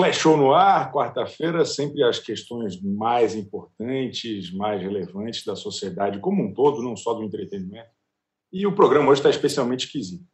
Splash 0.00 0.18
Show 0.18 0.36
no 0.38 0.54
ar, 0.54 0.90
quarta-feira, 0.90 1.62
sempre 1.66 2.02
as 2.02 2.18
questões 2.18 2.80
mais 2.80 3.34
importantes, 3.34 4.50
mais 4.50 4.80
relevantes 4.80 5.44
da 5.44 5.54
sociedade 5.54 6.20
como 6.20 6.42
um 6.42 6.54
todo, 6.54 6.82
não 6.82 6.96
só 6.96 7.12
do 7.12 7.22
entretenimento. 7.22 7.90
E 8.50 8.66
o 8.66 8.74
programa 8.74 9.10
hoje 9.10 9.18
está 9.20 9.28
especialmente 9.28 9.84
esquisito. 9.84 10.24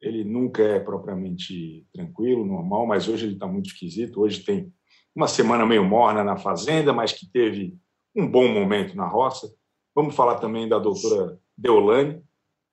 Ele 0.00 0.22
nunca 0.22 0.62
é 0.62 0.78
propriamente 0.78 1.84
tranquilo, 1.92 2.46
normal, 2.46 2.86
mas 2.86 3.08
hoje 3.08 3.26
ele 3.26 3.34
está 3.34 3.48
muito 3.48 3.66
esquisito. 3.66 4.20
Hoje 4.20 4.44
tem 4.44 4.72
uma 5.12 5.26
semana 5.26 5.66
meio 5.66 5.84
morna 5.84 6.22
na 6.22 6.36
fazenda, 6.36 6.92
mas 6.92 7.12
que 7.12 7.28
teve 7.28 7.76
um 8.14 8.30
bom 8.30 8.46
momento 8.46 8.96
na 8.96 9.08
roça. 9.08 9.52
Vamos 9.92 10.14
falar 10.14 10.36
também 10.36 10.68
da 10.68 10.78
doutora 10.78 11.36
Deolane, 11.58 12.22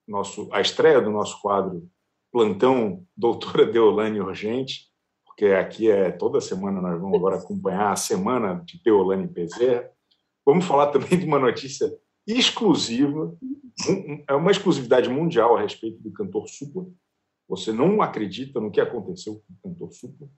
nosso, 0.06 0.48
a 0.52 0.60
estreia 0.60 1.00
do 1.00 1.10
nosso 1.10 1.42
quadro 1.42 1.90
Plantão 2.30 3.04
Doutora 3.16 3.66
Deolane 3.66 4.20
Urgente 4.20 4.93
porque 5.34 5.46
aqui 5.46 5.90
é 5.90 6.12
toda 6.12 6.40
semana 6.40 6.80
nós 6.80 7.00
vamos 7.00 7.18
agora 7.18 7.36
acompanhar 7.36 7.92
a 7.92 7.96
semana 7.96 8.62
de 8.64 8.80
Teolane 8.80 9.26
Bezerra. 9.26 9.90
Vamos 10.46 10.64
falar 10.64 10.92
também 10.92 11.18
de 11.18 11.26
uma 11.26 11.40
notícia 11.40 11.92
exclusiva, 12.24 13.36
é 14.28 14.34
uma 14.34 14.52
exclusividade 14.52 15.08
mundial 15.10 15.56
a 15.56 15.60
respeito 15.60 16.00
do 16.00 16.12
cantor 16.12 16.48
Supla. 16.48 16.86
Você 17.48 17.72
não 17.72 18.00
acredita 18.00 18.60
no 18.60 18.70
que 18.70 18.80
aconteceu 18.80 19.34
com 19.34 19.54
o 19.54 19.70
cantor 19.70 19.92
Supla. 19.92 20.28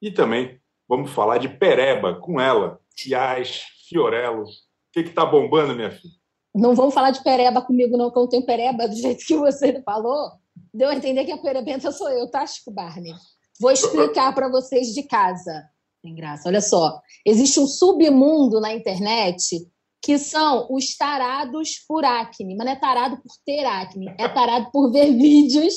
E 0.00 0.10
também 0.10 0.58
vamos 0.88 1.10
falar 1.10 1.36
de 1.36 1.50
Pereba 1.50 2.14
com 2.14 2.40
ela, 2.40 2.80
Tias 2.96 3.64
Fiorello. 3.86 4.44
O 4.44 4.46
que 4.92 5.00
está 5.00 5.26
bombando, 5.26 5.74
minha 5.74 5.90
filha? 5.90 6.14
Não 6.54 6.74
vamos 6.74 6.94
falar 6.94 7.10
de 7.10 7.22
Pereba 7.22 7.60
comigo, 7.60 7.98
não, 7.98 8.10
que 8.10 8.16
eu 8.16 8.22
não 8.22 8.28
tenho 8.28 8.46
Pereba 8.46 8.88
do 8.88 8.96
jeito 8.96 9.24
que 9.26 9.36
você 9.36 9.82
falou. 9.82 10.32
Deu 10.72 10.88
a 10.88 10.94
entender 10.94 11.26
que 11.26 11.32
a 11.32 11.38
Perebenta 11.38 11.92
sou 11.92 12.08
eu, 12.08 12.30
tá, 12.30 12.46
Chico 12.46 12.70
Barney? 12.70 13.12
Vou 13.60 13.70
explicar 13.70 14.34
para 14.34 14.48
vocês 14.48 14.88
de 14.88 15.02
casa. 15.04 15.64
Tem 16.02 16.14
graça. 16.14 16.48
Olha 16.48 16.60
só. 16.60 17.00
Existe 17.24 17.60
um 17.60 17.66
submundo 17.66 18.60
na 18.60 18.74
internet 18.74 19.66
que 20.02 20.18
são 20.18 20.66
os 20.68 20.96
tarados 20.96 21.78
por 21.86 22.04
acne. 22.04 22.56
Mas 22.56 22.66
não 22.66 22.72
é 22.72 22.76
tarado 22.76 23.16
por 23.18 23.32
ter 23.46 23.64
acne, 23.64 24.12
é 24.18 24.28
tarado 24.28 24.70
por 24.72 24.90
ver 24.90 25.12
vídeos 25.16 25.74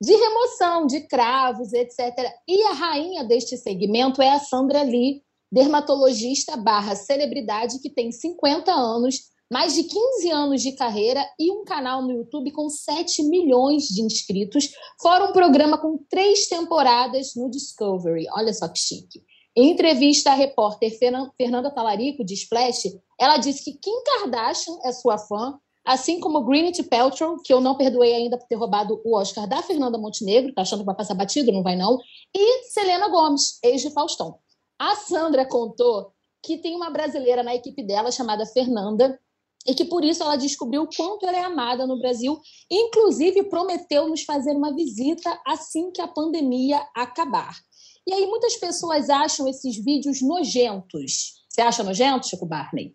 de 0.00 0.14
remoção 0.14 0.86
de 0.86 1.00
cravos, 1.06 1.72
etc. 1.72 2.14
E 2.48 2.62
a 2.64 2.72
rainha 2.72 3.24
deste 3.24 3.56
segmento 3.56 4.20
é 4.22 4.30
a 4.30 4.38
Sandra 4.38 4.82
Lee, 4.82 5.22
dermatologista 5.50 6.56
barra 6.56 6.94
celebridade 6.94 7.78
que 7.80 7.90
tem 7.90 8.10
50 8.10 8.72
anos 8.72 9.20
mais 9.50 9.74
de 9.74 9.84
15 9.84 10.30
anos 10.30 10.62
de 10.62 10.72
carreira 10.72 11.24
e 11.38 11.50
um 11.50 11.64
canal 11.64 12.02
no 12.02 12.12
YouTube 12.12 12.50
com 12.50 12.68
7 12.68 13.22
milhões 13.24 13.84
de 13.84 14.02
inscritos, 14.02 14.70
fora 15.00 15.24
um 15.24 15.32
programa 15.32 15.78
com 15.78 15.98
três 16.10 16.48
temporadas 16.48 17.34
no 17.36 17.50
Discovery. 17.50 18.26
Olha 18.32 18.52
só 18.52 18.68
que 18.68 18.78
chique. 18.78 19.22
Em 19.56 19.70
entrevista 19.70 20.32
à 20.32 20.34
repórter 20.34 20.98
Fernanda 20.98 21.70
Talarico, 21.70 22.24
de 22.24 22.34
Splash, 22.34 22.92
ela 23.18 23.38
disse 23.38 23.64
que 23.64 23.78
Kim 23.78 24.02
Kardashian 24.04 24.78
é 24.84 24.92
sua 24.92 25.16
fã, 25.16 25.58
assim 25.82 26.20
como 26.20 26.42
Gwyneth 26.42 26.82
Paltrow, 26.90 27.40
que 27.42 27.54
eu 27.54 27.60
não 27.60 27.76
perdoei 27.76 28.14
ainda 28.14 28.36
por 28.36 28.46
ter 28.46 28.56
roubado 28.56 29.00
o 29.04 29.16
Oscar 29.16 29.48
da 29.48 29.62
Fernanda 29.62 29.96
Montenegro, 29.96 30.52
tá 30.52 30.62
achando 30.62 30.80
que 30.80 30.86
vai 30.86 30.94
passar 30.94 31.14
batido? 31.14 31.52
Não 31.52 31.62
vai 31.62 31.76
não. 31.76 31.98
E 32.34 32.64
Selena 32.64 33.08
Gomes, 33.08 33.58
ex 33.62 33.80
de 33.80 33.90
Faustão. 33.90 34.38
A 34.78 34.94
Sandra 34.96 35.46
contou 35.46 36.12
que 36.42 36.58
tem 36.58 36.76
uma 36.76 36.90
brasileira 36.90 37.42
na 37.42 37.54
equipe 37.54 37.82
dela 37.82 38.12
chamada 38.12 38.44
Fernanda, 38.44 39.18
e 39.66 39.74
que 39.74 39.84
por 39.84 40.04
isso 40.04 40.22
ela 40.22 40.36
descobriu 40.36 40.82
o 40.82 40.88
quanto 40.94 41.26
ela 41.26 41.36
é 41.36 41.42
amada 41.42 41.86
no 41.86 41.98
Brasil, 41.98 42.38
inclusive 42.70 43.44
prometeu 43.44 44.08
nos 44.08 44.22
fazer 44.22 44.52
uma 44.52 44.74
visita 44.74 45.40
assim 45.46 45.90
que 45.90 46.00
a 46.00 46.08
pandemia 46.08 46.80
acabar. 46.94 47.56
E 48.06 48.14
aí 48.14 48.26
muitas 48.26 48.56
pessoas 48.56 49.10
acham 49.10 49.48
esses 49.48 49.76
vídeos 49.76 50.22
nojentos. 50.22 51.34
Você 51.48 51.60
acha 51.60 51.82
nojento, 51.82 52.28
Chico 52.28 52.46
Barney? 52.46 52.94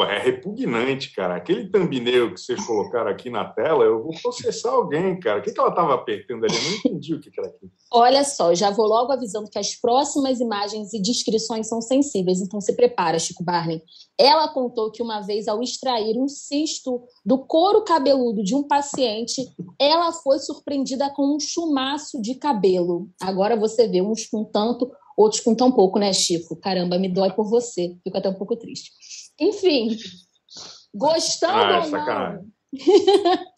É 0.00 0.18
repugnante, 0.18 1.14
cara. 1.14 1.36
Aquele 1.36 1.68
thumbnail 1.68 2.32
que 2.32 2.40
vocês 2.40 2.64
colocaram 2.64 3.10
aqui 3.10 3.28
na 3.28 3.44
tela, 3.44 3.84
eu 3.84 4.02
vou 4.02 4.12
processar 4.20 4.70
alguém, 4.70 5.18
cara. 5.20 5.38
O 5.38 5.42
que, 5.42 5.52
que 5.52 5.60
ela 5.60 5.68
estava 5.68 5.94
apertando 5.94 6.44
ali? 6.44 6.54
Eu 6.54 6.62
não 6.62 6.76
entendi 6.78 7.14
o 7.14 7.20
que, 7.20 7.30
que 7.30 7.38
era 7.38 7.48
aquilo. 7.50 7.70
Olha 7.90 8.24
só, 8.24 8.54
já 8.54 8.70
vou 8.70 8.86
logo 8.86 9.12
avisando 9.12 9.50
que 9.50 9.58
as 9.58 9.74
próximas 9.74 10.40
imagens 10.40 10.92
e 10.94 11.00
descrições 11.00 11.68
são 11.68 11.80
sensíveis, 11.80 12.40
então 12.40 12.60
se 12.60 12.74
prepara, 12.74 13.18
Chico 13.18 13.44
Barney. 13.44 13.82
Ela 14.18 14.48
contou 14.48 14.90
que 14.90 15.02
uma 15.02 15.20
vez, 15.20 15.46
ao 15.46 15.62
extrair 15.62 16.16
um 16.18 16.28
cisto 16.28 17.02
do 17.24 17.38
couro 17.38 17.82
cabeludo 17.84 18.42
de 18.42 18.54
um 18.54 18.62
paciente, 18.62 19.46
ela 19.78 20.12
foi 20.12 20.38
surpreendida 20.38 21.10
com 21.10 21.36
um 21.36 21.40
chumaço 21.40 22.20
de 22.20 22.34
cabelo. 22.36 23.10
Agora 23.20 23.56
você 23.56 23.86
vê 23.86 24.00
uns 24.00 24.26
com 24.26 24.44
tanto, 24.44 24.90
outros 25.16 25.40
com 25.40 25.54
tão 25.54 25.70
pouco, 25.70 25.98
né, 25.98 26.12
Chico? 26.12 26.56
Caramba, 26.56 26.98
me 26.98 27.08
dói 27.08 27.30
por 27.32 27.48
você. 27.48 27.96
Fico 28.02 28.16
até 28.16 28.28
um 28.28 28.34
pouco 28.34 28.56
triste. 28.56 28.90
Enfim, 29.42 29.96
gostando 30.94 31.56
ah, 31.56 31.84
ou 31.84 31.90
não. 31.90 32.46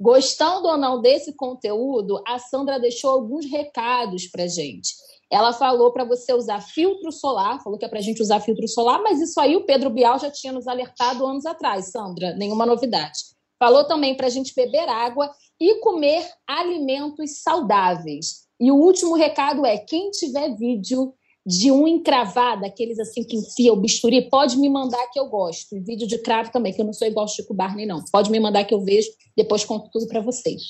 gostando 0.00 0.68
ou 0.68 0.76
não 0.76 1.00
desse 1.00 1.34
conteúdo, 1.34 2.22
a 2.24 2.38
Sandra 2.38 2.78
deixou 2.78 3.10
alguns 3.10 3.44
recados 3.50 4.28
para 4.28 4.46
gente. 4.46 4.94
Ela 5.28 5.52
falou 5.52 5.92
para 5.92 6.04
você 6.04 6.32
usar 6.32 6.60
filtro 6.60 7.10
solar, 7.10 7.60
falou 7.60 7.76
que 7.76 7.84
é 7.84 7.88
para 7.88 7.98
a 7.98 8.02
gente 8.02 8.22
usar 8.22 8.38
filtro 8.38 8.68
solar, 8.68 9.02
mas 9.02 9.20
isso 9.20 9.40
aí 9.40 9.56
o 9.56 9.66
Pedro 9.66 9.90
Bial 9.90 10.16
já 10.20 10.30
tinha 10.30 10.52
nos 10.52 10.68
alertado 10.68 11.26
anos 11.26 11.44
atrás, 11.44 11.90
Sandra, 11.90 12.36
nenhuma 12.36 12.64
novidade. 12.64 13.18
Falou 13.58 13.84
também 13.84 14.16
para 14.16 14.28
a 14.28 14.30
gente 14.30 14.54
beber 14.54 14.88
água 14.88 15.28
e 15.58 15.80
comer 15.80 16.24
alimentos 16.46 17.42
saudáveis. 17.42 18.46
E 18.60 18.70
o 18.70 18.76
último 18.76 19.16
recado 19.16 19.66
é: 19.66 19.76
quem 19.76 20.10
tiver 20.10 20.54
vídeo 20.54 21.12
de 21.46 21.70
um 21.70 21.86
encravado, 21.86 22.66
aqueles 22.66 22.98
assim 22.98 23.22
que 23.22 23.36
enfia 23.36 23.72
o 23.72 23.76
bisturi, 23.76 24.28
pode 24.28 24.58
me 24.58 24.68
mandar 24.68 25.06
que 25.12 25.18
eu 25.18 25.28
gosto. 25.28 25.76
E 25.76 25.80
vídeo 25.80 26.06
de 26.06 26.18
cravo 26.18 26.50
também, 26.50 26.72
que 26.72 26.80
eu 26.80 26.84
não 26.84 26.92
sou 26.92 27.06
igual 27.06 27.28
Chico 27.28 27.54
Barney, 27.54 27.86
não. 27.86 28.04
Pode 28.10 28.30
me 28.32 28.40
mandar 28.40 28.64
que 28.64 28.74
eu 28.74 28.80
vejo, 28.80 29.08
depois 29.36 29.64
conto 29.64 29.88
tudo 29.92 30.08
para 30.08 30.20
vocês. 30.20 30.62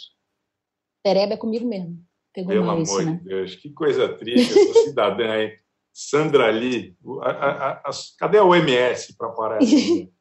Pereba 1.02 1.32
é 1.32 1.36
comigo 1.36 1.66
mesmo. 1.66 1.98
Pegou 2.34 2.52
Pelo 2.52 2.70
amor 2.70 2.82
isso, 2.82 2.98
de 2.98 3.04
né? 3.06 3.20
Deus, 3.24 3.54
que 3.54 3.70
coisa 3.70 4.06
triste 4.18 4.52
essa 4.52 4.80
cidadã 4.84 5.30
aí. 5.30 5.52
Sandra 5.94 6.50
Lee. 6.50 6.94
A, 7.22 7.30
a, 7.30 7.70
a, 7.72 7.90
cadê 8.18 8.36
a 8.36 8.44
OMS 8.44 9.16
para 9.16 9.30
parar 9.30 9.62
essa 9.62 9.74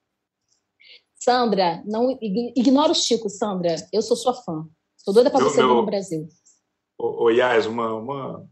Sandra, 1.19 1.83
não 1.85 2.17
ignora 2.55 2.91
o 2.91 2.95
Chico, 2.95 3.29
Sandra. 3.29 3.75
Eu 3.91 4.01
sou 4.01 4.15
sua 4.15 4.33
fã. 4.33 4.65
Sou 4.95 5.13
doida 5.13 5.31
para 5.31 5.43
você 5.43 5.57
meu, 5.57 5.75
no 5.75 5.85
Brasil. 5.85 6.29
Ô, 6.97 7.25
ô 7.25 7.29
Yas, 7.31 7.65
uma, 7.65 7.93
uma, 7.95 8.47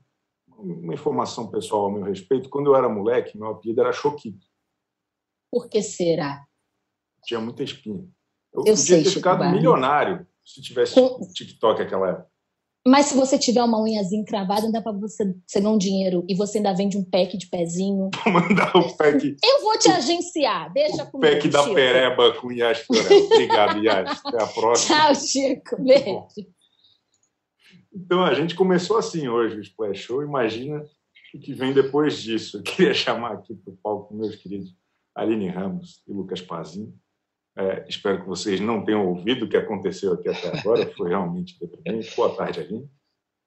uma 0.63 0.94
informação 0.94 1.50
pessoal 1.50 1.84
ao 1.84 1.91
meu 1.91 2.03
respeito. 2.03 2.50
Quando 2.50 2.68
eu 2.68 2.75
era 2.75 2.88
moleque, 2.88 3.38
meu 3.38 3.50
apelido 3.50 3.81
era 3.81 3.91
Choquito. 3.91 4.46
Por 5.51 5.69
que 5.69 5.81
será? 5.81 6.44
Tinha 7.25 7.40
muita 7.40 7.63
espinha. 7.63 8.03
Eu, 8.53 8.59
eu 8.59 8.63
podia 8.63 8.78
sei, 8.78 9.03
ter 9.03 9.09
ficado 9.09 9.40
Barney. 9.40 9.57
milionário 9.57 10.28
se 10.46 10.62
tivesse 10.62 10.96
Com... 10.96 11.19
TikTok 11.34 11.81
naquela 11.81 12.09
época. 12.09 12.34
Mas 12.85 13.06
se 13.06 13.16
você 13.16 13.40
tiver 13.40 13.63
uma 13.63 13.81
unhazinha 13.81 14.22
encravada, 14.22 14.69
dá 14.69 14.81
para 14.81 14.91
você, 14.91 15.34
você 15.47 15.62
ganhar 15.62 15.74
um 15.74 15.78
dinheiro 15.78 16.25
e 16.28 16.35
você 16.35 16.57
ainda 16.57 16.74
vende 16.74 16.97
um 16.97 17.03
pack 17.03 17.38
de 17.38 17.47
pezinho. 17.47 18.09
Vou 18.24 18.34
mandar 18.34 18.75
o 18.75 18.97
pack. 18.97 19.38
Eu 19.41 19.62
vou 19.62 19.80
te 19.80 19.90
agenciar, 19.90 20.72
deixa 20.74 21.03
o 21.03 21.12
comigo. 21.12 21.34
Pack 21.34 21.47
da 21.47 21.63
pereba 21.63 22.34
com 22.34 22.51
Yas 22.51 22.85
Obrigado, 22.90 23.81
Yas. 23.81 24.19
Até 24.25 24.44
a 24.44 24.47
próxima. 24.47 24.97
Tchau, 24.97 25.16
Chico. 25.16 25.81
Beijo. 25.81 26.28
Então 27.94 28.24
a 28.24 28.34
gente 28.34 28.56
começou 28.56 28.98
assim 28.98 29.28
hoje 29.28 29.57
o 29.57 29.62
Splash 29.62 30.00
Show. 30.00 30.24
Imagina 30.24 30.84
o 31.34 31.40
que 31.40 31.54
vem 31.54 31.74
depois 31.74 32.22
disso. 32.22 32.57
Eu 32.57 32.63
queria 32.63 32.94
chamar 32.95 33.34
aqui 33.34 33.54
para 33.54 33.74
o 33.74 33.78
palco 33.78 34.13
meus 34.13 34.36
queridos 34.36 34.75
Aline 35.16 35.48
Ramos 35.48 36.01
e 36.07 36.12
Lucas 36.12 36.42
Pazinho. 36.42 36.94
É, 37.56 37.86
espero 37.88 38.22
que 38.22 38.28
vocês 38.28 38.60
não 38.60 38.84
tenham 38.84 39.07
ouvido 39.07 39.45
o 39.45 39.50
que 39.50 39.56
aconteceu 39.56 40.13
aqui 40.13 40.28
até 40.28 40.57
agora. 40.57 40.92
Foi 40.95 41.10
realmente 41.10 41.57
deprimente. 41.60 42.16
Boa 42.16 42.36
tarde, 42.36 42.62
Aline. 42.62 42.90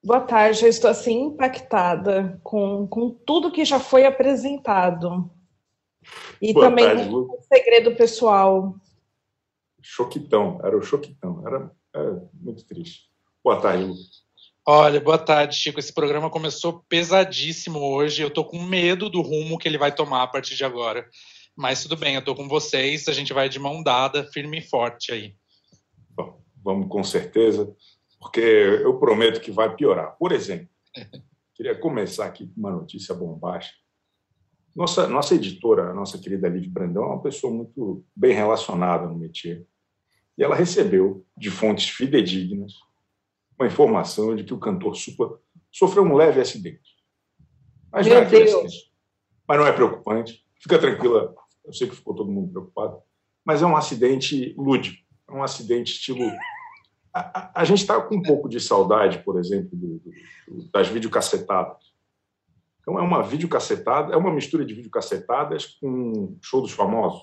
Boa 0.03 0.21
tarde. 0.21 0.63
Eu 0.63 0.69
estou 0.69 0.89
assim 0.89 1.23
impactada 1.25 2.39
com, 2.41 2.87
com 2.87 3.09
tudo 3.09 3.51
que 3.51 3.65
já 3.65 3.79
foi 3.79 4.05
apresentado. 4.05 5.29
E 6.41 6.53
Boa 6.53 6.69
também 6.69 6.85
tarde, 6.85 7.09
com 7.09 7.17
o 7.17 7.41
segredo 7.41 7.95
pessoal. 7.97 8.77
Choquitão, 9.81 10.61
era 10.63 10.77
o 10.77 10.81
choquitão. 10.81 11.45
Era, 11.45 11.71
era 11.93 12.29
muito 12.33 12.65
triste. 12.65 13.09
Boa 13.43 13.59
tarde, 13.59 13.83
Lucas. 13.83 14.26
Olha, 14.69 14.99
boa 14.99 15.17
tarde, 15.17 15.55
Chico. 15.55 15.79
Esse 15.79 15.93
programa 15.93 16.29
começou 16.29 16.83
pesadíssimo 16.89 17.79
hoje. 17.79 18.21
Eu 18.21 18.29
tô 18.29 18.43
com 18.43 18.61
medo 18.61 19.09
do 19.09 19.21
rumo 19.21 19.57
que 19.57 19.65
ele 19.65 19.77
vai 19.77 19.95
tomar 19.95 20.23
a 20.23 20.27
partir 20.27 20.57
de 20.57 20.65
agora. 20.65 21.07
Mas 21.55 21.83
tudo 21.83 21.95
bem, 21.95 22.15
eu 22.15 22.21
tô 22.21 22.35
com 22.35 22.49
vocês. 22.49 23.07
A 23.07 23.13
gente 23.13 23.31
vai 23.31 23.47
de 23.47 23.59
mão 23.59 23.81
dada, 23.81 24.25
firme 24.25 24.57
e 24.57 24.61
forte 24.61 25.13
aí. 25.13 25.37
Bom, 26.09 26.43
vamos 26.61 26.89
com 26.89 27.01
certeza, 27.01 27.73
porque 28.19 28.41
eu 28.41 28.99
prometo 28.99 29.39
que 29.39 29.51
vai 29.51 29.73
piorar. 29.73 30.17
Por 30.19 30.33
exemplo, 30.33 30.67
queria 31.55 31.73
começar 31.73 32.25
aqui 32.25 32.45
com 32.47 32.59
uma 32.59 32.71
notícia 32.71 33.15
bombástica. 33.15 33.79
Nossa, 34.75 35.07
nossa 35.07 35.33
editora, 35.33 35.91
a 35.91 35.93
nossa 35.93 36.17
querida 36.17 36.49
Liv 36.49 36.67
Brandão, 36.67 37.03
é 37.03 37.07
uma 37.07 37.21
pessoa 37.21 37.53
muito 37.53 38.03
bem 38.13 38.33
relacionada 38.33 39.07
no 39.07 39.17
métier. 39.17 39.65
E 40.37 40.43
ela 40.43 40.57
recebeu 40.57 41.25
de 41.37 41.49
fontes 41.49 41.87
fidedignas 41.87 42.73
uma 43.57 43.67
informação 43.67 44.35
de 44.35 44.43
que 44.43 44.53
o 44.53 44.59
cantor 44.59 44.95
Supla 44.95 45.39
sofreu 45.71 46.03
um 46.03 46.15
leve 46.15 46.39
acidente. 46.39 46.95
Mas 47.91 48.05
Meu 48.05 48.15
não 48.15 48.21
é 48.21 48.25
Deus. 48.25 48.91
Mas 49.47 49.57
não 49.57 49.67
é 49.67 49.71
preocupante. 49.71 50.45
Fica 50.61 50.77
tranquila. 50.77 51.33
Eu 51.65 51.73
sei 51.73 51.87
que 51.87 51.95
ficou 51.95 52.13
todo 52.13 52.31
mundo 52.31 52.51
preocupado. 52.51 53.01
Mas 53.43 53.61
é 53.61 53.65
um 53.65 53.75
acidente 53.75 54.53
lúdico. 54.57 55.03
É 55.27 55.31
um 55.31 55.43
acidente 55.43 55.93
estilo. 55.93 56.29
A, 57.13 57.39
a, 57.39 57.61
a 57.61 57.65
gente 57.65 57.79
está 57.79 57.99
com 58.01 58.15
um 58.15 58.21
pouco 58.21 58.47
de 58.47 58.59
saudade, 58.59 59.23
por 59.23 59.39
exemplo, 59.39 59.69
do, 59.73 59.99
do, 59.99 60.69
das 60.71 60.87
videocassetadas. 60.87 61.97
Então, 62.81 62.97
é 62.97 63.01
uma 63.01 63.21
videocacetada, 63.21 64.13
é 64.13 64.17
uma 64.17 64.31
mistura 64.31 64.63
de 64.63 64.73
videocassetadas 64.73 65.65
com 65.81 66.37
show 66.41 66.61
dos 66.61 66.71
famosos, 66.71 67.21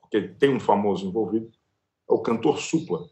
porque 0.00 0.20
tem 0.20 0.52
um 0.52 0.58
famoso 0.58 1.06
envolvido, 1.06 1.48
é 2.08 2.12
o 2.12 2.18
cantor 2.18 2.58
Supla. 2.58 3.06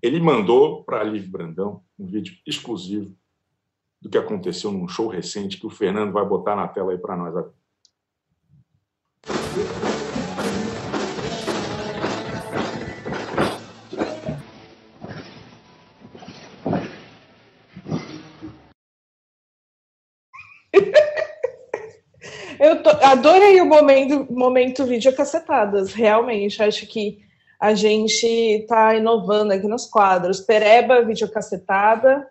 Ele 0.00 0.20
mandou 0.20 0.84
para 0.84 1.00
a 1.00 1.04
Liv 1.04 1.28
Brandão 1.28 1.82
um 1.98 2.06
vídeo 2.06 2.36
exclusivo 2.46 3.16
do 4.00 4.08
que 4.08 4.16
aconteceu 4.16 4.70
num 4.70 4.86
show 4.86 5.08
recente 5.08 5.58
que 5.58 5.66
o 5.66 5.70
Fernando 5.70 6.12
vai 6.12 6.24
botar 6.24 6.54
na 6.54 6.68
tela 6.68 6.92
aí 6.92 6.98
para 6.98 7.16
nós. 7.16 7.34
Eu 22.60 22.82
tô, 22.82 22.90
adorei 22.90 23.60
o 23.60 23.66
momento, 23.66 24.32
momento 24.32 24.84
vídeo 24.84 25.14
cacetadas, 25.14 25.92
realmente. 25.92 26.60
Acho 26.60 26.86
que 26.88 27.27
a 27.60 27.74
gente 27.74 28.26
está 28.26 28.94
inovando 28.94 29.52
aqui 29.52 29.66
nos 29.66 29.86
quadros. 29.86 30.40
Pereba, 30.40 31.02
videocacetada. 31.02 32.26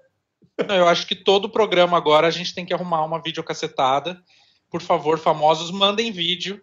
Eu 0.70 0.88
acho 0.88 1.06
que 1.06 1.16
todo 1.16 1.50
programa 1.50 1.98
agora 1.98 2.28
a 2.28 2.32
gente 2.32 2.56
tem 2.56 2.66
que 2.66 2.74
arrumar 2.74 3.04
uma 3.04 3.22
videocacetada. 3.22 4.20
Por 4.70 4.82
favor, 4.82 5.20
famosos, 5.20 5.72
mandem 5.72 6.12
vídeo 6.12 6.62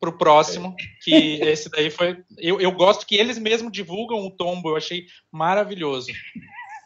para 0.00 0.10
o 0.10 0.18
próximo, 0.18 0.74
que 1.02 1.40
esse 1.42 1.70
daí 1.70 1.90
foi. 1.90 2.18
Eu, 2.36 2.60
eu 2.60 2.72
gosto 2.72 3.06
que 3.06 3.16
eles 3.16 3.38
mesmos 3.38 3.72
divulgam 3.72 4.26
o 4.26 4.30
tombo, 4.30 4.70
eu 4.70 4.76
achei 4.76 5.06
maravilhoso. 5.32 6.08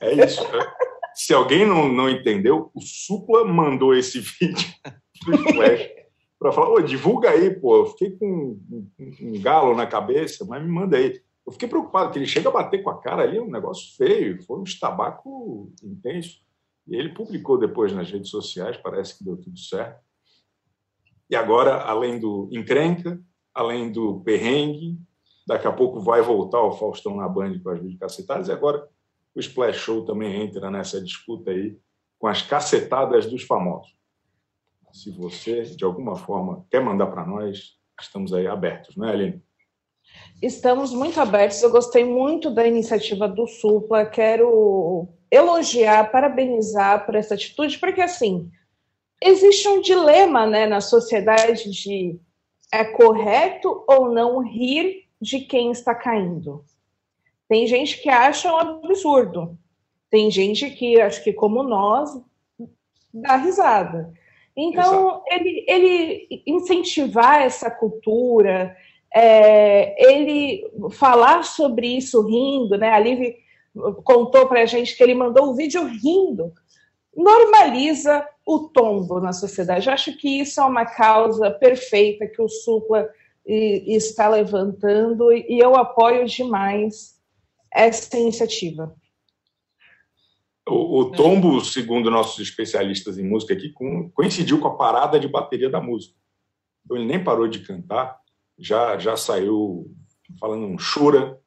É 0.01 0.13
isso. 0.25 0.47
Se 1.15 1.35
alguém 1.35 1.67
não, 1.67 1.89
não 1.89 2.09
entendeu, 2.09 2.71
o 2.75 2.81
Supla 2.81 3.45
mandou 3.45 3.95
esse 3.95 4.21
vídeo 4.21 4.69
Flash 5.53 6.00
para 6.41 6.53
falar, 6.53 6.71
Ô, 6.71 6.81
divulga 6.81 7.31
aí, 7.31 7.51
pô, 7.55 7.77
eu 7.77 7.87
fiquei 7.89 8.13
com 8.13 8.27
um, 8.27 8.87
um, 8.99 9.13
um, 9.21 9.43
galo 9.43 9.77
na 9.77 9.87
cabeça, 9.87 10.43
mas 10.47 10.63
me 10.63 10.71
manda 10.71 10.97
aí. 10.97 11.21
Eu 11.47 11.53
fiquei 11.53 11.69
preocupado, 11.69 12.11
que 12.11 12.19
ele 12.19 12.27
chega 12.27 12.49
a 12.49 12.53
bater 12.53 12.83
com 12.83 12.89
a 12.89 12.99
cara 12.99 13.23
ali, 13.23 13.37
é 13.37 13.43
um 13.43 13.51
negócio 13.51 13.95
feio, 13.95 14.43
foi 14.45 14.59
um 14.59 14.63
estabaco 14.65 15.71
intenso. 15.85 16.41
E 16.89 16.97
ele 16.97 17.11
publicou 17.11 17.59
depois 17.59 17.93
nas 17.93 18.11
redes 18.11 18.31
sociais, 18.31 18.79
parece 18.79 19.19
que 19.19 19.25
deu 19.25 19.37
tudo 19.37 19.59
certo. 19.59 20.03
E 21.29 21.37
agora, 21.37 21.83
além 21.83 22.19
do 22.19 22.49
encrenca, 22.51 23.21
além 23.55 23.93
do 23.93 24.21
perrengue, 24.21 24.99
daqui 25.47 25.67
a 25.67 25.73
pouco 25.73 26.01
vai 26.01 26.23
voltar 26.23 26.63
o 26.63 26.73
Faustão 26.73 27.17
na 27.17 27.29
Band 27.29 27.59
com 27.59 27.69
as 27.69 27.81
videocacetadas, 27.81 28.49
e 28.49 28.53
agora 28.53 28.89
o 29.35 29.41
Splash 29.41 29.77
Show 29.77 30.07
também 30.07 30.41
entra 30.41 30.71
nessa 30.71 31.03
disputa 31.03 31.51
aí 31.51 31.79
com 32.19 32.27
as 32.27 32.41
cacetadas 32.41 33.27
dos 33.27 33.43
famosos. 33.43 34.00
Se 34.93 35.11
você, 35.11 35.63
de 35.63 35.85
alguma 35.85 36.17
forma, 36.17 36.67
quer 36.71 36.83
mandar 36.83 37.07
para 37.07 37.27
nós, 37.27 37.77
estamos 38.01 38.33
aí 38.33 38.47
abertos, 38.47 38.97
não 38.97 39.09
é, 39.09 39.13
Aline? 39.13 39.43
Estamos 40.43 40.93
muito 40.93 41.21
abertos. 41.21 41.63
Eu 41.63 41.71
gostei 41.71 42.05
muito 42.05 42.51
da 42.51 42.67
iniciativa 42.67 43.29
do 43.29 43.47
Supla. 43.47 44.05
Quero 44.05 45.09
elogiar, 45.31 46.11
parabenizar 46.11 47.07
por 47.07 47.15
essa 47.15 47.35
atitude, 47.35 47.79
porque 47.79 48.01
assim 48.01 48.51
existe 49.23 49.69
um 49.69 49.81
dilema, 49.81 50.47
né, 50.47 50.67
na 50.67 50.81
sociedade 50.81 51.71
de 51.71 52.19
é 52.73 52.85
correto 52.85 53.85
ou 53.87 54.13
não 54.13 54.39
rir 54.39 55.09
de 55.21 55.41
quem 55.41 55.71
está 55.71 55.95
caindo. 55.95 56.65
Tem 57.49 57.67
gente 57.67 58.01
que 58.01 58.09
acha 58.09 58.51
um 58.51 58.57
absurdo. 58.57 59.59
Tem 60.09 60.31
gente 60.31 60.71
que 60.71 61.01
acho 61.01 61.23
que 61.23 61.33
como 61.33 61.63
nós 61.63 62.11
dá 63.13 63.37
risada. 63.37 64.13
Então, 64.57 65.23
ele, 65.31 65.65
ele 65.69 66.43
incentivar 66.47 67.43
essa 67.43 67.71
cultura, 67.71 68.77
é, 69.15 70.13
ele 70.13 70.71
falar 70.93 71.45
sobre 71.45 71.87
isso 71.87 72.23
rindo, 72.23 72.77
né? 72.77 72.91
A 72.91 72.99
Liv 72.99 73.35
contou 74.05 74.47
para 74.47 74.63
a 74.63 74.67
gente 74.67 74.97
que 74.97 75.03
ele 75.03 75.15
mandou 75.15 75.49
o 75.49 75.55
vídeo 75.55 75.85
rindo, 75.85 76.53
normaliza 77.17 78.27
o 78.47 78.69
tombo 78.69 79.21
na 79.21 79.33
sociedade. 79.33 79.87
Eu 79.87 79.95
acho 79.95 80.17
que 80.17 80.41
isso 80.41 80.61
é 80.61 80.65
uma 80.65 80.85
causa 80.85 81.51
perfeita 81.51 82.27
que 82.27 82.43
o 82.43 82.49
Supla 82.49 83.09
está 83.47 84.29
levantando 84.29 85.33
e 85.33 85.59
eu 85.59 85.75
apoio 85.77 86.27
demais 86.27 87.19
essa 87.73 88.17
iniciativa. 88.19 88.95
O, 90.71 91.01
o, 91.01 91.11
tombo, 91.13 91.61
segundo 91.61 92.11
nossos 92.11 92.39
especialistas 92.39 93.19
em 93.19 93.25
música 93.29 93.55
aqui, 93.55 93.73
coincidiu 94.15 94.61
com 94.61 94.69
a 94.69 94.77
parada 94.77 95.19
de 95.19 95.27
bateria 95.27 95.69
da 95.69 95.81
música. 95.81 96.15
Então 96.85 96.97
ele 96.97 97.07
nem 97.07 97.23
parou 97.23 97.49
de 97.49 97.61
cantar, 97.61 98.19
já 98.59 98.99
já 98.99 99.17
saiu 99.17 99.95
falando 100.39 100.65
um 100.65 100.79
chura, 100.79 101.39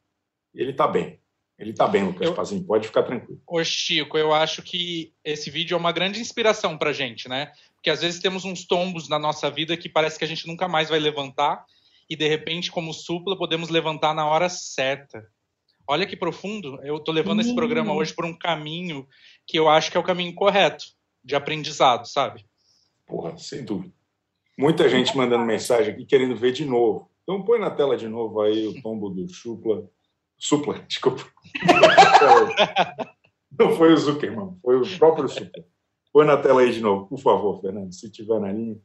e 0.54 0.62
ele 0.62 0.72
está 0.72 0.88
bem. 0.88 1.20
Ele 1.58 1.70
está 1.70 1.88
bem, 1.88 2.04
Lucas 2.04 2.28
eu, 2.28 2.34
Pazinho, 2.34 2.66
pode 2.66 2.88
ficar 2.88 3.04
tranquilo. 3.04 3.40
Ô 3.48 3.64
Chico, 3.64 4.18
eu 4.18 4.34
acho 4.34 4.62
que 4.62 5.14
esse 5.24 5.50
vídeo 5.50 5.76
é 5.76 5.78
uma 5.78 5.92
grande 5.92 6.20
inspiração 6.20 6.78
para 6.78 6.92
gente, 6.92 7.30
né? 7.30 7.52
Porque 7.76 7.90
às 7.90 8.02
vezes 8.02 8.20
temos 8.20 8.44
uns 8.44 8.66
tombos 8.66 9.08
na 9.08 9.20
nossa 9.20 9.50
vida 9.50 9.78
que 9.78 9.88
parece 9.88 10.18
que 10.18 10.26
a 10.26 10.28
gente 10.28 10.48
nunca 10.48 10.68
mais 10.68 10.90
vai 10.90 11.00
levantar, 11.00 11.66
e 12.10 12.16
de 12.16 12.28
repente, 12.28 12.72
como 12.72 12.94
supla, 12.94 13.38
podemos 13.38 13.70
levantar 13.70 14.14
na 14.14 14.28
hora 14.28 14.50
certa. 14.50 15.26
Olha 15.88 16.06
que 16.06 16.16
profundo. 16.16 16.80
Eu 16.84 16.98
estou 16.98 17.14
levando 17.14 17.42
esse 17.42 17.54
programa 17.54 17.94
hoje 17.94 18.14
por 18.14 18.26
um 18.26 18.38
caminho 18.38 19.08
que 19.46 19.58
eu 19.58 19.68
acho 19.70 19.92
que 19.92 19.98
é 19.98 20.00
o 20.00 20.04
caminho 20.04 20.34
correto 20.34 20.86
de 21.24 21.36
aprendizado, 21.36 22.06
sabe? 22.08 22.46
Porra, 23.06 23.38
sem 23.38 23.64
dúvida. 23.64 23.94
Muita 24.58 24.88
gente 24.88 25.16
mandando 25.16 25.46
mensagem 25.46 25.94
aqui 25.94 26.06
querendo 26.06 26.36
ver 26.36 26.52
de 26.52 26.66
novo. 26.66 27.10
Então 27.24 27.44
põe 27.44 27.60
na 27.60 27.72
tela 27.72 27.98
de 27.98 28.08
novo 28.08 28.42
aí 28.42 28.68
o 28.68 28.82
tombo 28.82 29.10
do 29.10 29.28
Supla. 29.28 29.90
Supla, 30.38 30.80
desculpa. 30.88 31.26
Não 33.58 33.76
foi 33.76 33.94
o 33.94 33.98
Zuckerman, 33.98 34.58
foi 34.62 34.80
o 34.80 34.98
próprio 34.98 35.28
Supla. 35.28 35.64
Põe 36.12 36.26
na 36.26 36.38
tela 36.38 36.62
aí 36.62 36.72
de 36.72 36.82
novo, 36.82 37.08
por 37.08 37.20
favor, 37.20 37.60
Fernando, 37.60 37.94
se 37.94 38.10
tiver 38.12 38.40
na 38.40 38.52
linha. 38.52 38.78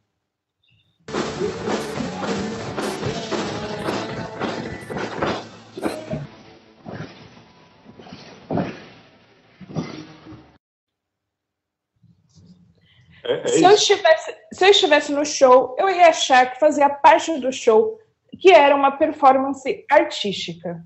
Estivesse, 13.78 14.36
se 14.52 14.64
eu 14.64 14.70
estivesse 14.70 15.12
no 15.12 15.24
show, 15.24 15.76
eu 15.78 15.88
ia 15.88 16.08
achar 16.08 16.52
que 16.52 16.60
fazia 16.60 16.88
parte 16.88 17.38
do 17.38 17.52
show, 17.52 17.98
que 18.40 18.50
era 18.50 18.74
uma 18.74 18.92
performance 18.92 19.84
artística. 19.90 20.84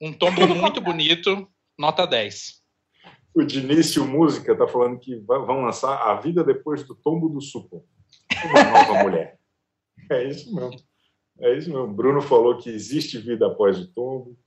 Um 0.00 0.12
tombo 0.12 0.46
muito 0.54 0.80
bonito, 0.80 1.48
nota 1.78 2.06
10. 2.06 2.62
O 3.34 3.42
Dinício 3.42 4.04
Música 4.04 4.52
está 4.52 4.66
falando 4.66 4.98
que 4.98 5.16
vão 5.16 5.62
lançar 5.62 5.96
A 6.08 6.14
Vida 6.20 6.44
Depois 6.44 6.84
do 6.84 6.94
Tombo 6.94 7.28
do 7.28 7.40
Supor. 7.40 7.82
Uma 8.44 8.64
nova 8.64 9.02
mulher. 9.02 9.38
É 10.10 10.24
isso 10.24 10.54
mesmo. 10.54 10.76
É 11.40 11.56
isso 11.56 11.68
mesmo. 11.70 11.88
Bruno 11.88 12.20
falou 12.20 12.58
que 12.58 12.70
existe 12.70 13.18
vida 13.18 13.46
após 13.46 13.78
o 13.78 13.92
tombo. 13.92 14.38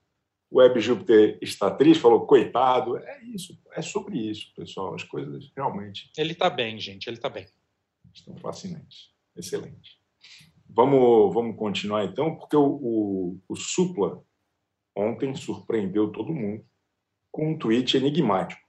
O 0.50 0.60
Web 0.60 0.80
Júpiter 0.80 1.38
está 1.42 1.70
triste, 1.70 2.02
falou, 2.02 2.26
coitado. 2.26 2.98
É 2.98 3.24
isso, 3.26 3.60
é 3.74 3.82
sobre 3.82 4.18
isso, 4.18 4.54
pessoal. 4.56 4.94
As 4.96 5.04
coisas 5.04 5.52
realmente. 5.56 6.10
Ele 6.18 6.34
está 6.34 6.50
bem, 6.50 6.80
gente, 6.80 7.08
ele 7.08 7.18
está 7.18 7.30
bem. 7.30 7.46
Estão 8.14 8.36
fascinantes. 8.38 9.12
Excelente. 9.36 9.98
Vamos, 10.70 11.34
vamos 11.34 11.58
continuar 11.58 12.06
então, 12.06 12.36
porque 12.36 12.56
o, 12.56 12.66
o, 12.66 13.42
o 13.48 13.56
Supla 13.56 14.24
ontem 14.96 15.36
surpreendeu 15.36 16.12
todo 16.12 16.34
mundo 16.34 16.66
com 17.32 17.52
um 17.52 17.58
tweet 17.58 17.98
enigmático. 17.98 18.62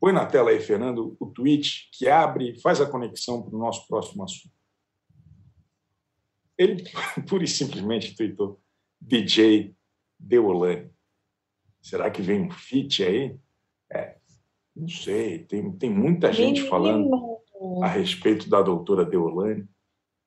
Põe 0.00 0.12
na 0.12 0.26
tela 0.26 0.50
aí, 0.50 0.58
Fernando, 0.58 1.16
o 1.20 1.26
tweet 1.26 1.88
que 1.92 2.08
abre, 2.08 2.58
faz 2.60 2.80
a 2.80 2.90
conexão 2.90 3.40
para 3.40 3.54
o 3.54 3.58
nosso 3.58 3.86
próximo 3.86 4.24
assunto. 4.24 4.52
Ele, 6.58 6.82
pura 7.28 7.44
e 7.44 7.48
simplesmente, 7.48 8.16
tweetou 8.16 8.60
DJ 9.00 9.74
Deolane. 10.18 10.90
Será 11.82 12.10
que 12.10 12.22
vem 12.22 12.42
um 12.42 12.50
fit 12.50 13.04
aí? 13.04 13.36
É, 13.92 14.16
não 14.74 14.88
sei, 14.88 15.40
tem, 15.40 15.70
tem 15.72 15.90
muita 15.90 16.32
gente 16.32 16.62
falando 16.62 17.10
a 17.82 17.88
respeito 17.88 18.48
da 18.48 18.62
doutora 18.62 19.04
Deolane. 19.04 19.68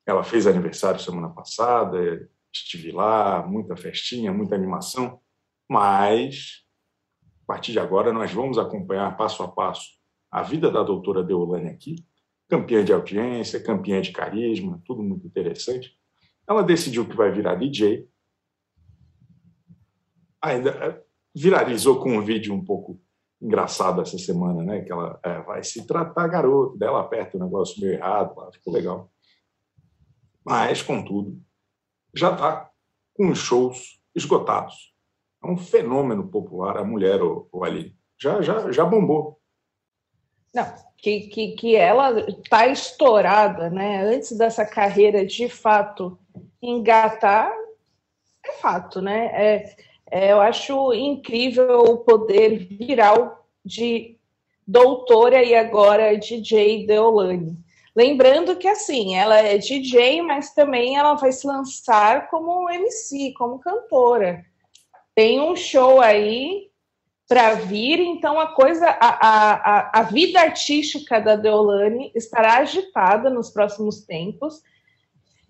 Ela 0.06 0.22
fez 0.22 0.46
aniversário 0.46 1.00
semana 1.00 1.30
passada, 1.30 2.30
estive 2.52 2.92
lá, 2.92 3.44
muita 3.46 3.76
festinha, 3.76 4.32
muita 4.32 4.54
animação, 4.54 5.20
mas 5.68 6.64
a 7.42 7.46
partir 7.46 7.72
de 7.72 7.80
agora 7.80 8.12
nós 8.12 8.30
vamos 8.32 8.58
acompanhar 8.58 9.16
passo 9.16 9.42
a 9.42 9.48
passo 9.48 9.96
a 10.30 10.42
vida 10.42 10.70
da 10.70 10.82
doutora 10.82 11.24
Deolane 11.24 11.70
aqui 11.70 11.96
campeã 12.48 12.84
de 12.84 12.92
audiência, 12.92 13.62
campeã 13.62 14.00
de 14.00 14.12
carisma, 14.12 14.80
tudo 14.84 15.02
muito 15.02 15.26
interessante. 15.26 15.96
Ela 16.48 16.62
decidiu 16.62 17.08
que 17.08 17.16
vai 17.16 17.30
virar 17.30 17.56
DJ. 17.56 18.08
Ainda 20.40 21.04
viralizou 21.36 22.00
com 22.00 22.16
um 22.16 22.22
vídeo 22.22 22.54
um 22.54 22.64
pouco 22.64 22.98
engraçado 23.40 24.00
essa 24.00 24.16
semana, 24.16 24.62
né? 24.62 24.80
Que 24.80 24.90
ela 24.90 25.20
é, 25.22 25.42
vai 25.42 25.62
se 25.62 25.86
tratar 25.86 26.26
garoto, 26.28 26.78
dela 26.78 27.00
aperta 27.00 27.36
o 27.36 27.40
negócio 27.40 27.78
meio 27.78 27.92
errado, 27.92 28.34
lá, 28.34 28.50
ficou 28.50 28.72
legal. 28.72 29.12
Mas, 30.42 30.80
contudo, 30.80 31.38
já 32.14 32.32
está 32.32 32.70
com 33.14 33.28
os 33.28 33.38
shows 33.38 34.00
esgotados. 34.14 34.94
É 35.44 35.46
um 35.46 35.58
fenômeno 35.58 36.26
popular 36.26 36.78
a 36.78 36.84
mulher, 36.84 37.22
o, 37.22 37.46
o 37.52 37.62
Ali. 37.62 37.94
Já, 38.18 38.40
já, 38.40 38.72
já 38.72 38.84
bombou. 38.86 39.38
Não, 40.54 40.64
que, 40.96 41.28
que, 41.28 41.48
que 41.52 41.76
ela 41.76 42.18
está 42.30 42.66
estourada, 42.66 43.68
né? 43.68 44.02
Antes 44.02 44.38
dessa 44.38 44.64
carreira 44.64 45.26
de 45.26 45.50
fato 45.50 46.18
engatar, 46.62 47.52
é 48.42 48.52
fato, 48.52 49.02
né? 49.02 49.26
É, 49.34 49.76
é, 50.10 50.32
eu 50.32 50.40
acho 50.40 50.92
incrível 50.92 51.80
o 51.80 51.98
poder 51.98 52.58
viral 52.58 53.46
de 53.64 54.16
doutora 54.66 55.42
e 55.42 55.54
agora 55.54 56.16
DJ 56.16 56.86
Deolane. 56.86 57.56
Lembrando 57.94 58.56
que, 58.56 58.68
assim, 58.68 59.16
ela 59.16 59.38
é 59.38 59.56
DJ, 59.56 60.20
mas 60.20 60.52
também 60.52 60.98
ela 60.98 61.14
vai 61.14 61.32
se 61.32 61.46
lançar 61.46 62.28
como 62.28 62.68
MC, 62.70 63.32
como 63.32 63.58
cantora. 63.58 64.44
Tem 65.14 65.40
um 65.40 65.56
show 65.56 66.00
aí 66.00 66.68
para 67.26 67.54
vir, 67.54 67.98
então 67.98 68.38
a 68.38 68.48
coisa, 68.48 68.86
a, 68.86 69.08
a, 69.08 70.00
a 70.00 70.02
vida 70.02 70.38
artística 70.40 71.18
da 71.20 71.36
Deolane 71.36 72.12
estará 72.14 72.58
agitada 72.58 73.30
nos 73.30 73.50
próximos 73.50 74.04
tempos. 74.04 74.62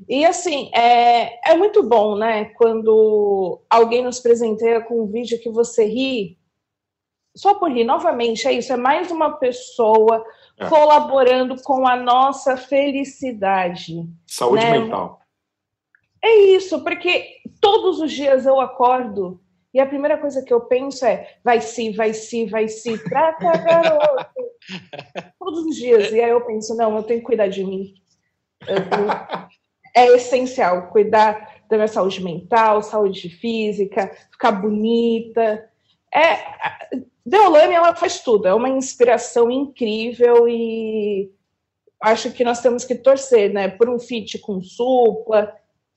E 0.09 0.25
assim, 0.25 0.71
é, 0.75 1.53
é 1.53 1.57
muito 1.57 1.83
bom, 1.83 2.17
né? 2.17 2.47
Quando 2.57 3.61
alguém 3.71 4.05
nos 4.05 4.21
presenteia 4.21 4.81
com 4.81 5.03
um 5.03 5.07
vídeo 5.07 5.41
que 5.41 5.49
você 5.49 5.87
ri, 5.87 6.39
só 7.35 7.55
por 7.55 7.71
rir, 7.71 7.85
novamente, 7.85 8.47
é 8.47 8.53
isso, 8.53 8.73
é 8.73 8.77
mais 8.77 9.11
uma 9.11 9.33
pessoa 9.39 10.25
é. 10.59 10.69
colaborando 10.69 11.61
com 11.63 11.87
a 11.87 11.97
nossa 11.97 12.57
felicidade. 12.57 14.07
Saúde 14.27 14.65
né? 14.65 14.79
mental. 14.79 15.21
É 16.23 16.35
isso, 16.57 16.83
porque 16.83 17.37
todos 17.61 18.01
os 18.01 18.13
dias 18.13 18.47
eu 18.47 18.61
acordo 18.61 19.41
e 19.77 19.81
a 19.81 19.87
primeira 19.87 20.17
coisa 20.17 20.43
que 20.43 20.55
eu 20.55 20.63
penso 20.63 21.05
é: 21.05 21.37
vai 21.45 21.61
se, 21.61 21.91
vai 21.91 22.15
se, 22.15 22.47
vai 22.47 22.67
se, 22.67 22.97
trata, 23.05 23.59
garoto. 23.59 24.27
todos 25.39 25.67
os 25.67 25.77
dias. 25.77 26.11
E 26.13 26.21
aí 26.21 26.31
eu 26.31 26.41
penso: 26.47 26.75
não, 26.75 26.97
eu 26.97 27.03
tenho 27.03 27.21
que 27.21 27.27
cuidar 27.27 27.49
de 27.49 27.63
mim. 27.63 27.93
Tenho... 28.65 29.47
É 29.97 30.07
essencial 30.15 30.89
cuidar 30.89 31.57
da 31.69 31.77
minha 31.77 31.89
saúde 31.89 32.23
mental, 32.23 32.83
saúde 32.83 33.29
física, 33.31 34.15
ficar 34.31 34.53
bonita. 34.53 35.69
É, 36.15 36.39
Deolane, 37.25 37.75
ela 37.75 37.95
faz 37.95 38.21
tudo, 38.21 38.47
é 38.47 38.55
uma 38.55 38.69
inspiração 38.69 39.51
incrível 39.51 40.49
e 40.49 41.31
acho 42.01 42.31
que 42.33 42.45
nós 42.45 42.61
temos 42.61 42.85
que 42.85 42.95
torcer, 42.95 43.53
né, 43.53 43.69
por 43.69 43.89
um 43.89 43.99
feat 43.99 44.39
com 44.39 44.61
Supla 44.63 45.53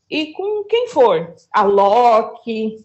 e 0.09 0.31
com 0.33 0.63
quem 0.63 0.87
for, 0.87 1.35
a 1.51 1.63
Loki. 1.63 2.83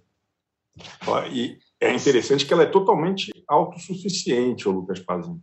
E 1.32 1.56
é 1.80 1.94
interessante 1.94 2.44
que 2.44 2.52
ela 2.52 2.64
é 2.64 2.66
totalmente 2.66 3.32
autossuficiente, 3.48 4.68
o 4.68 4.72
Lucas 4.72 5.00
Pazinho. 5.00 5.42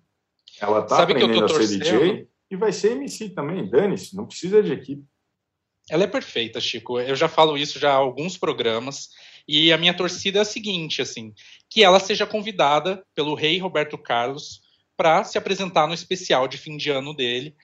Ela 0.59 0.81
está 0.81 1.03
aprendendo 1.03 1.45
a 1.45 1.49
ser 1.49 1.79
DJ 1.79 2.27
e 2.51 2.55
vai 2.55 2.71
ser 2.71 2.91
MC 2.91 3.29
também, 3.29 3.67
dane-se, 3.67 4.15
não 4.15 4.27
precisa 4.27 4.61
de 4.61 4.73
equipe. 4.73 5.03
Ela 5.89 6.03
é 6.03 6.07
perfeita, 6.07 6.59
Chico. 6.59 6.99
Eu 6.99 7.15
já 7.15 7.27
falo 7.27 7.57
isso 7.57 7.79
já 7.79 7.91
há 7.91 7.95
alguns 7.95 8.37
programas. 8.37 9.09
E 9.47 9.73
a 9.73 9.77
minha 9.77 9.93
torcida 9.93 10.39
é 10.39 10.41
a 10.41 10.45
seguinte, 10.45 11.01
assim, 11.01 11.33
que 11.69 11.83
ela 11.83 11.99
seja 11.99 12.25
convidada 12.25 13.03
pelo 13.15 13.35
rei 13.35 13.57
Roberto 13.57 13.97
Carlos 13.97 14.61
para 14.95 15.23
se 15.23 15.37
apresentar 15.37 15.87
no 15.87 15.93
especial 15.93 16.47
de 16.47 16.57
fim 16.57 16.77
de 16.77 16.89
ano 16.89 17.13
dele. 17.13 17.55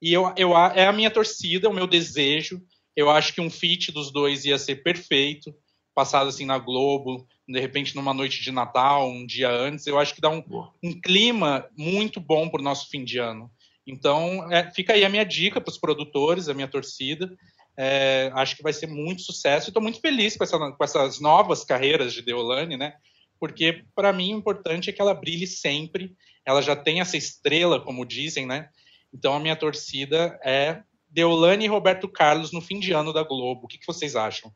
E 0.00 0.12
eu, 0.12 0.32
eu, 0.36 0.56
é 0.56 0.86
a 0.86 0.92
minha 0.92 1.10
torcida, 1.10 1.68
o 1.68 1.74
meu 1.74 1.86
desejo. 1.86 2.62
Eu 2.96 3.10
acho 3.10 3.34
que 3.34 3.40
um 3.40 3.50
feat 3.50 3.92
dos 3.92 4.10
dois 4.10 4.44
ia 4.44 4.58
ser 4.58 4.82
perfeito, 4.82 5.54
passado 5.94 6.28
assim 6.28 6.46
na 6.46 6.58
Globo, 6.58 7.26
de 7.46 7.60
repente 7.60 7.94
numa 7.94 8.14
noite 8.14 8.42
de 8.42 8.50
Natal, 8.50 9.08
um 9.08 9.26
dia 9.26 9.50
antes. 9.50 9.86
Eu 9.86 9.98
acho 9.98 10.14
que 10.14 10.20
dá 10.20 10.30
um, 10.30 10.42
um 10.82 10.98
clima 11.00 11.68
muito 11.76 12.20
bom 12.20 12.48
para 12.48 12.60
o 12.60 12.64
nosso 12.64 12.88
fim 12.88 13.04
de 13.04 13.18
ano. 13.18 13.50
Então, 13.86 14.50
é, 14.52 14.70
fica 14.70 14.92
aí 14.92 15.04
a 15.04 15.08
minha 15.08 15.24
dica 15.24 15.60
para 15.60 15.70
os 15.70 15.78
produtores, 15.78 16.48
a 16.48 16.54
minha 16.54 16.68
torcida. 16.68 17.34
É, 17.80 18.32
acho 18.34 18.56
que 18.56 18.62
vai 18.62 18.72
ser 18.72 18.88
muito 18.88 19.22
sucesso. 19.22 19.70
Estou 19.70 19.80
muito 19.80 20.00
feliz 20.00 20.36
com, 20.36 20.42
essa, 20.42 20.58
com, 20.58 20.84
essas 20.84 21.20
novas 21.20 21.62
carreiras 21.62 22.12
de 22.12 22.22
Deolane, 22.22 22.76
né? 22.76 22.94
Porque 23.38 23.84
para 23.94 24.12
mim 24.12 24.34
o 24.34 24.38
importante 24.38 24.90
é 24.90 24.92
que 24.92 25.00
ela 25.00 25.14
brilhe 25.14 25.46
sempre. 25.46 26.16
Ela 26.44 26.60
já 26.60 26.74
tem 26.74 27.00
essa 27.00 27.16
estrela, 27.16 27.80
como 27.80 28.04
dizem, 28.04 28.46
né? 28.46 28.68
Então 29.14 29.32
a 29.32 29.38
minha 29.38 29.54
torcida 29.54 30.40
é 30.42 30.82
Deolane 31.08 31.66
e 31.66 31.68
Roberto 31.68 32.08
Carlos 32.08 32.52
no 32.52 32.60
fim 32.60 32.80
de 32.80 32.92
ano 32.92 33.12
da 33.12 33.22
Globo. 33.22 33.66
O 33.66 33.68
que, 33.68 33.78
que 33.78 33.86
vocês 33.86 34.16
acham? 34.16 34.52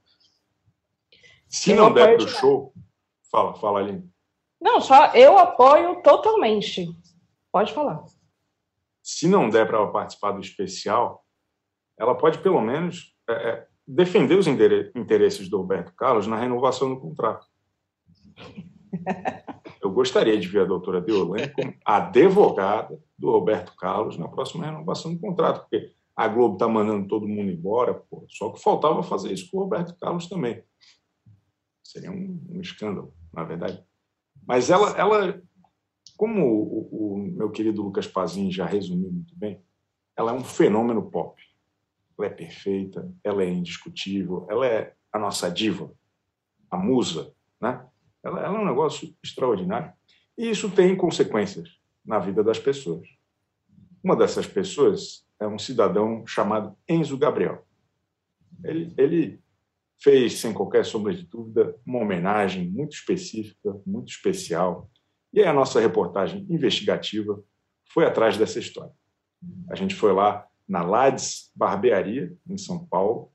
Se 1.49 1.73
não 1.73 1.93
der 1.93 2.17
para 2.17 2.25
o 2.25 2.29
show, 2.29 2.75
fala, 3.31 3.55
fala, 3.55 3.79
Aline. 3.79 4.11
Não, 4.61 4.81
só 4.81 5.15
eu 5.15 5.39
apoio 5.39 6.03
totalmente. 6.03 6.89
Pode 7.53 7.73
falar. 7.73 8.03
Se 9.01 9.29
não 9.29 9.49
der 9.49 9.67
para 9.67 9.87
participar 9.87 10.33
do 10.33 10.41
especial, 10.41 11.25
ela 11.97 12.17
pode 12.17 12.39
pelo 12.39 12.61
menos 12.61 13.12
é, 13.29 13.33
é, 13.33 13.67
defender 13.87 14.39
os 14.39 14.47
interesses 14.47 15.49
do 15.49 15.59
Roberto 15.59 15.93
Carlos 15.95 16.27
na 16.27 16.39
renovação 16.39 16.95
do 16.95 17.01
contrato. 17.01 17.47
Eu 19.81 19.91
gostaria 19.91 20.39
de 20.39 20.47
ver 20.47 20.63
a 20.63 20.67
doutora 20.67 21.01
Deolane 21.01 21.49
como 21.49 21.75
advogada 21.85 22.99
do 23.19 23.31
Roberto 23.31 23.75
Carlos 23.77 24.17
na 24.17 24.29
próxima 24.29 24.65
renovação 24.65 25.13
do 25.13 25.21
contrato, 25.21 25.63
porque 25.63 25.93
a 26.15 26.29
Globo 26.29 26.55
está 26.55 26.69
mandando 26.69 27.09
todo 27.09 27.27
mundo 27.27 27.51
embora, 27.51 27.95
pô, 27.95 28.25
só 28.29 28.51
que 28.51 28.63
faltava 28.63 29.03
fazer 29.03 29.33
isso 29.33 29.51
com 29.51 29.59
o 29.59 29.61
Roberto 29.63 29.97
Carlos 29.99 30.29
também. 30.29 30.63
Seria 31.83 32.11
um, 32.11 32.41
um 32.51 32.61
escândalo, 32.61 33.13
na 33.33 33.45
verdade. 33.45 33.83
Mas 34.47 34.71
ela, 34.71 34.91
ela 34.91 35.43
como 36.17 36.47
o, 36.47 37.15
o, 37.15 37.19
meu 37.19 37.51
querido 37.51 37.83
Lucas 37.83 38.07
Pazin 38.07 38.51
já 38.51 38.67
resumiu 38.67 39.11
muito 39.11 39.35
bem, 39.37 39.61
ela 40.17 40.31
é 40.31 40.35
um 40.35 40.45
fenômeno 40.45 41.11
pop 41.11 41.41
ela 42.23 42.33
é 42.33 42.35
perfeita, 42.35 43.13
ela 43.25 43.43
é 43.43 43.49
indiscutível, 43.49 44.47
ela 44.49 44.67
é 44.67 44.95
a 45.13 45.19
nossa 45.19 45.51
diva, 45.51 45.93
a 46.71 46.77
musa, 46.77 47.35
né? 47.61 47.85
Ela, 48.25 48.45
ela 48.45 48.57
é 48.57 48.61
um 48.61 48.65
negócio 48.65 49.15
extraordinário. 49.23 49.93
E 50.39 50.49
isso 50.49 50.71
tem 50.71 50.97
consequências 50.97 51.81
na 52.05 52.19
vida 52.19 52.43
das 52.43 52.59
pessoas. 52.59 53.09
Uma 54.03 54.17
dessas 54.17 54.47
pessoas 54.47 55.27
é 55.41 55.47
um 55.47 55.59
cidadão 55.59 56.25
chamado 56.27 56.77
Enzo 56.89 57.19
Gabriel. 57.19 57.67
Ele, 58.65 58.95
ele 58.97 59.43
fez, 60.01 60.39
sem 60.39 60.53
qualquer 60.53 60.85
sombra 60.85 61.13
de 61.13 61.25
dúvida, 61.25 61.77
uma 61.85 61.99
homenagem 61.99 62.69
muito 62.71 62.95
específica, 62.95 63.81
muito 63.85 64.11
especial. 64.11 64.89
E 65.33 65.41
aí 65.41 65.47
a 65.47 65.53
nossa 65.53 65.81
reportagem 65.81 66.47
investigativa 66.49 67.43
foi 67.93 68.07
atrás 68.07 68.37
dessa 68.37 68.59
história. 68.59 68.93
A 69.69 69.75
gente 69.75 69.95
foi 69.95 70.13
lá 70.13 70.47
na 70.69 70.83
Lades 70.83 71.51
Barbearia, 71.55 72.37
em 72.49 72.57
São 72.57 72.85
Paulo, 72.87 73.33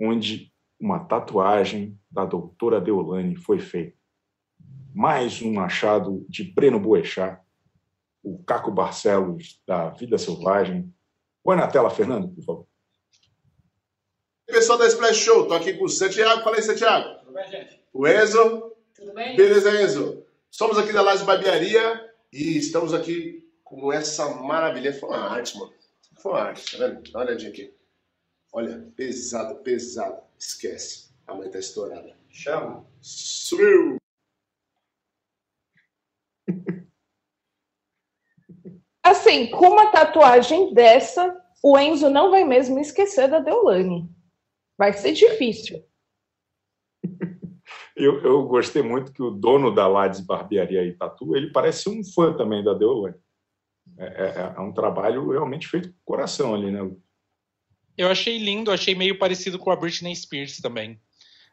onde 0.00 0.52
uma 0.80 1.00
tatuagem 1.04 1.98
da 2.10 2.24
doutora 2.24 2.80
Deolane 2.80 3.36
foi 3.36 3.60
feita. 3.60 3.96
Mais 4.94 5.40
um 5.40 5.60
achado 5.60 6.26
de 6.28 6.44
Breno 6.44 6.80
Boechat, 6.80 7.40
o 8.22 8.42
Caco 8.42 8.70
Barcelos 8.70 9.60
da 9.66 9.90
Vida 9.90 10.18
Selvagem. 10.18 10.92
Põe 11.42 11.56
na 11.56 11.66
tela, 11.66 11.90
Fernando, 11.90 12.28
por 12.28 12.44
favor. 12.44 12.66
Pessoal 14.46 14.78
da 14.78 14.86
Splash 14.86 15.16
Show, 15.16 15.42
estou 15.42 15.56
aqui 15.56 15.74
com 15.74 15.84
o 15.84 15.88
Santiago. 15.88 16.42
Fala 16.42 16.56
aí, 16.56 16.62
Santiago. 16.62 17.20
Tudo 17.20 17.32
bem, 17.32 17.50
gente? 17.50 17.80
O 17.92 18.06
Enzo. 18.06 18.72
Tudo 18.94 19.14
bem? 19.14 19.36
Beleza, 19.36 19.82
Enzo. 19.82 20.24
Somos 20.50 20.76
aqui 20.76 20.92
da 20.92 21.00
Lades 21.00 21.22
Barbearia 21.22 22.12
e 22.30 22.58
estamos 22.58 22.92
aqui 22.92 23.48
com 23.64 23.90
essa 23.90 24.28
maravilha. 24.34 24.92
Foi 24.92 25.08
uma 25.08 25.30
arte, 25.30 25.58
mano. 25.58 25.72
Forte, 26.20 26.78
tá 26.78 26.86
vendo? 26.86 27.10
Dá 27.10 27.18
uma 27.18 27.24
olhadinha 27.26 27.50
aqui. 27.50 27.74
Olha, 28.52 28.92
pesada, 28.96 29.54
pesada. 29.56 30.22
Esquece. 30.38 31.10
A 31.26 31.34
mãe 31.34 31.50
tá 31.50 31.58
estourada. 31.58 32.16
Chama. 32.28 32.86
Sumiu! 33.00 33.96
Assim, 39.02 39.50
com 39.50 39.68
uma 39.70 39.90
tatuagem 39.90 40.72
dessa, 40.72 41.36
o 41.62 41.78
Enzo 41.78 42.08
não 42.08 42.30
vai 42.30 42.44
mesmo 42.44 42.78
esquecer 42.78 43.28
da 43.28 43.40
Deolane. 43.40 44.08
Vai 44.78 44.92
ser 44.92 45.12
difícil. 45.12 45.84
Eu, 47.94 48.22
eu 48.22 48.46
gostei 48.46 48.82
muito 48.82 49.12
que 49.12 49.22
o 49.22 49.30
dono 49.30 49.72
da 49.72 49.86
Lades 49.86 50.20
Barbearia 50.20 50.82
e 50.82 50.96
Tatu, 50.96 51.36
ele 51.36 51.52
parece 51.52 51.90
um 51.90 52.02
fã 52.02 52.34
também 52.34 52.64
da 52.64 52.72
Deolane. 52.72 53.14
É, 54.02 54.04
é, 54.04 54.54
é, 54.56 54.60
um 54.60 54.72
trabalho 54.72 55.30
realmente 55.30 55.68
feito 55.68 55.88
com 55.90 55.94
coração 56.04 56.54
ali, 56.54 56.72
né? 56.72 56.90
Eu 57.96 58.08
achei 58.08 58.36
lindo, 58.36 58.72
achei 58.72 58.96
meio 58.96 59.16
parecido 59.16 59.60
com 59.60 59.70
a 59.70 59.76
Britney 59.76 60.16
Spears 60.16 60.56
também. 60.56 61.00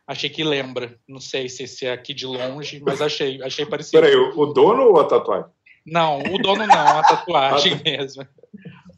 Achei 0.07 0.31
que 0.31 0.43
lembra. 0.43 0.97
Não 1.07 1.19
sei 1.19 1.47
se 1.47 1.63
esse 1.63 1.85
é 1.85 1.91
aqui 1.91 2.11
de 2.11 2.25
longe, 2.25 2.81
mas 2.83 3.01
achei, 3.01 3.39
achei 3.43 3.65
parecido. 3.67 4.01
Peraí, 4.01 4.15
o 4.15 4.45
dono 4.47 4.83
ou 4.89 4.99
a 4.99 5.05
tatuagem? 5.05 5.51
Não, 5.85 6.19
o 6.19 6.39
dono 6.39 6.65
não, 6.65 6.87
a 6.99 7.03
tatuagem 7.07 7.73
ah, 7.73 7.81
mesmo. 7.83 8.27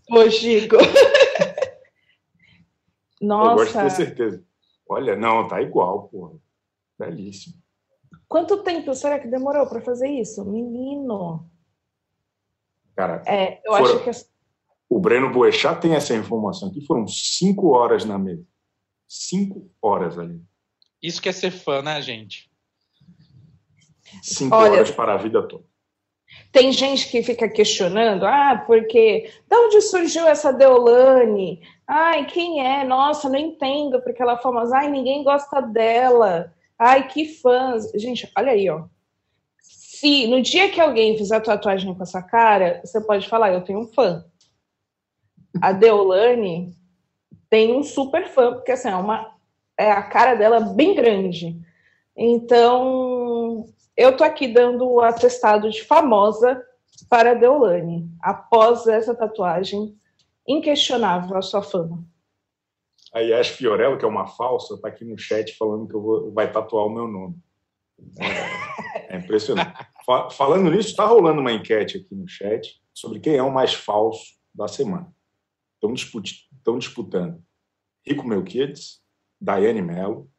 Ô, 0.09 0.29
Chico. 0.29 0.77
Nossa. 3.21 3.51
Eu 3.51 3.55
gosto 3.55 3.77
de 3.77 3.83
ter 3.83 3.91
certeza. 3.91 4.43
Olha, 4.87 5.17
não, 5.17 5.47
tá 5.47 5.61
igual, 5.61 6.07
porra. 6.07 6.39
Belíssimo. 6.97 7.55
Quanto 8.29 8.63
tempo 8.63 8.93
será 8.93 9.19
que 9.19 9.27
demorou 9.27 9.67
para 9.67 9.81
fazer 9.81 10.07
isso? 10.07 10.45
Menino. 10.45 11.50
Cara, 13.01 13.23
é, 13.25 13.59
eu 13.65 13.73
foram, 13.73 13.85
acho 13.85 14.03
que. 14.03 14.11
O 14.87 14.99
Breno 14.99 15.31
Boechat 15.31 15.81
tem 15.81 15.95
essa 15.95 16.13
informação 16.13 16.69
aqui. 16.69 16.85
Foram 16.85 17.07
cinco 17.07 17.69
horas 17.71 18.05
na 18.05 18.15
mesa. 18.19 18.45
Cinco 19.07 19.71
horas 19.81 20.19
ali. 20.19 20.39
Isso 21.01 21.19
que 21.19 21.27
é 21.27 21.31
ser 21.31 21.49
fã, 21.49 21.81
né, 21.81 21.99
gente? 21.99 22.51
Cinco 24.21 24.55
Olha, 24.55 24.73
horas 24.73 24.91
para 24.91 25.15
a 25.15 25.17
vida 25.17 25.41
toda. 25.47 25.63
Tem 26.51 26.71
gente 26.71 27.09
que 27.09 27.23
fica 27.23 27.49
questionando, 27.49 28.23
ah, 28.23 28.63
porque 28.67 29.31
de 29.49 29.55
onde 29.55 29.81
surgiu 29.81 30.27
essa 30.27 30.53
Deolane? 30.53 31.59
Ai, 31.87 32.27
quem 32.27 32.63
é? 32.63 32.83
Nossa, 32.83 33.27
não 33.27 33.39
entendo 33.39 33.99
porque 34.03 34.21
ela 34.21 34.33
é 34.33 34.41
famosa. 34.41 34.77
Ai, 34.77 34.91
ninguém 34.91 35.23
gosta 35.23 35.59
dela. 35.59 36.53
Ai, 36.77 37.07
que 37.07 37.25
fãs. 37.25 37.91
Gente, 37.95 38.31
olha 38.37 38.51
aí, 38.51 38.69
ó. 38.69 38.85
Se 40.01 40.25
no 40.25 40.41
dia 40.41 40.67
que 40.71 40.81
alguém 40.81 41.15
fizer 41.15 41.39
tatuagem 41.41 41.93
com 41.93 42.01
essa 42.01 42.23
cara, 42.23 42.81
você 42.83 42.99
pode 42.99 43.29
falar, 43.29 43.53
eu 43.53 43.63
tenho 43.63 43.81
um 43.81 43.87
fã. 43.87 44.25
A 45.61 45.71
Deolane 45.71 46.75
tem 47.47 47.71
um 47.71 47.83
super 47.83 48.27
fã, 48.27 48.51
porque 48.53 48.71
assim, 48.71 48.89
é 48.89 48.95
uma 48.95 49.31
é 49.77 49.91
a 49.91 50.01
cara 50.01 50.33
dela 50.33 50.59
bem 50.59 50.95
grande. 50.95 51.55
Então, 52.17 53.67
eu 53.95 54.17
tô 54.17 54.23
aqui 54.23 54.47
dando 54.47 54.89
o 54.89 55.01
atestado 55.01 55.69
de 55.69 55.83
famosa 55.83 56.65
para 57.07 57.33
a 57.33 57.35
Deolane, 57.35 58.09
após 58.23 58.87
essa 58.87 59.13
tatuagem 59.13 59.95
inquestionável 60.47 61.37
a 61.37 61.43
sua 61.43 61.61
fama. 61.61 62.03
A 63.13 63.19
Yash 63.19 63.49
Fiorello, 63.49 63.99
que 63.99 64.05
é 64.05 64.07
uma 64.07 64.25
falsa, 64.25 64.73
está 64.73 64.87
aqui 64.87 65.05
no 65.05 65.15
chat 65.15 65.55
falando 65.55 65.87
que 65.87 65.93
eu 65.93 66.01
vou, 66.01 66.31
vai 66.31 66.51
tatuar 66.51 66.87
o 66.87 66.89
meu 66.89 67.07
nome. 67.07 67.35
É, 68.19 69.15
é 69.15 69.17
impressionante. 69.19 69.77
Falando 70.05 70.71
nisso, 70.71 70.89
está 70.89 71.05
rolando 71.05 71.41
uma 71.41 71.51
enquete 71.51 71.97
aqui 71.97 72.15
no 72.15 72.27
chat 72.27 72.81
sobre 72.93 73.19
quem 73.19 73.35
é 73.35 73.43
o 73.43 73.53
mais 73.53 73.73
falso 73.73 74.35
da 74.53 74.67
semana. 74.67 75.13
Estão, 75.75 75.93
disput, 75.93 76.49
disputando 76.77 77.41
Rico 78.05 78.27
Melquides, 78.27 79.01
Daiane 79.39 79.81
Mello, 79.81 80.29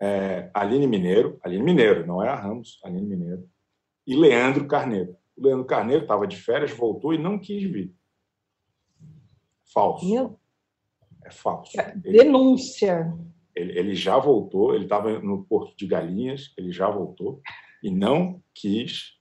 é, 0.00 0.50
Aline 0.52 0.86
Mineiro, 0.86 1.38
Aline 1.42 1.62
Mineiro, 1.62 2.06
não 2.06 2.22
é 2.22 2.28
a 2.28 2.34
Ramos, 2.34 2.80
Aline 2.84 3.06
Mineiro, 3.06 3.48
e 4.06 4.14
Leandro 4.14 4.66
Carneiro. 4.66 5.16
O 5.36 5.42
Leandro 5.42 5.66
Carneiro 5.66 6.02
estava 6.02 6.26
de 6.26 6.36
férias, 6.36 6.70
voltou 6.70 7.14
e 7.14 7.18
não 7.18 7.38
quis 7.38 7.62
vir. 7.62 7.94
Falso. 9.72 10.08
Meu... 10.08 10.38
É 11.24 11.30
falso. 11.30 11.72
Denúncia. 11.96 13.12
Ele, 13.54 13.78
ele 13.78 13.94
já 13.94 14.18
voltou, 14.18 14.74
ele 14.74 14.84
estava 14.84 15.18
no 15.18 15.44
Porto 15.44 15.76
de 15.76 15.86
Galinhas, 15.86 16.52
ele 16.56 16.70
já 16.70 16.88
voltou 16.88 17.40
e 17.86 17.90
não 17.90 18.42
quis 18.52 19.12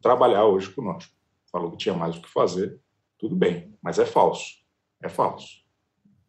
trabalhar 0.00 0.44
hoje 0.44 0.68
conosco. 0.70 1.14
Falou 1.52 1.70
que 1.70 1.76
tinha 1.76 1.94
mais 1.94 2.16
o 2.16 2.20
que 2.20 2.28
fazer, 2.28 2.80
tudo 3.16 3.36
bem, 3.36 3.72
mas 3.80 4.00
é 4.00 4.04
falso. 4.04 4.56
É 5.00 5.08
falso. 5.08 5.62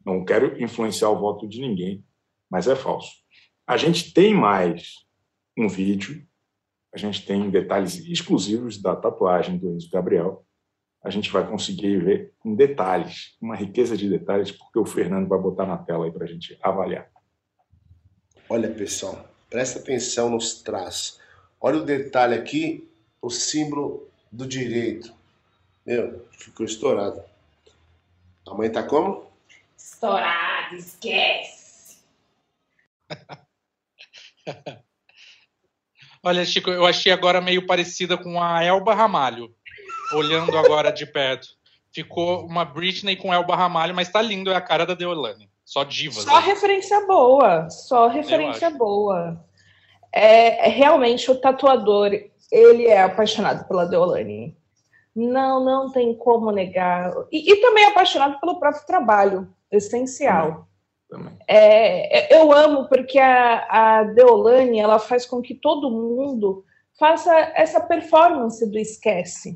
Não 0.06 0.24
quero 0.24 0.62
influenciar 0.62 1.10
o 1.10 1.18
voto 1.20 1.48
de 1.48 1.60
ninguém, 1.60 2.06
mas 2.48 2.68
é 2.68 2.76
falso. 2.76 3.12
A 3.66 3.76
gente 3.76 4.14
tem 4.14 4.36
mais 4.36 5.04
um 5.58 5.68
vídeo, 5.68 6.24
a 6.94 6.98
gente 7.00 7.26
tem 7.26 7.50
detalhes 7.50 7.96
exclusivos 7.96 8.80
da 8.80 8.96
tatuagem 8.96 9.58
do 9.58 9.74
Enzo 9.74 9.90
Gabriel. 9.90 10.46
A 11.04 11.10
gente 11.10 11.32
vai 11.32 11.50
conseguir 11.50 11.98
ver 12.04 12.36
com 12.38 12.54
detalhes, 12.54 13.36
uma 13.42 13.56
riqueza 13.56 13.98
de 13.98 14.08
detalhes, 14.08 14.52
porque 14.52 14.78
o 14.78 14.86
Fernando 14.86 15.28
vai 15.28 15.40
botar 15.40 15.66
na 15.66 15.80
tela 15.80 16.06
aí 16.06 16.12
para 16.12 16.26
a 16.26 16.28
gente 16.28 16.56
avaliar. 16.62 17.10
Olha, 18.48 18.70
pessoal, 18.70 19.28
presta 19.50 19.80
atenção 19.80 20.30
nos 20.30 20.62
traços. 20.62 21.23
Olha 21.66 21.78
o 21.78 21.86
detalhe 21.86 22.36
aqui, 22.36 22.92
o 23.22 23.30
símbolo 23.30 24.12
do 24.30 24.46
direito. 24.46 25.14
Meu, 25.86 26.28
ficou 26.34 26.66
estourado. 26.66 27.24
A 28.46 28.54
mãe 28.54 28.70
tá 28.70 28.84
como? 28.84 29.32
Estourado, 29.78 30.76
esquece. 30.76 32.00
Olha, 36.22 36.44
Chico, 36.44 36.70
eu 36.70 36.86
achei 36.86 37.14
agora 37.14 37.40
meio 37.40 37.66
parecida 37.66 38.18
com 38.18 38.44
a 38.44 38.62
Elba 38.62 38.94
Ramalho, 38.94 39.56
olhando 40.12 40.58
agora 40.58 40.92
de 40.92 41.06
perto. 41.06 41.48
Ficou 41.94 42.46
uma 42.46 42.66
Britney 42.66 43.16
com 43.16 43.34
Elba 43.34 43.56
Ramalho, 43.56 43.96
mas 43.96 44.10
tá 44.10 44.22
lindo, 44.22 44.52
é 44.52 44.56
a 44.56 44.62
cara 44.62 44.86
da 44.86 44.96
Deolane. 44.96 45.50
Só 45.64 45.86
divas. 45.86 46.26
Só 46.26 46.42
né? 46.42 46.48
referência 46.48 47.08
boa, 47.08 47.70
só 47.70 48.10
referência 48.10 48.70
boa. 48.70 49.42
É, 50.14 50.68
é, 50.68 50.70
realmente 50.70 51.30
o 51.32 51.40
tatuador, 51.40 52.12
ele 52.52 52.86
é 52.86 53.02
apaixonado 53.02 53.68
pela 53.68 53.86
Deolane. 53.86 54.56
Não, 55.16 55.64
não 55.64 55.92
tem 55.92 56.16
como 56.16 56.52
negar. 56.52 57.14
E, 57.32 57.52
e 57.52 57.56
também 57.58 57.86
é 57.86 57.88
apaixonado 57.88 58.40
pelo 58.40 58.60
próprio 58.60 58.86
trabalho, 58.86 59.48
essencial 59.72 60.68
também. 61.14 61.38
É, 61.48 62.36
eu 62.36 62.52
amo 62.52 62.88
porque 62.88 63.20
a, 63.20 64.00
a 64.00 64.04
Deolane 64.04 64.80
ela 64.80 64.98
faz 64.98 65.26
com 65.26 65.42
que 65.42 65.54
todo 65.54 65.92
mundo 65.92 66.66
faça 66.98 67.32
essa 67.56 67.80
performance 67.80 68.66
do 68.70 68.78
esquece. 68.78 69.56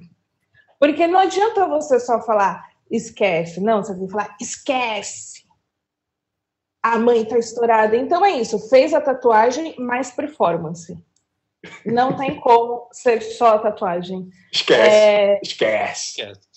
Porque 0.80 1.08
não 1.08 1.20
adianta 1.20 1.68
você 1.68 2.00
só 2.00 2.22
falar 2.22 2.64
esquece, 2.90 3.60
não, 3.60 3.84
você 3.84 3.96
tem 3.96 4.06
que 4.06 4.12
falar 4.12 4.36
esquece. 4.40 5.37
A 6.94 6.98
mãe 6.98 7.26
tá 7.26 7.38
estourada. 7.38 7.98
Então 7.98 8.26
é 8.26 8.40
isso, 8.40 8.58
fez 8.70 8.94
a 8.94 9.02
tatuagem 9.02 9.78
mais 9.78 10.10
performance. 10.10 10.98
Não 11.86 12.16
tem 12.16 12.40
como 12.40 12.88
ser 12.94 13.22
só 13.22 13.56
a 13.56 13.60
tatuagem. 13.60 14.30
Esquece. 14.54 14.90
É... 14.90 15.40
Esquece. 15.44 16.22
esquece. 16.22 16.48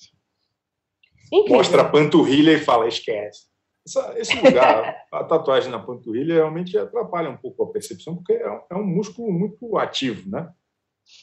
Mostra 1.49 1.83
a 1.83 1.89
panturrilha 1.89 2.53
e 2.53 2.61
fala 2.61 2.87
esquece. 2.87 3.49
Essa, 3.87 4.15
esse 4.19 4.37
lugar, 4.37 5.05
a 5.11 5.25
tatuagem 5.25 5.71
na 5.71 5.79
panturrilha, 5.81 6.35
realmente 6.35 6.79
atrapalha 6.79 7.31
um 7.31 7.37
pouco 7.37 7.65
a 7.65 7.73
percepção, 7.73 8.15
porque 8.15 8.35
é 8.35 8.51
um, 8.51 8.61
é 8.71 8.75
um 8.77 8.87
músculo 8.87 9.33
muito 9.33 9.77
ativo, 9.79 10.31
né? 10.31 10.49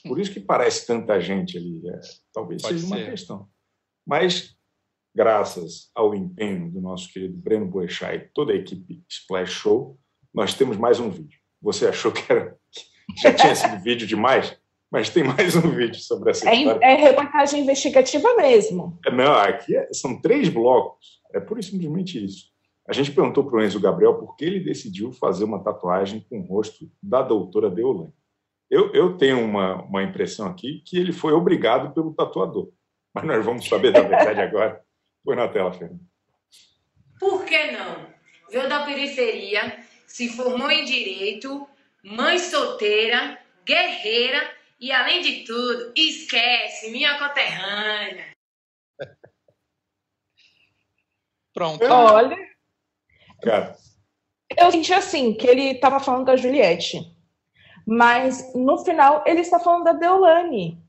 Por 0.05 0.19
isso 0.19 0.33
que 0.33 0.39
parece 0.39 0.85
tanta 0.85 1.19
gente 1.21 1.57
ali. 1.57 1.81
É, 1.87 1.99
talvez 2.33 2.61
Pode 2.61 2.73
seja 2.73 2.87
ser. 2.87 2.93
uma 2.93 3.09
questão. 3.09 3.47
Mas, 4.05 4.56
graças 5.17 5.89
ao 5.95 6.13
empenho 6.13 6.69
do 6.69 6.79
nosso 6.79 7.11
querido 7.11 7.35
Breno 7.35 7.65
Boechat 7.65 8.15
e 8.15 8.19
toda 8.35 8.53
a 8.53 8.55
equipe 8.55 9.01
Splash 9.09 9.49
Show, 9.49 9.97
nós 10.31 10.53
temos 10.53 10.77
mais 10.77 10.99
um 10.99 11.09
vídeo. 11.09 11.39
Você 11.59 11.87
achou 11.87 12.11
que 12.11 12.31
era, 12.31 12.55
já 13.23 13.33
tinha 13.33 13.55
sido 13.55 13.81
vídeo 13.81 14.05
demais? 14.05 14.55
Mas 14.91 15.09
tem 15.09 15.23
mais 15.23 15.55
um 15.55 15.71
vídeo 15.71 15.99
sobre 15.99 16.29
essa 16.29 16.47
é, 16.47 16.55
história. 16.55 16.85
É 16.85 16.93
reportagem 16.93 17.63
investigativa 17.63 18.35
mesmo. 18.35 18.99
É, 19.07 19.11
não, 19.11 19.33
aqui 19.33 19.75
é, 19.75 19.91
são 19.91 20.21
três 20.21 20.49
blocos. 20.49 21.19
É 21.33 21.39
pura 21.39 21.61
e 21.61 21.63
simplesmente 21.63 22.23
isso. 22.23 22.51
A 22.87 22.93
gente 22.93 23.11
perguntou 23.11 23.43
para 23.43 23.57
o 23.57 23.63
Enzo 23.63 23.79
Gabriel 23.79 24.19
por 24.19 24.35
que 24.35 24.45
ele 24.45 24.59
decidiu 24.59 25.11
fazer 25.11 25.45
uma 25.45 25.63
tatuagem 25.63 26.23
com 26.29 26.41
o 26.41 26.45
rosto 26.45 26.87
da 27.01 27.23
doutora 27.23 27.71
Deolane. 27.71 28.13
Eu, 28.69 28.93
eu 28.93 29.17
tenho 29.17 29.43
uma, 29.43 29.81
uma 29.81 30.03
impressão 30.03 30.45
aqui 30.45 30.83
que 30.85 30.95
ele 30.95 31.11
foi 31.11 31.33
obrigado 31.33 31.91
pelo 31.91 32.13
tatuador. 32.13 32.69
Mas 33.15 33.23
nós 33.25 33.43
vamos 33.43 33.67
saber 33.67 33.91
da 33.91 34.01
verdade 34.01 34.39
agora. 34.45 34.85
Põe 35.27 35.35
na 35.35 35.49
tela, 35.49 35.73
Fernanda. 35.73 35.99
Por 37.19 37.43
que 37.43 37.71
não? 37.71 38.07
Veio 38.49 38.69
da 38.69 38.85
periferia, 38.85 39.85
se 40.05 40.29
formou 40.29 40.71
em 40.71 40.85
direito, 40.85 41.67
mãe 42.01 42.39
solteira, 42.39 43.37
guerreira 43.65 44.49
e, 44.79 44.89
além 44.89 45.21
de 45.21 45.43
tudo, 45.43 45.91
esquece, 45.97 46.91
minha 46.91 47.19
conterrânea. 47.19 48.31
Pronto. 51.53 51.83
Olha. 51.83 52.37
Cara. 53.43 53.75
Eu 54.57 54.71
senti 54.71 54.93
assim, 54.93 55.33
que 55.33 55.45
ele 55.45 55.71
estava 55.71 55.99
falando 55.99 56.27
da 56.27 56.37
Juliette. 56.37 57.01
Mas 57.85 58.55
no 58.55 58.77
final 58.77 59.25
ele 59.27 59.41
está 59.41 59.59
falando 59.59 59.83
da 59.83 59.91
Deolane. 59.91 60.81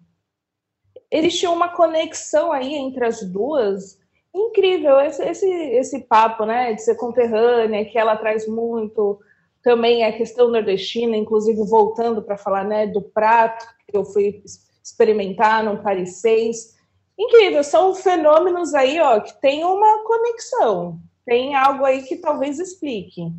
Eles 1.11 1.37
tinham 1.37 1.55
uma 1.55 1.71
conexão 1.71 2.53
aí 2.53 2.73
entre 2.77 3.05
as 3.05 3.25
duas 3.25 3.98
incrível. 4.35 5.01
Esse, 5.01 5.23
esse, 5.23 5.47
esse 5.47 6.01
papo, 6.01 6.45
né, 6.45 6.73
de 6.75 6.83
ser 6.83 6.97
conterrânea, 6.97 7.85
que 7.85 7.99
ela 7.99 8.17
traz 8.17 8.47
muito. 8.47 9.21
Também 9.63 10.05
a 10.05 10.17
questão 10.17 10.49
nordestina, 10.49 11.17
inclusive 11.17 11.59
voltando 11.69 12.23
para 12.23 12.39
falar 12.39 12.65
né, 12.65 12.87
do 12.87 13.03
prato 13.03 13.67
que 13.89 13.97
eu 13.97 14.05
fui 14.05 14.43
experimentar 14.83 15.65
no 15.65 15.83
Paris 15.83 16.21
6. 16.21 16.77
incrível. 17.19 17.65
São 17.65 17.95
fenômenos 17.95 18.75
aí, 18.75 19.01
ó, 19.01 19.21
que 19.21 19.39
tem 19.41 19.65
uma 19.65 20.05
conexão. 20.05 21.01
Tem 21.25 21.55
algo 21.55 21.85
aí 21.85 22.03
que 22.03 22.17
talvez 22.17 22.59
explique. 22.59 23.33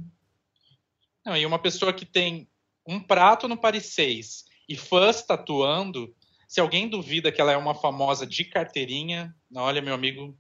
Não, 1.25 1.35
e 1.35 1.45
uma 1.45 1.59
pessoa 1.59 1.93
que 1.93 2.05
tem 2.05 2.47
um 2.87 2.99
prato 2.99 3.47
no 3.47 3.57
Paris 3.57 3.87
6 3.93 4.45
e 4.67 4.75
fãs 4.75 5.23
tatuando, 5.23 6.13
se 6.47 6.59
alguém 6.59 6.87
duvida 6.87 7.31
que 7.31 7.39
ela 7.41 7.51
é 7.51 7.57
uma 7.57 7.75
famosa 7.75 8.25
de 8.25 8.45
carteirinha, 8.45 9.35
olha, 9.55 9.81
meu 9.81 9.93
amigo, 9.93 10.37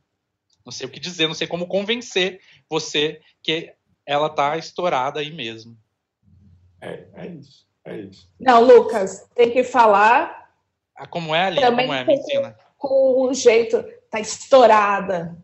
não 0.65 0.71
sei 0.71 0.87
o 0.87 0.89
que 0.89 0.99
dizer, 0.99 1.27
não 1.27 1.33
sei 1.33 1.47
como 1.47 1.67
convencer 1.67 2.41
você 2.69 3.21
que 3.41 3.73
ela 4.05 4.29
tá 4.29 4.57
estourada 4.57 5.19
aí 5.19 5.31
mesmo. 5.31 5.77
É, 6.81 7.07
é 7.13 7.27
isso, 7.27 7.67
é 7.85 7.97
isso. 7.97 8.31
Não, 8.39 8.63
Lucas, 8.63 9.29
tem 9.35 9.51
que 9.51 9.63
falar. 9.63 10.49
Ah, 10.95 11.07
como 11.07 11.33
é 11.33 11.45
ali? 11.45 11.61
Como 11.61 11.93
é? 11.93 12.03
Me 12.03 12.15
ensina. 12.15 12.57
Com 12.77 13.21
o 13.21 13.33
jeito, 13.33 13.83
tá 14.09 14.19
estourada. 14.19 15.37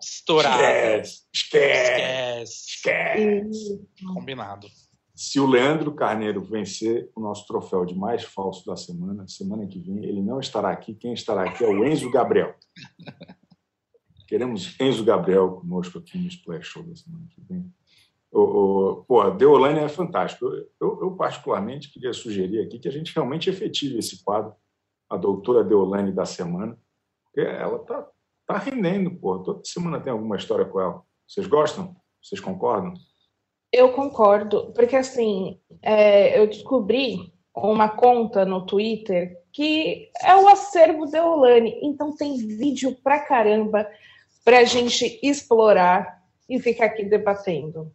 Estourada. 0.00 0.62
Esquece, 0.62 1.24
esquece. 1.32 2.66
Esquece. 2.68 3.88
Combinado. 4.14 4.68
Se 5.14 5.40
o 5.40 5.46
Leandro 5.46 5.94
Carneiro 5.94 6.44
vencer 6.44 7.10
o 7.16 7.20
nosso 7.20 7.46
troféu 7.46 7.86
de 7.86 7.94
mais 7.94 8.22
falso 8.22 8.66
da 8.66 8.76
semana, 8.76 9.26
semana 9.26 9.66
que 9.66 9.80
vem 9.80 10.04
ele 10.04 10.20
não 10.20 10.38
estará 10.38 10.70
aqui. 10.70 10.94
Quem 10.94 11.14
estará 11.14 11.44
aqui 11.44 11.64
é 11.64 11.68
o 11.68 11.84
Enzo 11.86 12.10
Gabriel. 12.10 12.54
Queremos 14.26 14.78
Enzo 14.80 15.04
Gabriel 15.04 15.52
conosco 15.52 15.98
aqui 15.98 16.18
no 16.18 16.26
Splash 16.26 16.66
Show 16.66 16.82
da 16.82 16.96
semana 16.96 17.26
que 17.30 17.40
vem. 17.48 17.72
O, 18.32 18.40
o, 18.40 19.04
pô, 19.04 19.30
Deolane 19.30 19.78
é 19.78 19.88
fantástico. 19.88 20.46
Eu, 20.46 20.68
eu, 20.80 20.98
eu, 21.02 21.10
particularmente, 21.12 21.90
queria 21.92 22.12
sugerir 22.12 22.60
aqui 22.60 22.78
que 22.78 22.88
a 22.88 22.92
gente 22.92 23.14
realmente 23.14 23.48
efetive 23.48 23.98
esse 23.98 24.22
quadro, 24.22 24.52
a 25.08 25.16
doutora 25.16 25.62
Deolane 25.62 26.12
da 26.12 26.24
semana, 26.24 26.76
porque 27.24 27.40
ela 27.40 27.76
está 27.76 28.06
tá 28.46 28.58
rendendo, 28.58 29.10
pô. 29.12 29.38
Toda 29.38 29.62
semana 29.64 30.00
tem 30.00 30.12
alguma 30.12 30.36
história 30.36 30.64
com 30.64 30.80
ela. 30.80 31.02
Vocês 31.26 31.46
gostam? 31.46 31.96
Vocês 32.22 32.40
concordam? 32.40 32.94
Eu 33.72 33.92
concordo, 33.92 34.72
porque 34.72 34.96
assim, 34.96 35.60
é, 35.82 36.38
eu 36.38 36.46
descobri 36.46 37.32
uma 37.54 37.88
conta 37.88 38.44
no 38.44 38.66
Twitter 38.66 39.36
que 39.52 40.10
é 40.22 40.36
o 40.36 40.46
acervo 40.48 41.06
Deolane, 41.06 41.80
então 41.82 42.14
tem 42.14 42.36
vídeo 42.36 42.94
pra 43.02 43.20
caramba 43.20 43.88
pra 44.46 44.62
gente 44.62 45.18
explorar 45.24 46.22
e 46.48 46.60
ficar 46.60 46.86
aqui 46.86 47.04
debatendo. 47.04 47.92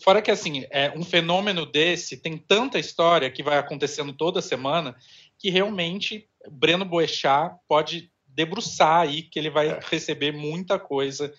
Fora 0.00 0.22
que 0.22 0.30
assim, 0.30 0.64
é, 0.70 0.96
um 0.96 1.02
fenômeno 1.02 1.66
desse 1.66 2.16
tem 2.16 2.38
tanta 2.38 2.78
história 2.78 3.28
que 3.32 3.42
vai 3.42 3.58
acontecendo 3.58 4.12
toda 4.12 4.40
semana 4.40 4.94
que 5.40 5.50
realmente 5.50 6.30
Breno 6.48 6.84
Boechat 6.84 7.56
pode 7.66 8.12
debruçar 8.28 9.00
aí 9.00 9.22
que 9.22 9.40
ele 9.40 9.50
vai 9.50 9.80
receber 9.90 10.30
muita 10.30 10.78
coisa 10.78 11.34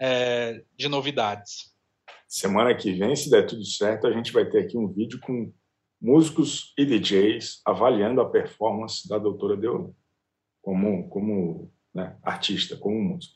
é, 0.00 0.62
de 0.76 0.88
novidades. 0.88 1.74
Semana 2.28 2.72
que 2.72 2.92
vem, 2.92 3.16
se 3.16 3.28
der 3.28 3.46
tudo 3.46 3.64
certo, 3.64 4.06
a 4.06 4.12
gente 4.12 4.30
vai 4.30 4.48
ter 4.48 4.60
aqui 4.60 4.78
um 4.78 4.86
vídeo 4.86 5.18
com 5.18 5.52
músicos 6.00 6.72
e 6.78 6.84
DJs 6.84 7.62
avaliando 7.66 8.20
a 8.20 8.30
performance 8.30 9.08
da 9.08 9.18
doutora 9.18 9.56
Deolane 9.56 9.92
como, 10.62 11.08
como 11.08 11.72
né, 11.94 12.16
artista, 12.22 12.76
como 12.76 13.00
músico. 13.00 13.34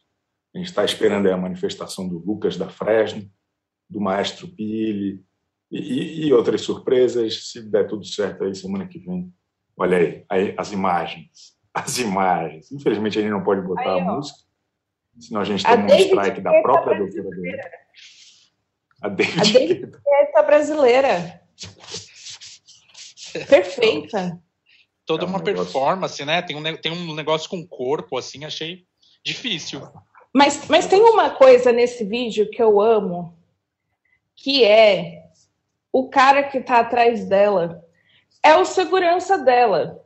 A 0.54 0.58
gente 0.58 0.68
está 0.68 0.84
esperando 0.84 1.30
a 1.30 1.36
manifestação 1.36 2.08
do 2.08 2.18
Lucas 2.18 2.56
da 2.56 2.68
Fresno, 2.68 3.28
do 3.90 4.00
Maestro 4.00 4.48
Pili 4.48 5.22
e, 5.70 6.26
e, 6.26 6.32
outras 6.32 6.60
surpresas. 6.60 7.50
Se 7.50 7.60
der 7.62 7.88
tudo 7.88 8.04
certo 8.04 8.44
aí, 8.44 8.54
semana 8.54 8.86
que 8.86 9.00
vem, 9.00 9.32
olha 9.76 9.98
aí, 9.98 10.24
aí 10.28 10.54
as 10.56 10.72
imagens. 10.72 11.54
As 11.76 11.98
imagens. 11.98 12.70
Infelizmente, 12.70 13.18
a 13.18 13.20
gente 13.20 13.32
não 13.32 13.42
pode 13.42 13.60
botar 13.60 13.94
aí, 13.94 14.00
a 14.00 14.04
música, 14.04 14.38
senão 15.18 15.40
a 15.40 15.44
gente 15.44 15.64
tem 15.64 15.74
um 15.76 15.86
strike 15.86 16.40
da 16.40 16.62
própria 16.62 16.96
doutora 16.96 17.30
Deolane. 17.30 17.58
A 19.02 19.08
David, 19.08 19.40
a 19.40 19.42
David 19.42 19.90
Guetta 19.90 20.42
brasileira. 20.44 21.42
Perfeita. 23.48 24.40
Toda 25.06 25.24
é 25.24 25.26
um 25.26 25.30
uma 25.30 25.38
negócio... 25.38 25.72
performance, 25.72 26.24
né? 26.24 26.42
Tem 26.42 26.56
um, 26.56 26.76
tem 26.76 26.92
um 26.92 27.14
negócio 27.14 27.48
com 27.48 27.58
o 27.58 27.68
corpo, 27.68 28.16
assim, 28.16 28.44
achei 28.44 28.84
difícil. 29.24 29.82
Mas, 30.32 30.66
mas 30.68 30.86
tem 30.86 31.00
uma 31.00 31.30
coisa 31.30 31.70
nesse 31.72 32.04
vídeo 32.04 32.50
que 32.50 32.62
eu 32.62 32.80
amo, 32.80 33.36
que 34.34 34.64
é 34.64 35.24
o 35.92 36.08
cara 36.08 36.42
que 36.42 36.60
tá 36.60 36.80
atrás 36.80 37.24
dela. 37.26 37.84
É 38.42 38.56
o 38.56 38.64
segurança 38.64 39.38
dela. 39.38 40.04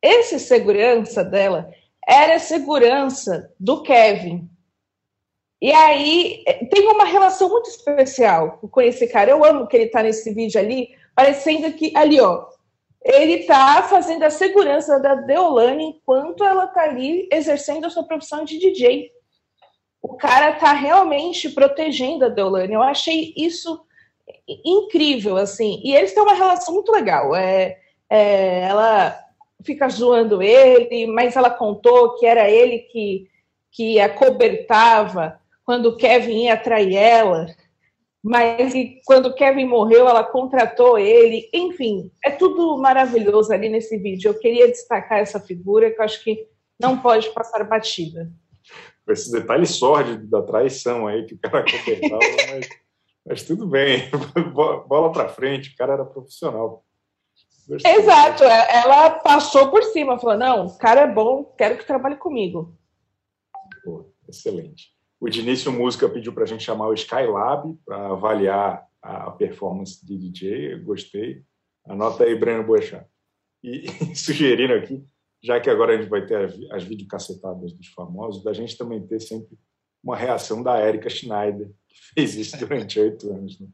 Esse 0.00 0.38
segurança 0.38 1.24
dela 1.24 1.70
era 2.06 2.36
a 2.36 2.38
segurança 2.38 3.50
do 3.58 3.82
Kevin. 3.82 4.48
E 5.60 5.72
aí 5.72 6.44
tem 6.70 6.86
uma 6.88 7.04
relação 7.04 7.48
muito 7.48 7.70
especial 7.70 8.58
com 8.58 8.80
esse 8.80 9.06
cara. 9.08 9.30
Eu 9.30 9.44
amo 9.44 9.66
que 9.66 9.76
ele 9.76 9.86
está 9.86 10.02
nesse 10.02 10.32
vídeo 10.32 10.60
ali, 10.60 10.94
parecendo 11.14 11.72
que 11.72 11.90
ali, 11.96 12.20
ó, 12.20 12.46
ele 13.04 13.34
está 13.34 13.82
fazendo 13.82 14.22
a 14.22 14.30
segurança 14.30 14.98
da 14.98 15.14
Deolane 15.14 15.84
enquanto 15.84 16.42
ela 16.42 16.64
está 16.64 16.84
ali 16.84 17.28
exercendo 17.30 17.84
a 17.84 17.90
sua 17.90 18.04
profissão 18.04 18.44
de 18.44 18.58
DJ. 18.58 19.10
O 20.00 20.16
cara 20.16 20.50
está 20.50 20.72
realmente 20.72 21.50
protegendo 21.50 22.24
a 22.24 22.28
Deolane. 22.28 22.72
Eu 22.72 22.82
achei 22.82 23.34
isso 23.36 23.84
incrível, 24.64 25.36
assim. 25.36 25.80
E 25.84 25.94
eles 25.94 26.14
têm 26.14 26.22
uma 26.22 26.34
relação 26.34 26.72
muito 26.72 26.90
legal. 26.90 27.36
É, 27.36 27.78
é, 28.08 28.60
ela 28.62 29.18
fica 29.62 29.88
zoando 29.88 30.42
ele, 30.42 31.06
mas 31.06 31.36
ela 31.36 31.50
contou 31.50 32.14
que 32.16 32.24
era 32.24 32.50
ele 32.50 32.80
que, 32.80 33.28
que 33.70 34.00
acobertava 34.00 35.38
quando 35.64 35.86
o 35.86 35.96
Kevin 35.96 36.44
ia 36.44 36.54
atrair 36.54 36.96
ela, 36.96 37.46
mas 38.24 38.72
quando 39.04 39.26
o 39.26 39.34
Kevin 39.34 39.66
morreu, 39.66 40.08
ela 40.08 40.24
contratou 40.24 40.96
ele. 40.96 41.46
Enfim, 41.52 42.10
é 42.24 42.30
tudo 42.30 42.78
maravilhoso 42.78 43.52
ali 43.52 43.68
nesse 43.68 43.98
vídeo. 43.98 44.30
Eu 44.30 44.38
queria 44.38 44.66
destacar 44.66 45.18
essa 45.18 45.38
figura 45.38 45.90
que 45.90 46.00
eu 46.00 46.04
acho 46.06 46.24
que 46.24 46.48
não 46.80 46.98
pode 46.98 47.28
passar 47.34 47.62
batida. 47.64 48.32
Esse 49.06 49.30
detalhe 49.30 49.66
sórdido 49.66 50.26
da 50.26 50.40
traição 50.40 51.06
aí 51.06 51.26
que 51.26 51.34
o 51.34 51.38
cara 51.38 51.66
cobertava, 51.70 52.18
mas, 52.50 52.68
mas 53.26 53.42
tudo 53.42 53.66
bem, 53.66 54.08
bola 54.86 55.12
para 55.12 55.28
frente, 55.28 55.74
o 55.74 55.76
cara 55.76 55.92
era 55.92 56.04
profissional. 56.06 56.82
Exato, 57.68 58.42
é, 58.42 58.82
ela 58.84 59.10
passou 59.10 59.70
por 59.70 59.82
cima, 59.82 60.18
falou: 60.18 60.38
não, 60.38 60.66
o 60.66 60.78
cara 60.78 61.02
é 61.02 61.06
bom, 61.06 61.44
quero 61.58 61.76
que 61.76 61.86
trabalhe 61.86 62.16
comigo. 62.16 62.74
Pô, 63.84 64.06
excelente. 64.26 64.93
O 65.24 65.30
Dinício 65.30 65.72
Música 65.72 66.06
pediu 66.06 66.34
para 66.34 66.44
a 66.44 66.46
gente 66.46 66.62
chamar 66.62 66.88
o 66.88 66.92
Skylab 66.92 67.74
para 67.86 68.08
avaliar 68.08 68.86
a 69.00 69.30
performance 69.30 70.04
de 70.04 70.18
DJ. 70.18 70.74
Eu 70.74 70.84
gostei. 70.84 71.42
Anota 71.86 72.24
aí, 72.24 72.38
Breno 72.38 72.62
Boechat. 72.62 73.06
E, 73.62 73.86
e 73.86 73.88
sugerindo 74.14 74.74
aqui, 74.74 75.02
já 75.42 75.58
que 75.58 75.70
agora 75.70 75.94
a 75.94 75.96
gente 75.96 76.10
vai 76.10 76.26
ter 76.26 76.44
as, 76.44 76.54
as 76.70 76.84
videocacetadas 76.84 77.72
dos 77.72 77.86
famosos, 77.86 78.44
da 78.44 78.52
gente 78.52 78.76
também 78.76 79.00
ter 79.06 79.18
sempre 79.18 79.56
uma 80.02 80.14
reação 80.14 80.62
da 80.62 80.76
Érica 80.76 81.08
Schneider, 81.08 81.70
que 81.88 81.98
fez 82.12 82.34
isso 82.34 82.58
durante 82.58 83.00
oito 83.00 83.32
anos 83.32 83.58
né? 83.58 83.68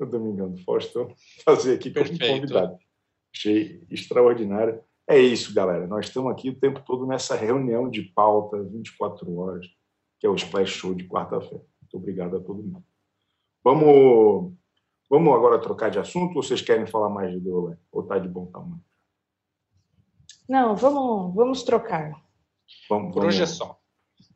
no 0.00 0.06
Domingão 0.06 0.50
do 0.50 0.64
Faustão, 0.64 1.14
fazer 1.44 1.74
aqui 1.74 1.90
como 1.90 2.06
Perfeito. 2.06 2.34
convidado. 2.34 2.78
Achei 3.36 3.84
extraordinário. 3.90 4.80
É 5.06 5.18
isso, 5.18 5.52
galera. 5.52 5.86
Nós 5.86 6.06
estamos 6.06 6.32
aqui 6.32 6.48
o 6.48 6.58
tempo 6.58 6.82
todo 6.86 7.06
nessa 7.06 7.36
reunião 7.36 7.90
de 7.90 8.04
pauta, 8.04 8.62
24 8.62 9.36
horas 9.36 9.66
que 10.18 10.26
é 10.26 10.30
o 10.30 10.34
Splash 10.34 10.70
Show 10.70 10.94
de 10.94 11.06
quarta-feira. 11.06 11.64
Muito 11.80 11.96
obrigado 11.96 12.36
a 12.36 12.40
todo 12.40 12.62
mundo. 12.62 12.84
Vamos, 13.62 14.52
vamos 15.08 15.34
agora 15.34 15.60
trocar 15.60 15.90
de 15.90 15.98
assunto 15.98 16.36
ou 16.36 16.42
vocês 16.42 16.60
querem 16.60 16.86
falar 16.86 17.08
mais 17.08 17.32
de 17.32 17.40
Deolane? 17.40 17.78
Ou 17.92 18.02
está 18.02 18.18
de 18.18 18.28
bom 18.28 18.46
tamanho? 18.46 18.82
Não, 20.48 20.74
vamos, 20.74 21.34
vamos 21.34 21.62
trocar. 21.62 22.12
Vamos, 22.88 23.14
Por 23.14 23.26
hoje 23.26 23.42
é 23.42 23.46
só. 23.46 23.78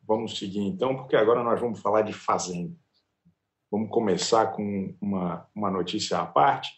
Vamos 0.07 0.39
seguir 0.39 0.61
então, 0.61 0.97
porque 0.97 1.17
agora 1.17 1.43
nós 1.43 1.61
vamos 1.61 1.81
falar 1.81 2.03
de 2.03 2.13
Fazenda. 2.13 2.75
Vamos 3.71 3.91
começar 3.91 4.53
com 4.53 4.95
uma, 5.01 5.49
uma 5.55 5.71
notícia 5.71 6.19
à 6.19 6.27
parte. 6.27 6.71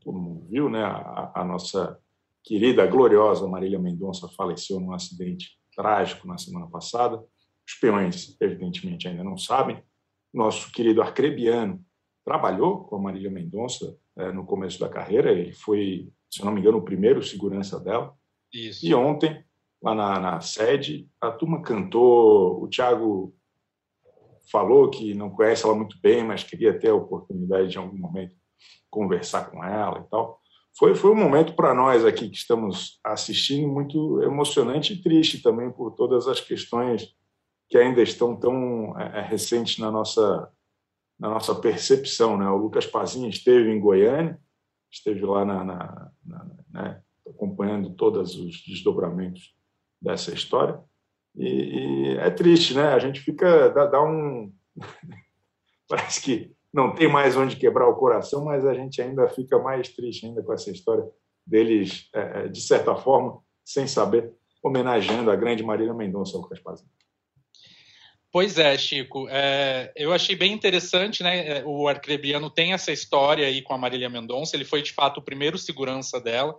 Todo 0.00 0.18
mundo 0.18 0.46
viu, 0.48 0.68
né? 0.68 0.84
A, 0.84 1.32
a 1.34 1.44
nossa 1.44 2.00
querida, 2.42 2.86
gloriosa 2.86 3.48
Marília 3.48 3.78
Mendonça 3.78 4.28
faleceu 4.28 4.78
num 4.78 4.92
acidente 4.92 5.58
trágico 5.74 6.26
na 6.28 6.38
semana 6.38 6.68
passada. 6.68 7.24
Os 7.70 7.78
peões, 7.78 8.36
evidentemente, 8.40 9.06
ainda 9.06 9.22
não 9.22 9.36
sabem. 9.36 9.80
Nosso 10.34 10.72
querido 10.72 11.00
Arcrebiano 11.00 11.80
trabalhou 12.24 12.84
com 12.84 12.96
a 12.96 13.00
Marília 13.00 13.30
Mendonça 13.30 13.96
é, 14.16 14.32
no 14.32 14.44
começo 14.44 14.80
da 14.80 14.88
carreira. 14.88 15.30
Ele 15.30 15.52
foi, 15.52 16.12
se 16.28 16.44
não 16.44 16.50
me 16.50 16.60
engano, 16.60 16.78
o 16.78 16.84
primeiro 16.84 17.22
segurança 17.22 17.78
dela. 17.78 18.12
Isso. 18.52 18.84
E 18.84 18.92
ontem, 18.92 19.44
lá 19.80 19.94
na, 19.94 20.18
na 20.18 20.40
sede, 20.40 21.08
a 21.20 21.30
turma 21.30 21.62
cantou. 21.62 22.60
O 22.60 22.68
Tiago 22.68 23.36
falou 24.50 24.90
que 24.90 25.14
não 25.14 25.30
conhece 25.30 25.64
ela 25.64 25.74
muito 25.74 25.96
bem, 26.02 26.24
mas 26.24 26.42
queria 26.42 26.76
ter 26.76 26.88
a 26.88 26.94
oportunidade 26.94 27.68
de, 27.68 27.78
em 27.78 27.80
algum 27.80 27.96
momento, 27.96 28.34
conversar 28.90 29.48
com 29.48 29.62
ela 29.64 30.00
e 30.00 30.10
tal. 30.10 30.40
foi, 30.76 30.96
foi 30.96 31.12
um 31.12 31.16
momento 31.16 31.54
para 31.54 31.72
nós 31.72 32.04
aqui 32.04 32.28
que 32.28 32.36
estamos 32.36 32.98
assistindo 33.04 33.68
muito 33.68 34.20
emocionante 34.24 34.92
e 34.92 35.00
triste 35.00 35.40
também 35.40 35.70
por 35.70 35.92
todas 35.92 36.26
as 36.26 36.40
questões 36.40 37.14
que 37.70 37.78
ainda 37.78 38.02
estão 38.02 38.36
tão 38.36 38.98
é, 38.98 39.22
recentes 39.22 39.78
na 39.78 39.90
nossa, 39.92 40.52
na 41.18 41.30
nossa 41.30 41.54
percepção. 41.54 42.36
Né? 42.36 42.46
O 42.50 42.56
Lucas 42.56 42.84
Pazinha 42.84 43.28
esteve 43.28 43.70
em 43.70 43.78
Goiânia, 43.78 44.38
esteve 44.90 45.24
lá 45.24 45.44
na, 45.44 45.64
na, 45.64 46.12
na 46.26 46.44
né, 46.68 47.02
acompanhando 47.28 47.94
todos 47.94 48.34
os 48.34 48.60
desdobramentos 48.66 49.54
dessa 50.02 50.34
história. 50.34 50.82
E, 51.36 51.46
e, 51.46 52.16
é 52.18 52.28
triste, 52.28 52.74
né? 52.74 52.88
A 52.88 52.98
gente 52.98 53.20
fica. 53.20 53.68
dá, 53.68 53.86
dá 53.86 54.02
um. 54.02 54.52
Parece 55.88 56.20
que 56.20 56.52
não 56.72 56.92
tem 56.92 57.08
mais 57.08 57.36
onde 57.36 57.56
quebrar 57.56 57.88
o 57.88 57.94
coração, 57.94 58.44
mas 58.44 58.66
a 58.66 58.74
gente 58.74 59.00
ainda 59.00 59.28
fica 59.28 59.60
mais 59.60 59.88
triste 59.88 60.26
ainda 60.26 60.42
com 60.42 60.52
essa 60.52 60.72
história 60.72 61.08
deles, 61.46 62.08
é, 62.12 62.44
é 62.44 62.48
de 62.48 62.60
certa 62.60 62.96
forma, 62.96 63.40
sem 63.64 63.86
saber, 63.86 64.32
homenageando 64.62 65.30
a 65.30 65.36
grande 65.36 65.62
Marília 65.62 65.94
Mendonça 65.94 66.36
Lucas 66.36 66.60
Pazinho. 66.60 66.90
Pois 68.32 68.58
é, 68.58 68.78
Chico. 68.78 69.26
É, 69.28 69.92
eu 69.96 70.12
achei 70.12 70.36
bem 70.36 70.52
interessante, 70.52 71.22
né? 71.22 71.58
É, 71.58 71.64
o 71.64 71.88
Arcrebiano 71.88 72.48
tem 72.48 72.72
essa 72.72 72.92
história 72.92 73.46
aí 73.46 73.60
com 73.60 73.74
a 73.74 73.78
Marília 73.78 74.08
Mendonça. 74.08 74.54
Ele 74.54 74.64
foi 74.64 74.82
de 74.82 74.92
fato 74.92 75.18
o 75.18 75.22
primeiro 75.22 75.58
segurança 75.58 76.20
dela. 76.20 76.56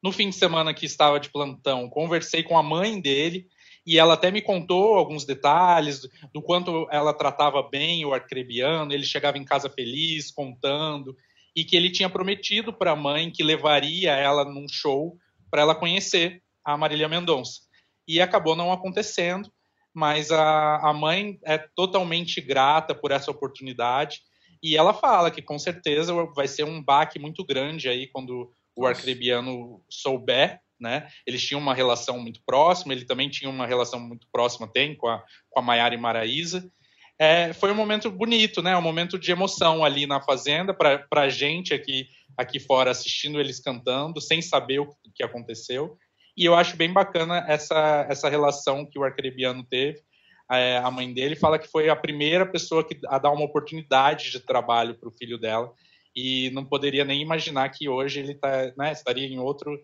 No 0.00 0.12
fim 0.12 0.28
de 0.28 0.36
semana 0.36 0.72
que 0.72 0.86
estava 0.86 1.18
de 1.18 1.28
plantão, 1.28 1.88
conversei 1.88 2.44
com 2.44 2.56
a 2.56 2.62
mãe 2.62 3.00
dele 3.00 3.48
e 3.84 3.98
ela 3.98 4.14
até 4.14 4.30
me 4.30 4.40
contou 4.40 4.94
alguns 4.94 5.24
detalhes 5.24 6.02
do 6.32 6.40
quanto 6.40 6.86
ela 6.90 7.12
tratava 7.12 7.62
bem 7.62 8.04
o 8.04 8.12
arcrebiano, 8.12 8.92
ele 8.92 9.02
chegava 9.02 9.38
em 9.38 9.44
casa 9.44 9.68
feliz, 9.68 10.30
contando, 10.30 11.16
e 11.56 11.64
que 11.64 11.74
ele 11.74 11.90
tinha 11.90 12.10
prometido 12.10 12.72
para 12.72 12.92
a 12.92 12.96
mãe 12.96 13.30
que 13.30 13.42
levaria 13.42 14.12
ela 14.12 14.44
num 14.44 14.68
show 14.68 15.16
para 15.50 15.62
ela 15.62 15.74
conhecer 15.74 16.42
a 16.62 16.76
Marília 16.76 17.08
Mendonça. 17.08 17.62
E 18.06 18.20
acabou 18.20 18.54
não 18.54 18.70
acontecendo, 18.70 19.50
mas 19.98 20.30
a, 20.30 20.76
a 20.76 20.92
mãe 20.92 21.38
é 21.44 21.58
totalmente 21.58 22.40
grata 22.40 22.94
por 22.94 23.10
essa 23.10 23.30
oportunidade, 23.30 24.20
e 24.62 24.76
ela 24.76 24.94
fala 24.94 25.30
que 25.30 25.42
com 25.42 25.58
certeza 25.58 26.14
vai 26.34 26.46
ser 26.46 26.64
um 26.64 26.82
baque 26.82 27.18
muito 27.18 27.44
grande 27.44 27.88
aí 27.88 28.06
quando 28.06 28.52
o 28.76 28.86
arcrebiano 28.86 29.82
souber 29.90 30.60
né? 30.80 31.08
Eles 31.26 31.44
tinham 31.44 31.60
uma 31.60 31.74
relação 31.74 32.18
muito 32.20 32.40
próxima, 32.46 32.92
ele 32.92 33.04
também 33.04 33.28
tinha 33.28 33.50
uma 33.50 33.66
relação 33.66 33.98
muito 33.98 34.26
próxima, 34.30 34.70
tem, 34.70 34.94
com 34.94 35.08
a, 35.08 35.22
com 35.50 35.60
a 35.60 35.62
Maiara 35.62 35.94
e 35.94 35.98
Maraísa. 35.98 36.70
É, 37.18 37.52
foi 37.52 37.72
um 37.72 37.74
momento 37.74 38.10
bonito, 38.10 38.62
né? 38.62 38.76
Um 38.76 38.82
momento 38.82 39.18
de 39.18 39.32
emoção 39.32 39.84
ali 39.84 40.06
na 40.06 40.20
fazenda, 40.20 40.72
para 40.72 41.04
a 41.10 41.28
gente 41.28 41.74
aqui, 41.74 42.06
aqui 42.36 42.60
fora 42.60 42.92
assistindo 42.92 43.40
eles 43.40 43.58
cantando, 43.58 44.20
sem 44.20 44.40
saber 44.40 44.78
o 44.78 44.88
que 45.14 45.24
aconteceu. 45.24 45.98
E 46.38 46.44
eu 46.44 46.54
acho 46.54 46.76
bem 46.76 46.92
bacana 46.92 47.44
essa, 47.48 48.06
essa 48.08 48.28
relação 48.28 48.86
que 48.86 48.96
o 48.96 49.02
arcrebiano 49.02 49.64
teve. 49.64 50.00
É, 50.48 50.78
a 50.78 50.88
mãe 50.88 51.12
dele 51.12 51.34
fala 51.34 51.58
que 51.58 51.66
foi 51.66 51.88
a 51.88 51.96
primeira 51.96 52.46
pessoa 52.46 52.86
que, 52.86 52.96
a 53.08 53.18
dar 53.18 53.32
uma 53.32 53.44
oportunidade 53.44 54.30
de 54.30 54.38
trabalho 54.38 54.94
para 54.94 55.08
o 55.08 55.14
filho 55.18 55.36
dela 55.36 55.74
e 56.14 56.48
não 56.50 56.64
poderia 56.64 57.04
nem 57.04 57.20
imaginar 57.20 57.68
que 57.70 57.88
hoje 57.88 58.20
ele 58.20 58.36
tá, 58.36 58.72
né, 58.78 58.92
estaria 58.92 59.26
em 59.26 59.40
outro 59.40 59.76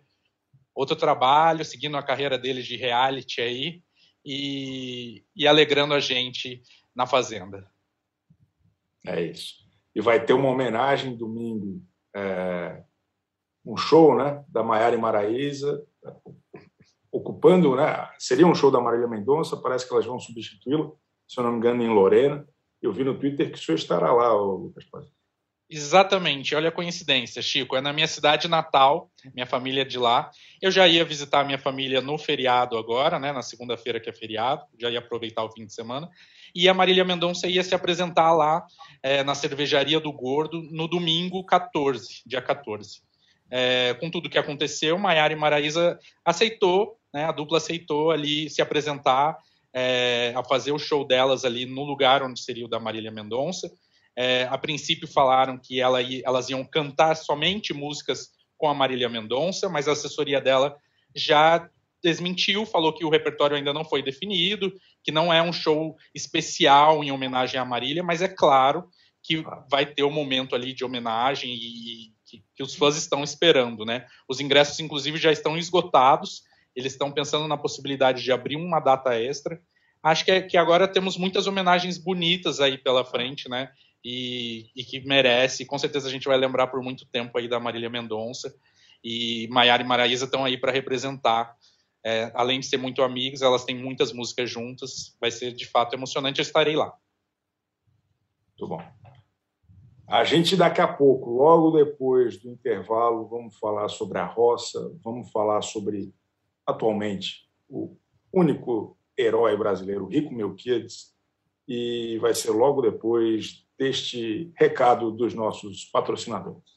outro 0.72 0.96
trabalho, 0.96 1.64
seguindo 1.64 1.96
a 1.96 2.02
carreira 2.02 2.38
dele 2.38 2.62
de 2.62 2.76
reality 2.76 3.40
aí 3.40 3.82
e, 4.24 5.24
e 5.36 5.46
alegrando 5.46 5.92
a 5.94 6.00
gente 6.00 6.62
na 6.94 7.06
Fazenda. 7.06 7.68
É 9.06 9.20
isso. 9.22 9.54
E 9.94 10.00
vai 10.00 10.24
ter 10.24 10.32
uma 10.32 10.48
homenagem 10.48 11.16
domingo, 11.16 11.82
é, 12.14 12.82
um 13.64 13.76
show 13.76 14.14
né, 14.16 14.44
da 14.48 14.62
Maiara 14.62 14.94
e 14.94 14.98
Maraísa, 14.98 15.82
ocupando, 17.10 17.76
né, 17.76 18.08
seria 18.18 18.46
um 18.46 18.54
show 18.54 18.70
da 18.70 18.80
Marília 18.80 19.08
Mendonça, 19.08 19.56
parece 19.56 19.86
que 19.86 19.92
elas 19.92 20.04
vão 20.04 20.18
substituí-la, 20.18 20.90
se 21.26 21.38
eu 21.38 21.44
não 21.44 21.52
me 21.52 21.58
engano, 21.58 21.82
em 21.82 21.88
Lorena. 21.88 22.46
Eu 22.82 22.92
vi 22.92 23.02
no 23.04 23.18
Twitter 23.18 23.50
que 23.50 23.58
o 23.58 23.62
senhor 23.62 23.76
estará 23.76 24.12
lá, 24.12 24.34
Lucas 24.34 24.84
Paz. 24.84 25.06
Exatamente, 25.70 26.54
olha 26.54 26.68
a 26.68 26.72
coincidência, 26.72 27.40
Chico. 27.40 27.74
É 27.74 27.80
na 27.80 27.92
minha 27.92 28.06
cidade 28.06 28.46
natal, 28.46 29.10
minha 29.34 29.46
família 29.46 29.80
é 29.80 29.84
de 29.84 29.98
lá. 29.98 30.30
Eu 30.60 30.70
já 30.70 30.86
ia 30.86 31.04
visitar 31.04 31.44
minha 31.44 31.58
família 31.58 32.02
no 32.02 32.18
feriado 32.18 32.76
agora, 32.76 33.18
né? 33.18 33.32
Na 33.32 33.40
segunda-feira 33.40 33.98
que 33.98 34.10
é 34.10 34.12
feriado, 34.12 34.62
já 34.78 34.90
ia 34.90 34.98
aproveitar 34.98 35.42
o 35.42 35.50
fim 35.50 35.64
de 35.64 35.72
semana. 35.72 36.10
E 36.54 36.68
a 36.68 36.74
Marília 36.74 37.04
Mendonça 37.04 37.48
ia 37.48 37.64
se 37.64 37.74
apresentar 37.74 38.32
lá 38.34 38.64
é, 39.02 39.24
na 39.24 39.34
cervejaria 39.34 39.98
do 39.98 40.12
Gordo 40.12 40.62
no 40.70 40.86
domingo 40.86 41.44
14, 41.44 42.22
dia 42.26 42.42
14. 42.42 43.00
É, 43.56 43.94
com 43.94 44.10
tudo 44.10 44.28
que 44.28 44.36
aconteceu, 44.36 44.98
Maiara 44.98 45.32
e 45.32 45.36
Maraísa 45.36 45.96
aceitou, 46.24 46.98
né? 47.12 47.24
A 47.24 47.30
dupla 47.30 47.58
aceitou 47.58 48.10
ali 48.10 48.50
se 48.50 48.60
apresentar, 48.60 49.38
é, 49.72 50.32
a 50.34 50.42
fazer 50.42 50.72
o 50.72 50.78
show 50.78 51.06
delas 51.06 51.44
ali 51.44 51.64
no 51.64 51.84
lugar 51.84 52.20
onde 52.24 52.40
seria 52.40 52.64
o 52.64 52.68
da 52.68 52.80
Marília 52.80 53.12
Mendonça. 53.12 53.70
É, 54.16 54.48
a 54.50 54.58
princípio 54.58 55.06
falaram 55.06 55.56
que 55.56 55.80
ela, 55.80 56.00
elas 56.24 56.50
iam 56.50 56.64
cantar 56.64 57.14
somente 57.14 57.72
músicas 57.72 58.30
com 58.58 58.66
a 58.68 58.74
Marília 58.74 59.08
Mendonça, 59.08 59.68
mas 59.68 59.86
a 59.86 59.92
assessoria 59.92 60.40
dela 60.40 60.76
já 61.14 61.70
desmentiu, 62.02 62.66
falou 62.66 62.92
que 62.92 63.04
o 63.04 63.08
repertório 63.08 63.56
ainda 63.56 63.72
não 63.72 63.84
foi 63.84 64.02
definido, 64.02 64.72
que 65.04 65.12
não 65.12 65.32
é 65.32 65.40
um 65.40 65.52
show 65.52 65.94
especial 66.12 67.04
em 67.04 67.12
homenagem 67.12 67.60
à 67.60 67.64
Marília, 67.64 68.02
mas 68.02 68.20
é 68.20 68.26
claro 68.26 68.88
que 69.22 69.44
vai 69.70 69.86
ter 69.86 70.02
o 70.02 70.08
um 70.08 70.12
momento 70.12 70.56
ali 70.56 70.74
de 70.74 70.84
homenagem 70.84 71.54
e, 71.54 72.14
que, 72.38 72.44
que, 72.56 72.62
os 72.62 72.74
fãs 72.74 72.96
estão 72.96 73.22
esperando, 73.22 73.84
né? 73.84 74.06
Os 74.28 74.40
ingressos, 74.40 74.78
inclusive, 74.80 75.18
já 75.18 75.32
estão 75.32 75.56
esgotados. 75.56 76.42
Eles 76.74 76.92
estão 76.92 77.10
pensando 77.10 77.46
na 77.46 77.56
possibilidade 77.56 78.22
de 78.22 78.32
abrir 78.32 78.56
uma 78.56 78.80
data 78.80 79.14
extra. 79.14 79.60
Acho 80.02 80.24
que, 80.24 80.30
é, 80.30 80.42
que 80.42 80.56
agora 80.56 80.88
temos 80.88 81.16
muitas 81.16 81.46
homenagens 81.46 81.98
bonitas 81.98 82.60
aí 82.60 82.76
pela 82.76 83.04
frente, 83.04 83.48
né? 83.48 83.70
e, 84.04 84.70
e, 84.76 84.84
que 84.84 85.00
merece. 85.00 85.64
Com 85.64 85.78
certeza 85.78 86.08
a 86.08 86.10
gente 86.10 86.28
vai 86.28 86.36
lembrar 86.36 86.66
por 86.66 86.82
muito 86.82 87.06
tempo 87.06 87.38
aí 87.38 87.48
da 87.48 87.58
Marília 87.58 87.88
Mendonça. 87.88 88.54
E 89.02 89.48
Maiara 89.50 89.82
e 89.82 89.86
Maraísa 89.86 90.26
estão 90.26 90.44
aí 90.44 90.58
para 90.58 90.72
representar. 90.72 91.56
É, 92.04 92.30
além 92.34 92.60
de 92.60 92.66
ser 92.66 92.76
muito 92.76 93.02
amigas, 93.02 93.40
elas 93.40 93.64
têm 93.64 93.76
muitas 93.76 94.12
músicas 94.12 94.50
juntas. 94.50 95.16
Vai 95.18 95.30
ser 95.30 95.52
de 95.52 95.66
fato 95.66 95.94
emocionante. 95.94 96.38
Eu 96.38 96.42
estarei 96.42 96.76
lá. 96.76 96.94
Muito 98.50 98.68
bom. 98.68 99.03
A 100.06 100.22
gente 100.22 100.54
daqui 100.54 100.80
a 100.80 100.88
pouco, 100.88 101.30
logo 101.30 101.70
depois 101.70 102.36
do 102.36 102.50
intervalo, 102.50 103.26
vamos 103.26 103.58
falar 103.58 103.88
sobre 103.88 104.18
a 104.18 104.26
roça, 104.26 104.92
vamos 105.02 105.30
falar 105.30 105.62
sobre 105.62 106.12
atualmente 106.66 107.48
o 107.68 107.96
único 108.32 108.98
herói 109.16 109.56
brasileiro, 109.56 110.06
Rico 110.06 110.34
Melquiades, 110.34 111.14
e 111.66 112.18
vai 112.20 112.34
ser 112.34 112.50
logo 112.50 112.82
depois 112.82 113.64
deste 113.78 114.52
recado 114.56 115.10
dos 115.10 115.32
nossos 115.32 115.86
patrocinadores. 115.86 116.74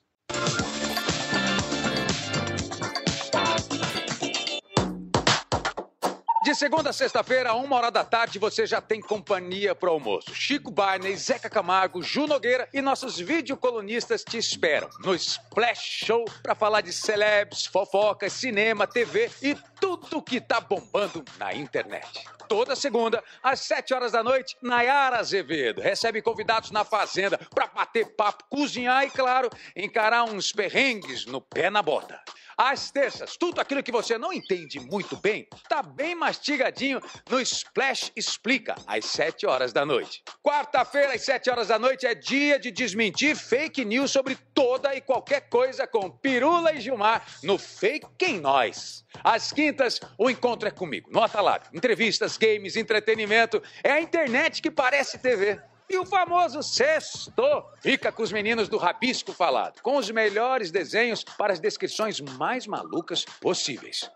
Segunda 6.57 6.89
a 6.89 6.93
sexta-feira, 6.93 7.53
uma 7.53 7.75
hora 7.75 7.91
da 7.91 8.03
tarde, 8.03 8.39
você 8.39 8.65
já 8.65 8.81
tem 8.81 8.99
companhia 8.99 9.75
para 9.75 9.89
o 9.89 9.91
almoço. 9.93 10.33
Chico 10.33 10.71
Barney, 10.71 11.15
Zeca 11.15 11.47
Camargo, 11.51 12.01
Ju 12.01 12.25
Nogueira 12.25 12.67
e 12.73 12.81
nossos 12.81 13.19
videocolunistas 13.19 14.23
te 14.23 14.39
esperam 14.39 14.89
no 15.01 15.13
Splash 15.13 16.05
Show 16.05 16.25
para 16.41 16.55
falar 16.55 16.81
de 16.81 16.91
celebs, 16.91 17.67
fofocas, 17.67 18.33
cinema, 18.33 18.87
TV 18.87 19.29
e 19.39 19.55
tudo 19.79 20.19
que 20.19 20.41
tá 20.41 20.59
bombando 20.59 21.23
na 21.37 21.53
internet. 21.53 22.25
Toda 22.47 22.75
segunda, 22.75 23.21
às 23.43 23.59
sete 23.59 23.93
horas 23.93 24.13
da 24.13 24.23
noite, 24.23 24.55
Nayara 24.61 25.17
Azevedo 25.17 25.81
recebe 25.81 26.21
convidados 26.21 26.71
na 26.71 26.85
Fazenda 26.85 27.37
para 27.53 27.67
bater 27.67 28.15
papo, 28.15 28.45
cozinhar 28.49 29.03
e, 29.03 29.09
claro, 29.09 29.49
encarar 29.75 30.23
uns 30.23 30.53
perrengues 30.53 31.25
no 31.25 31.41
pé 31.41 31.69
na 31.69 31.81
bota. 31.81 32.21
Às 32.57 32.89
terças, 32.89 33.37
tudo 33.37 33.61
aquilo 33.61 33.83
que 33.83 33.91
você 33.91 34.17
não 34.17 34.33
entende 34.33 34.79
muito 34.79 35.15
bem, 35.15 35.47
tá 35.69 35.83
bem 35.83 36.15
mastigadinho 36.15 36.99
no 37.29 37.39
Splash 37.39 38.11
Explica, 38.15 38.73
às 38.87 39.05
7 39.05 39.45
horas 39.45 39.71
da 39.71 39.85
noite. 39.85 40.23
Quarta-feira, 40.41 41.13
às 41.13 41.21
7 41.21 41.51
horas 41.51 41.67
da 41.67 41.77
noite, 41.77 42.07
é 42.07 42.15
dia 42.15 42.57
de 42.57 42.71
desmentir 42.71 43.35
fake 43.35 43.85
news 43.85 44.09
sobre 44.09 44.35
toda 44.55 44.95
e 44.95 45.01
qualquer 45.01 45.41
coisa 45.49 45.85
com 45.85 46.09
Pirula 46.09 46.73
e 46.73 46.81
Gilmar 46.81 47.23
no 47.43 47.59
Fake 47.59 48.07
em 48.21 48.39
Nós. 48.39 49.05
Às 49.23 49.51
quintas, 49.51 49.99
o 50.17 50.27
encontro 50.27 50.67
é 50.67 50.71
comigo, 50.71 51.11
no 51.11 51.21
Atalab. 51.21 51.63
Entrevistas, 51.71 52.36
games, 52.37 52.75
entretenimento. 52.75 53.61
É 53.83 53.91
a 53.91 54.01
internet 54.01 54.61
que 54.61 54.71
parece 54.71 55.17
TV. 55.17 55.59
E 55.89 55.97
o 55.97 56.05
famoso 56.05 56.61
sexto 56.61 57.41
fica 57.81 58.11
com 58.11 58.21
os 58.21 58.31
meninos 58.31 58.67
do 58.67 58.77
Rabisco 58.77 59.31
Falado, 59.31 59.81
com 59.81 59.97
os 59.97 60.11
melhores 60.11 60.69
desenhos 60.69 61.23
para 61.23 61.53
as 61.53 61.59
descrições 61.61 62.19
mais 62.19 62.67
malucas 62.67 63.23
possíveis. 63.39 64.09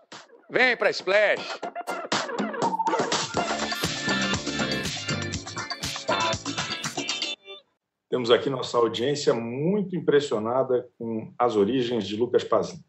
Vem 0.50 0.76
pra 0.76 0.90
Splash! 0.90 1.60
Temos 8.10 8.30
aqui 8.30 8.50
nossa 8.50 8.76
audiência 8.76 9.32
muito 9.32 9.96
impressionada 9.96 10.86
com 10.98 11.32
as 11.38 11.56
origens 11.56 12.06
de 12.06 12.14
Lucas 12.14 12.44
Pazin. 12.44 12.84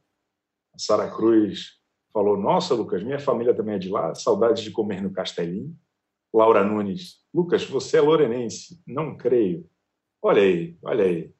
Sara 0.77 1.09
Cruz 1.09 1.81
falou: 2.13 2.37
Nossa, 2.37 2.73
Lucas, 2.75 3.03
minha 3.03 3.19
família 3.19 3.53
também 3.53 3.75
é 3.75 3.79
de 3.79 3.89
lá, 3.89 4.13
saudades 4.13 4.63
de 4.63 4.71
comer 4.71 5.01
no 5.01 5.11
Castelinho. 5.11 5.75
Laura 6.33 6.63
Nunes, 6.63 7.17
Lucas, 7.33 7.63
você 7.65 7.97
é 7.97 8.01
lorenense? 8.01 8.81
Não 8.87 9.15
creio. 9.15 9.69
Olha 10.21 10.41
aí, 10.41 10.77
olha 10.81 11.03
aí. 11.03 11.31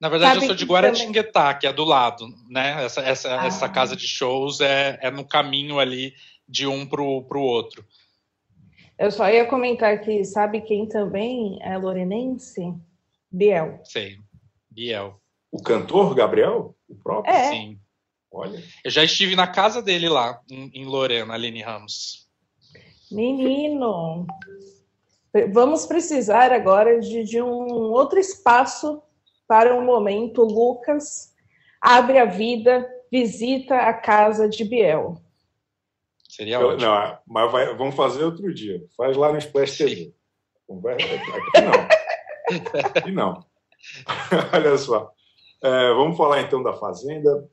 Na 0.00 0.08
verdade, 0.08 0.34
Sabe 0.34 0.44
eu 0.44 0.48
sou 0.48 0.56
de 0.56 0.64
Guaratinguetá, 0.64 1.54
que 1.54 1.64
é 1.64 1.72
do 1.72 1.84
lado, 1.84 2.26
né? 2.48 2.84
Essa, 2.84 3.02
essa, 3.02 3.40
ah. 3.40 3.46
essa 3.46 3.68
casa 3.68 3.94
de 3.94 4.08
shows 4.08 4.60
é, 4.60 4.98
é 5.00 5.12
no 5.12 5.24
caminho 5.24 5.78
ali 5.78 6.12
de 6.48 6.66
um 6.66 6.84
para 6.84 7.00
o 7.00 7.42
outro. 7.42 7.84
Eu 8.98 9.12
só 9.12 9.28
ia 9.30 9.46
comentar 9.46 10.00
que 10.00 10.24
sabe 10.24 10.60
quem 10.60 10.88
também 10.88 11.58
é 11.62 11.78
lorenense? 11.78 12.74
Biel. 13.30 13.80
Sei, 13.84 14.16
Biel. 14.68 15.20
O 15.52 15.62
cantor 15.62 16.14
Gabriel? 16.14 16.74
O 16.88 16.96
próprio? 16.96 17.32
É. 17.32 17.50
Sim. 17.50 17.78
Olha. 18.32 18.62
Eu 18.84 18.90
já 18.90 19.04
estive 19.04 19.36
na 19.36 19.46
casa 19.46 19.82
dele 19.82 20.08
lá, 20.08 20.40
em, 20.50 20.70
em 20.74 20.84
Lorena, 20.86 21.34
Aline 21.34 21.62
Ramos. 21.62 22.26
Menino, 23.10 24.26
vamos 25.52 25.84
precisar 25.84 26.50
agora 26.50 26.98
de, 26.98 27.24
de 27.24 27.42
um 27.42 27.92
outro 27.92 28.18
espaço 28.18 29.02
para 29.46 29.74
um 29.76 29.84
momento. 29.84 30.42
Lucas 30.42 31.34
abre 31.80 32.18
a 32.18 32.24
vida, 32.24 32.88
visita 33.10 33.76
a 33.76 33.92
casa 33.92 34.48
de 34.48 34.64
Biel. 34.64 35.20
Seria 36.28 36.56
Eu, 36.56 36.68
ótimo. 36.68 36.88
Não, 36.88 37.18
mas 37.26 37.52
vai, 37.52 37.74
vamos 37.76 37.94
fazer 37.94 38.24
outro 38.24 38.54
dia. 38.54 38.82
Faz 38.96 39.14
lá 39.14 39.30
no 39.30 39.38
Splash 39.38 39.76
TV. 39.76 40.14
Aqui 40.70 41.60
não. 41.60 42.80
Aqui 42.80 43.10
não. 43.10 43.44
Olha 44.54 44.78
só. 44.78 45.12
É, 45.62 45.92
vamos 45.92 46.16
falar 46.16 46.40
então 46.40 46.62
da 46.62 46.72
Fazenda. 46.72 47.48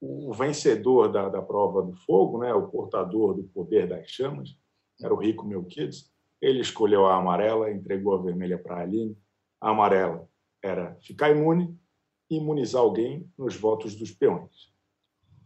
O 0.00 0.32
vencedor 0.32 1.12
da, 1.12 1.28
da 1.28 1.42
prova 1.42 1.82
do 1.82 1.94
fogo, 1.94 2.38
né, 2.38 2.52
o 2.54 2.68
portador 2.68 3.34
do 3.34 3.44
poder 3.44 3.88
das 3.88 4.10
chamas, 4.10 4.56
era 5.00 5.12
o 5.12 5.18
Rico 5.18 5.46
Melquides. 5.46 6.10
Ele 6.40 6.60
escolheu 6.60 7.06
a 7.06 7.16
amarela, 7.16 7.70
entregou 7.70 8.14
a 8.14 8.22
vermelha 8.22 8.58
para 8.58 8.76
a 8.76 8.80
Aline. 8.80 9.16
A 9.60 9.70
amarela 9.70 10.28
era 10.62 10.96
ficar 11.02 11.30
imune 11.30 11.78
imunizar 12.30 12.80
alguém 12.80 13.28
nos 13.36 13.56
votos 13.56 13.96
dos 13.96 14.12
peões. 14.12 14.72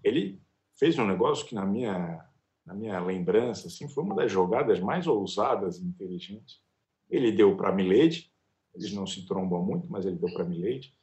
Ele 0.04 0.40
fez 0.78 0.98
um 0.98 1.06
negócio 1.06 1.46
que, 1.46 1.54
na 1.54 1.64
minha 1.64 2.22
na 2.64 2.72
minha 2.72 2.98
lembrança, 2.98 3.66
assim, 3.66 3.88
foi 3.88 4.02
uma 4.02 4.14
das 4.14 4.32
jogadas 4.32 4.80
mais 4.80 5.06
ousadas 5.06 5.78
e 5.78 5.84
inteligentes. 5.84 6.62
Ele 7.10 7.30
deu 7.30 7.56
para 7.56 7.72
Milady, 7.72 8.32
eles 8.74 8.92
não 8.92 9.06
se 9.06 9.26
trombam 9.26 9.62
muito, 9.62 9.86
mas 9.90 10.06
ele 10.06 10.16
deu 10.16 10.32
para 10.32 10.44
Milady, 10.44 10.94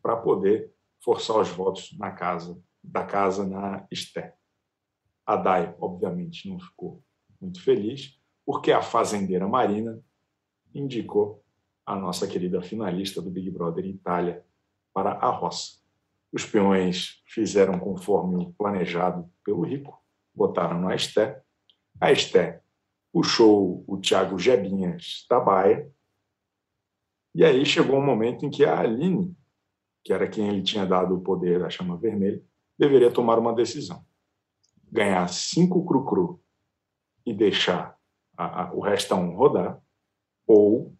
para 0.00 0.16
poder 0.16 0.72
forçar 1.02 1.40
os 1.40 1.48
votos 1.48 1.96
na 1.98 2.12
casa 2.12 2.56
da 2.82 3.04
casa 3.04 3.46
na 3.46 3.86
Esté. 3.90 4.34
A 5.24 5.36
Dai, 5.36 5.74
obviamente, 5.78 6.48
não 6.48 6.58
ficou 6.58 7.02
muito 7.40 7.62
feliz, 7.62 8.18
porque 8.44 8.72
a 8.72 8.82
fazendeira 8.82 9.46
Marina 9.46 10.00
indicou 10.74 11.44
a 11.86 11.94
nossa 11.96 12.26
querida 12.26 12.62
finalista 12.62 13.20
do 13.20 13.30
Big 13.30 13.50
Brother 13.50 13.84
Itália 13.84 14.44
para 14.92 15.12
a 15.12 15.30
roça. 15.30 15.80
Os 16.32 16.44
peões 16.46 17.22
fizeram 17.26 17.78
conforme 17.78 18.36
o 18.36 18.52
planejado 18.52 19.30
pelo 19.44 19.62
Rico, 19.62 20.02
botaram 20.34 20.80
no 20.80 20.92
Esté. 20.92 21.42
A 22.00 22.10
Esté 22.10 22.62
puxou 23.12 23.84
o 23.86 23.98
Thiago 23.98 24.38
Jebinhas 24.38 25.26
da 25.28 25.38
baia. 25.38 25.90
E 27.34 27.44
aí 27.44 27.64
chegou 27.66 27.98
um 27.98 28.04
momento 28.04 28.46
em 28.46 28.50
que 28.50 28.64
a 28.64 28.80
Aline, 28.80 29.36
que 30.02 30.12
era 30.12 30.28
quem 30.28 30.48
ele 30.48 30.62
tinha 30.62 30.86
dado 30.86 31.14
o 31.14 31.20
poder 31.20 31.60
da 31.60 31.68
chama 31.68 31.96
vermelha, 31.96 32.42
deveria 32.82 33.12
tomar 33.12 33.38
uma 33.38 33.54
decisão. 33.54 34.04
Ganhar 34.90 35.28
cinco 35.28 35.86
cru-cru 35.86 36.42
e 37.24 37.32
deixar 37.32 37.96
a, 38.36 38.64
a, 38.64 38.74
o 38.74 38.80
restão 38.80 39.36
rodar, 39.36 39.80
ou 40.44 40.92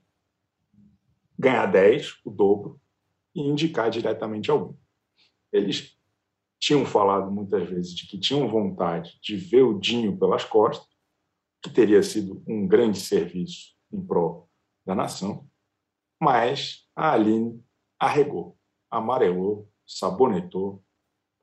ganhar 1.36 1.66
dez, 1.66 2.20
o 2.24 2.30
dobro, 2.30 2.80
e 3.34 3.40
indicar 3.40 3.90
diretamente 3.90 4.48
alguém. 4.48 4.78
Eles 5.52 5.98
tinham 6.60 6.86
falado 6.86 7.28
muitas 7.32 7.68
vezes 7.68 7.92
de 7.92 8.06
que 8.06 8.20
tinham 8.20 8.48
vontade 8.48 9.18
de 9.20 9.34
ver 9.34 9.62
o 9.62 9.80
Dinho 9.80 10.16
pelas 10.16 10.44
costas, 10.44 10.86
que 11.60 11.68
teria 11.68 12.02
sido 12.02 12.44
um 12.46 12.64
grande 12.64 13.00
serviço 13.00 13.74
em 13.92 14.00
prol 14.00 14.48
da 14.86 14.94
nação, 14.94 15.48
mas 16.20 16.88
a 16.94 17.12
Aline 17.12 17.60
arregou, 17.98 18.56
amarelou, 18.88 19.68
sabonetou. 19.84 20.80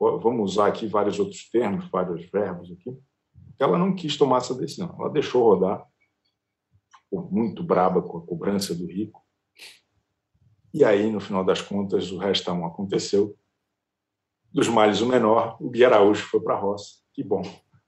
Vamos 0.00 0.52
usar 0.52 0.68
aqui 0.68 0.86
vários 0.86 1.18
outros 1.18 1.50
termos, 1.50 1.86
vários 1.90 2.24
verbos 2.30 2.72
aqui. 2.72 2.98
Ela 3.58 3.76
não 3.76 3.94
quis 3.94 4.16
tomar 4.16 4.38
essa 4.38 4.54
decisão, 4.54 4.96
ela 4.98 5.10
deixou 5.10 5.42
rodar, 5.42 5.86
ficou 7.04 7.30
muito 7.30 7.62
braba 7.62 8.00
com 8.00 8.16
a 8.16 8.26
cobrança 8.26 8.74
do 8.74 8.86
rico. 8.86 9.22
E 10.72 10.82
aí, 10.84 11.10
no 11.12 11.20
final 11.20 11.44
das 11.44 11.60
contas, 11.60 12.10
o 12.10 12.16
restão 12.16 12.64
aconteceu 12.64 13.36
dos 14.52 14.68
males 14.68 15.00
o 15.00 15.06
menor, 15.06 15.56
o 15.60 15.68
Gui 15.68 15.84
Araújo 15.84 16.24
foi 16.26 16.40
para 16.40 16.54
a 16.54 16.58
roça. 16.58 17.00
Que 17.12 17.22
bom. 17.22 17.42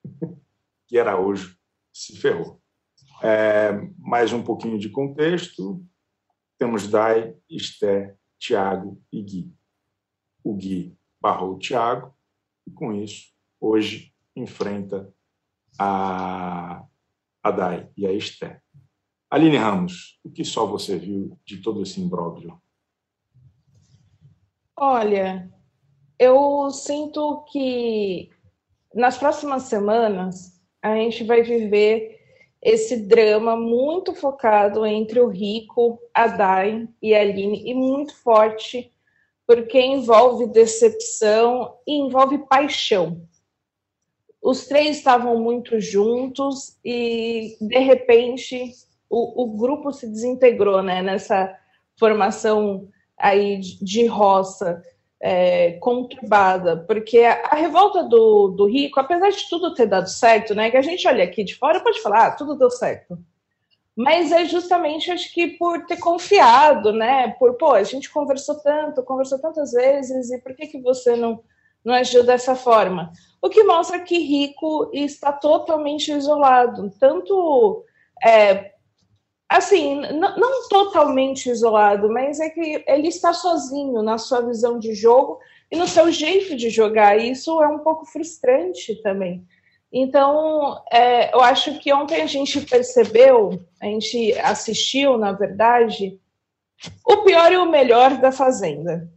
Gui 0.89 0.99
Araújo 0.99 1.57
se 1.93 2.17
ferrou. 2.17 2.61
É, 3.23 3.73
mais 3.99 4.33
um 4.33 4.43
pouquinho 4.43 4.79
de 4.79 4.91
contexto. 4.91 5.83
Temos 6.59 6.87
Dai, 6.87 7.35
Esté, 7.49 8.17
Tiago 8.39 9.01
e 9.11 9.23
Gui. 9.23 9.55
O 10.45 10.55
Gui 10.55 10.97
barrou 11.23 11.55
o 11.55 11.59
Tiago 11.59 12.13
e, 12.67 12.71
com 12.73 12.93
isso, 12.93 13.29
hoje 13.61 14.13
enfrenta 14.35 15.15
a, 15.79 16.85
a 17.41 17.51
Dai 17.53 17.89
e 17.97 18.05
a 18.05 18.13
Esté. 18.13 18.61
Aline 19.31 19.57
Ramos, 19.57 20.19
o 20.25 20.31
que 20.31 20.45
só 20.45 20.67
você 20.67 20.99
viu 20.99 21.39
de 21.45 21.63
todo 21.63 21.81
esse 21.81 22.01
imbróglio? 22.01 22.61
Olha, 24.77 25.49
eu 26.19 26.71
sinto 26.73 27.45
que 27.45 28.29
nas 28.93 29.17
próximas 29.17 29.63
semanas 29.65 30.61
a 30.83 30.97
gente 30.97 31.23
vai 31.23 31.43
viver 31.43 32.21
esse 32.61 33.07
drama 33.07 33.57
muito 33.57 34.15
focado 34.15 34.85
entre 34.85 35.21
o 35.21 35.29
Rico, 35.29 35.99
a 36.13 36.27
Dai 36.27 36.89
e 37.01 37.15
a 37.15 37.21
Aline, 37.21 37.63
e 37.65 37.75
muito 37.75 38.15
forte, 38.17 38.93
porque 39.47 39.81
envolve 39.81 40.47
decepção 40.47 41.77
e 41.87 41.99
envolve 42.01 42.39
paixão. 42.47 43.23
Os 44.43 44.67
três 44.67 44.97
estavam 44.97 45.39
muito 45.41 45.81
juntos 45.81 46.79
e, 46.85 47.57
de 47.61 47.79
repente, 47.79 48.73
o, 49.09 49.45
o 49.45 49.57
grupo 49.57 49.93
se 49.93 50.09
desintegrou 50.09 50.83
né, 50.83 51.03
nessa 51.03 51.57
formação 51.97 52.89
aí 53.17 53.59
de, 53.59 53.85
de 53.85 54.07
roça 54.07 54.83
é, 55.21 55.73
conturbada, 55.75 56.79
porque 56.79 57.21
a, 57.21 57.55
revolta 57.55 58.03
do, 58.03 58.49
do 58.49 58.67
rico, 58.67 58.99
apesar 58.99 59.31
de 59.31 59.49
tudo 59.49 59.73
ter 59.73 59.87
dado 59.87 60.09
certo, 60.09 60.53
né, 60.53 60.69
que 60.69 60.77
a 60.77 60.83
gente 60.83 61.07
olha 61.07 61.23
aqui 61.23 61.45
de 61.45 61.55
fora 61.55 61.79
pode 61.79 62.03
falar, 62.03 62.27
ah, 62.27 62.31
tudo 62.33 62.59
deu 62.59 62.71
certo. 62.71 63.17
Mas 64.03 64.33
é 64.33 64.45
justamente, 64.47 65.13
acho 65.13 65.33
que 65.33 65.47
por 65.47 65.87
ter 65.87 65.97
confiado, 65.97 66.93
né, 66.93 67.37
por, 67.39 67.55
pô, 67.55 67.71
a 67.71 67.85
gente 67.85 68.11
conversou 68.11 68.57
tanto, 68.57 69.05
conversou 69.05 69.39
tantas 69.39 69.71
vezes, 69.71 70.29
e 70.33 70.39
por 70.39 70.57
que, 70.57 70.67
que 70.67 70.81
você 70.81 71.15
não, 71.15 71.41
não 71.85 71.95
agiu 71.95 72.25
dessa 72.25 72.57
forma? 72.57 73.13
O 73.41 73.49
que 73.49 73.63
mostra 73.63 74.01
que 74.01 74.19
rico 74.19 74.91
está 74.93 75.33
totalmente 75.33 76.11
isolado, 76.11 76.91
tanto 76.99 77.85
é, 78.25 78.73
assim, 79.49 80.01
não, 80.01 80.37
não, 80.37 80.69
totalmente 80.69 81.49
isolado, 81.49 82.09
mas 82.09 82.41
é 82.41 82.51
que 82.51 82.83
ele 82.89 83.07
está 83.07 83.33
sozinho 83.33 84.03
na 84.03 84.19
sua 84.19 84.41
visão 84.41 84.81
de 84.81 84.95
jogo 84.95 85.39
e 85.71 85.77
no 85.77 85.87
seu 85.87 86.11
jeito 86.11 86.57
de 86.57 86.71
jogar. 86.71 87.19
E 87.19 87.31
isso 87.31 87.63
é 87.63 87.69
um 87.69 87.79
pouco 87.79 88.05
frustrante 88.05 89.01
também. 89.01 89.47
Então, 89.93 90.83
é, 90.91 91.35
eu 91.35 91.41
acho 91.41 91.79
que 91.79 91.93
ontem 91.93 92.23
a 92.23 92.27
gente 92.27 92.61
percebeu, 92.63 93.63
a 93.81 93.87
gente 93.87 94.33
assistiu, 94.41 95.19
na 95.19 95.33
verdade, 95.33 96.19
o 97.07 97.19
pior 97.19 97.53
e 97.53 97.59
o 97.59 97.71
melhor 97.71 98.17
da 98.17 98.33
Fazenda. 98.33 99.09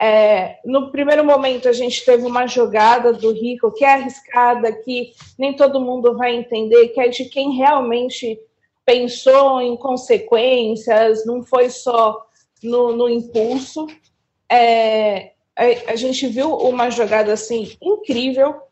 É, 0.00 0.58
no 0.64 0.90
primeiro 0.90 1.24
momento, 1.24 1.68
a 1.68 1.72
gente 1.72 2.04
teve 2.04 2.24
uma 2.26 2.46
jogada 2.46 3.12
do 3.12 3.32
Rico 3.32 3.72
que 3.72 3.84
é 3.84 3.94
arriscada, 3.94 4.72
que 4.72 5.12
nem 5.38 5.54
todo 5.54 5.80
mundo 5.80 6.16
vai 6.16 6.34
entender, 6.34 6.88
que 6.88 7.00
é 7.00 7.08
de 7.08 7.26
quem 7.26 7.56
realmente 7.56 8.38
pensou 8.84 9.60
em 9.60 9.76
consequências, 9.76 11.26
não 11.26 11.42
foi 11.42 11.70
só 11.70 12.26
no, 12.62 12.96
no 12.96 13.08
impulso. 13.08 13.86
É, 14.50 15.32
a, 15.54 15.92
a, 15.92 15.96
gente 15.96 16.26
viu 16.26 16.54
uma 16.54 16.90
jogada 16.90 17.32
assim 17.32 17.76
incrível 17.82 18.67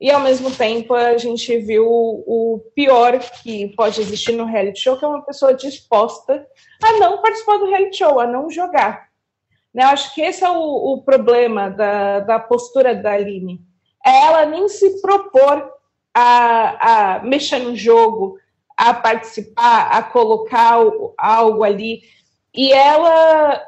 E 0.00 0.10
ao 0.10 0.20
mesmo 0.20 0.50
tempo 0.50 0.94
a 0.94 1.18
gente 1.18 1.58
viu 1.58 1.84
o 1.88 2.62
pior 2.74 3.18
que 3.18 3.68
pode 3.74 4.00
existir 4.00 4.32
no 4.32 4.44
reality 4.44 4.80
show, 4.80 4.96
que 4.96 5.04
é 5.04 5.08
uma 5.08 5.22
pessoa 5.22 5.54
disposta 5.54 6.46
a 6.82 6.92
não 6.98 7.20
participar 7.20 7.56
do 7.58 7.68
reality 7.68 7.98
show, 7.98 8.20
a 8.20 8.26
não 8.26 8.48
jogar. 8.48 9.08
Né? 9.74 9.82
Eu 9.82 9.88
acho 9.88 10.14
que 10.14 10.20
esse 10.20 10.44
é 10.44 10.50
o, 10.50 10.94
o 10.94 11.02
problema 11.02 11.68
da, 11.68 12.20
da 12.20 12.38
postura 12.38 12.94
da 12.94 13.12
Aline. 13.12 13.60
É 14.04 14.24
ela 14.26 14.46
nem 14.46 14.68
se 14.68 15.02
propor 15.02 15.68
a, 16.14 17.16
a 17.16 17.22
mexer 17.24 17.58
no 17.58 17.74
jogo, 17.74 18.38
a 18.76 18.94
participar, 18.94 19.88
a 19.90 20.02
colocar 20.02 20.78
algo 21.16 21.64
ali. 21.64 22.02
E 22.54 22.72
ela. 22.72 23.62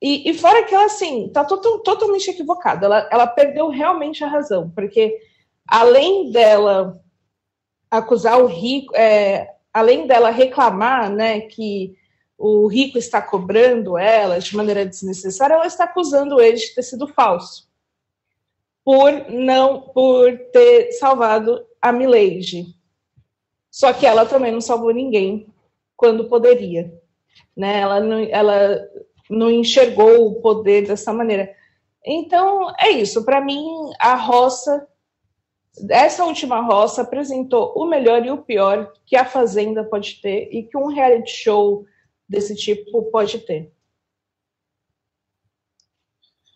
E, 0.00 0.30
e 0.30 0.34
fora 0.34 0.64
que 0.64 0.74
ela, 0.74 0.86
assim, 0.86 1.30
tá 1.32 1.44
to 1.44 1.58
totalmente 1.82 2.28
equivocada. 2.30 2.86
Ela, 2.86 3.08
ela 3.10 3.26
perdeu 3.26 3.68
realmente 3.68 4.24
a 4.24 4.28
razão, 4.28 4.70
porque 4.70 5.18
além 5.66 6.30
dela 6.30 7.00
acusar 7.90 8.40
o 8.40 8.46
rico, 8.46 8.94
é, 8.96 9.48
além 9.72 10.06
dela 10.06 10.30
reclamar, 10.30 11.10
né, 11.10 11.40
que 11.42 11.96
o 12.36 12.66
rico 12.66 12.98
está 12.98 13.22
cobrando 13.22 13.96
ela 13.96 14.38
de 14.38 14.56
maneira 14.56 14.84
desnecessária, 14.84 15.54
ela 15.54 15.66
está 15.66 15.84
acusando 15.84 16.40
ele 16.40 16.56
de 16.56 16.74
ter 16.74 16.82
sido 16.82 17.06
falso 17.06 17.68
por 18.84 19.30
não 19.30 19.80
por 19.80 20.36
ter 20.52 20.92
salvado 20.92 21.66
a 21.80 21.90
Milady. 21.90 22.66
Só 23.70 23.92
que 23.92 24.06
ela 24.06 24.26
também 24.26 24.52
não 24.52 24.60
salvou 24.60 24.92
ninguém 24.92 25.48
quando 25.96 26.28
poderia, 26.28 26.92
né? 27.56 27.80
Ela 27.80 28.00
não, 28.00 28.18
ela 28.18 28.88
não 29.30 29.50
enxergou 29.50 30.28
o 30.28 30.40
poder 30.40 30.86
dessa 30.86 31.12
maneira. 31.12 31.52
Então 32.04 32.72
é 32.78 32.90
isso. 32.90 33.24
Para 33.24 33.40
mim, 33.40 33.64
a 33.98 34.14
roça 34.14 34.86
essa 35.90 36.24
última 36.24 36.60
roça 36.60 37.02
apresentou 37.02 37.72
o 37.76 37.86
melhor 37.86 38.24
e 38.24 38.30
o 38.30 38.42
pior 38.42 38.92
que 39.04 39.16
a 39.16 39.24
Fazenda 39.24 39.82
pode 39.82 40.20
ter 40.20 40.48
e 40.52 40.62
que 40.62 40.76
um 40.76 40.86
reality 40.86 41.32
show 41.32 41.84
desse 42.28 42.54
tipo 42.54 43.10
pode 43.10 43.40
ter. 43.40 43.72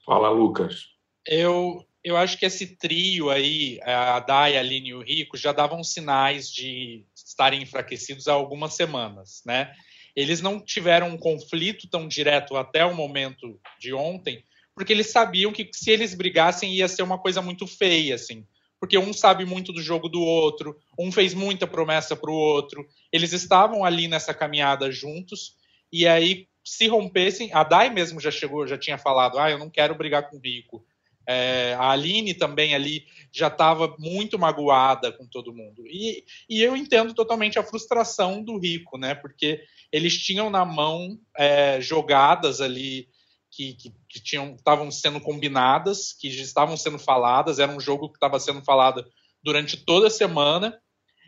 Fala, 0.07 0.31
Lucas. 0.31 0.87
Eu, 1.27 1.85
eu 2.03 2.17
acho 2.17 2.39
que 2.39 2.47
esse 2.47 2.77
trio 2.77 3.29
aí, 3.29 3.81
a 3.83 4.21
Dai, 4.21 4.57
a 4.57 4.61
Aline 4.61 4.91
e 4.91 4.95
o 4.95 5.03
Rico, 5.03 5.37
já 5.37 5.53
davam 5.53 5.83
sinais 5.83 6.51
de 6.51 7.05
estarem 7.15 7.63
enfraquecidos 7.63 8.29
há 8.29 8.33
algumas 8.33 8.75
semanas, 8.75 9.43
né? 9.45 9.73
Eles 10.15 10.41
não 10.41 10.61
tiveram 10.61 11.09
um 11.09 11.19
conflito 11.19 11.89
tão 11.91 12.09
direto 12.09 12.57
até 12.57 12.85
o 12.85 12.95
momento 12.95 13.61
de 13.79 13.93
ontem, 13.93 14.45
porque 14.75 14.93
eles 14.93 15.11
sabiam 15.11 15.53
que 15.53 15.69
se 15.73 15.91
eles 15.91 16.15
brigassem 16.15 16.73
ia 16.73 16.89
ser 16.89 17.03
uma 17.03 17.19
coisa 17.19 17.43
muito 17.43 17.67
feia, 17.67 18.15
assim 18.15 18.47
porque 18.81 18.99
um 18.99 19.13
sabe 19.13 19.45
muito 19.45 19.73
do 19.73 19.83
jogo 19.83 20.09
do 20.09 20.21
outro, 20.21 20.79
um 20.99 21.11
fez 21.11 21.35
muita 21.35 21.67
promessa 21.67 22.15
para 22.15 22.31
o 22.31 22.35
outro. 22.35 22.87
Eles 23.13 23.33
estavam 23.33 23.85
ali 23.85 24.09
nessa 24.09 24.33
caminhada 24.33 24.91
juntos, 24.91 25.57
e 25.93 26.07
aí, 26.07 26.47
se 26.65 26.87
rompessem, 26.87 27.51
a 27.53 27.63
Dai 27.63 27.91
mesmo 27.91 28.21
já 28.21 28.31
chegou, 28.31 28.67
já 28.67 28.79
tinha 28.79 28.99
falado: 28.99 29.39
ah, 29.39 29.51
eu 29.51 29.59
não 29.59 29.71
quero 29.71 29.95
brigar 29.95 30.29
com 30.29 30.37
o 30.37 30.41
Rico. 30.41 30.85
É, 31.27 31.75
a 31.75 31.91
Aline 31.91 32.33
também 32.33 32.75
ali 32.75 33.05
já 33.31 33.49
estava 33.49 33.95
muito 33.99 34.39
magoada 34.39 35.13
com 35.13 35.27
todo 35.27 35.53
mundo. 35.53 35.87
E, 35.87 36.25
e, 36.49 36.63
eu 36.63 36.75
entendo 36.75 37.13
totalmente 37.13 37.59
a 37.59 37.63
frustração 37.63 38.43
do 38.43 38.59
Rico, 38.59 38.97
né? 38.97 39.15
Porque 39.15 39.63
eles 39.93 40.17
tinham 40.17 40.49
na 40.49 40.65
mão 40.65 41.19
é, 41.37 41.83
jogadas 41.83 42.63
ali 42.63 43.09
que, 43.59 43.75
que, 43.75 43.93
que 44.09 44.37
estavam 44.37 44.89
sendo 44.89 45.21
combinadas, 45.21 46.13
que 46.13 46.29
estavam 46.29 46.77
sendo 46.77 46.97
faladas, 46.97 47.59
era 47.59 47.73
um 47.73 47.81
jogo 47.81 48.09
que 48.09 48.17
estava 48.17 48.39
sendo 48.39 48.63
falado 48.63 49.05
durante 49.43 49.77
toda 49.77 50.07
a 50.07 50.11
semana. 50.11 50.81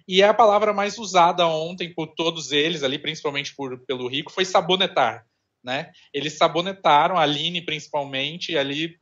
E 0.07 0.23
é 0.23 0.29
a 0.29 0.35
palavra 0.35 0.73
mais 0.73 0.97
usada 0.97 1.45
ontem 1.49 1.93
por 1.93 2.07
todos 2.15 2.53
eles, 2.53 2.85
ali, 2.85 3.01
principalmente 3.01 3.53
por, 3.57 3.85
pelo 3.85 4.07
Rico, 4.07 4.31
foi 4.31 4.45
sabonetar. 4.45 5.27
Né? 5.63 5.91
Eles 6.15 6.35
sabonetaram, 6.35 7.19
a 7.19 7.23
Aline 7.23 7.63
principalmente, 7.63 8.57
ali 8.57 8.97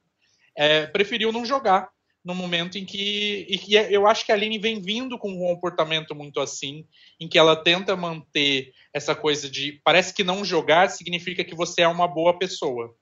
é, 0.56 0.86
preferiu 0.86 1.30
não 1.30 1.44
jogar 1.44 1.90
no 2.24 2.34
momento 2.34 2.78
em 2.78 2.84
que. 2.86 3.46
E 3.46 3.74
eu 3.74 4.06
acho 4.06 4.24
que 4.24 4.32
a 4.32 4.34
Aline 4.34 4.58
vem 4.58 4.80
vindo 4.80 5.18
com 5.18 5.30
um 5.30 5.38
comportamento 5.38 6.14
muito 6.14 6.40
assim, 6.40 6.86
em 7.20 7.28
que 7.28 7.38
ela 7.38 7.54
tenta 7.54 7.94
manter 7.94 8.72
essa 8.92 9.14
coisa 9.14 9.50
de. 9.50 9.80
Parece 9.84 10.14
que 10.14 10.24
não 10.24 10.44
jogar 10.44 10.88
significa 10.88 11.44
que 11.44 11.54
você 11.54 11.82
é 11.82 11.88
uma 11.88 12.08
boa 12.08 12.38
pessoa 12.38 12.96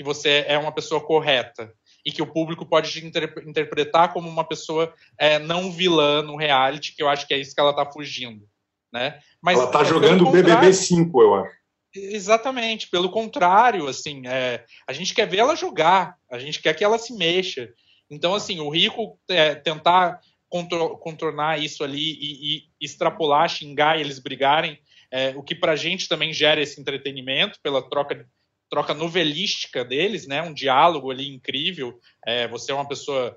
que 0.00 0.04
você 0.04 0.46
é 0.48 0.56
uma 0.56 0.72
pessoa 0.72 0.98
correta 0.98 1.74
e 2.06 2.10
que 2.10 2.22
o 2.22 2.26
público 2.26 2.64
pode 2.64 2.90
te 2.90 3.04
inter 3.04 3.34
interpretar 3.46 4.14
como 4.14 4.30
uma 4.30 4.42
pessoa 4.42 4.94
é, 5.18 5.38
não 5.38 5.70
vilã 5.70 6.22
no 6.22 6.36
reality, 6.36 6.96
que 6.96 7.02
eu 7.02 7.08
acho 7.10 7.26
que 7.26 7.34
é 7.34 7.38
isso 7.38 7.54
que 7.54 7.60
ela 7.60 7.72
está 7.72 7.84
fugindo. 7.84 8.48
Né? 8.90 9.20
Mas, 9.42 9.58
ela 9.58 9.66
está 9.66 9.84
jogando 9.84 10.26
o 10.26 10.30
BBB 10.30 10.72
5, 10.72 11.20
eu 11.20 11.34
acho. 11.34 11.54
Exatamente, 11.94 12.88
pelo 12.88 13.10
contrário, 13.10 13.86
assim, 13.88 14.26
é, 14.26 14.64
a 14.88 14.94
gente 14.94 15.12
quer 15.12 15.28
ver 15.28 15.40
ela 15.40 15.54
jogar, 15.54 16.16
a 16.30 16.38
gente 16.38 16.62
quer 16.62 16.72
que 16.72 16.82
ela 16.82 16.98
se 16.98 17.12
mexa. 17.14 17.68
Então, 18.10 18.34
assim, 18.34 18.58
o 18.58 18.70
Rico 18.70 19.18
é, 19.28 19.54
tentar 19.54 20.18
contornar 20.48 21.60
isso 21.60 21.84
ali 21.84 22.16
e, 22.18 22.56
e, 22.56 22.62
extrapolar, 22.80 23.50
xingar 23.50 23.98
e 23.98 24.00
eles 24.00 24.18
brigarem, 24.18 24.78
é, 25.12 25.34
o 25.36 25.42
que 25.42 25.54
para 25.54 25.72
a 25.72 25.76
gente 25.76 26.08
também 26.08 26.32
gera 26.32 26.62
esse 26.62 26.80
entretenimento 26.80 27.58
pela 27.62 27.82
troca 27.82 28.26
troca 28.70 28.94
novelística 28.94 29.84
deles, 29.84 30.26
né? 30.26 30.40
Um 30.40 30.54
diálogo 30.54 31.10
ali 31.10 31.28
incrível. 31.28 32.00
É, 32.24 32.46
você 32.46 32.70
é 32.70 32.74
uma 32.74 32.88
pessoa 32.88 33.36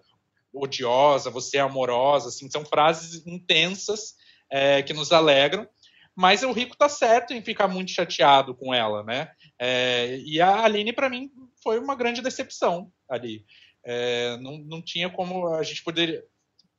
odiosa, 0.53 1.31
você 1.31 1.57
é 1.57 1.61
amorosa, 1.61 2.29
assim, 2.29 2.49
são 2.49 2.63
frases 2.63 3.25
intensas 3.25 4.15
é, 4.49 4.84
que 4.84 4.93
nos 4.93 5.11
alegram. 5.11 5.67
Mas 6.15 6.43
o 6.43 6.51
Rico 6.51 6.77
tá 6.77 6.88
certo 6.88 7.34
em 7.34 7.41
ficar 7.41 7.67
muito 7.67 7.89
chateado 7.89 8.53
com 8.53 8.71
ela, 8.71 9.03
né? 9.03 9.31
É, 9.59 10.19
e 10.19 10.39
a 10.39 10.63
Aline, 10.63 10.93
para 10.93 11.09
mim, 11.09 11.31
foi 11.63 11.79
uma 11.79 11.95
grande 11.95 12.21
decepção 12.21 12.91
ali. 13.09 13.43
É, 13.84 14.38
não, 14.38 14.59
não 14.59 14.81
tinha 14.81 15.09
como 15.09 15.47
a 15.47 15.63
gente 15.63 15.84
poder, 15.84 16.23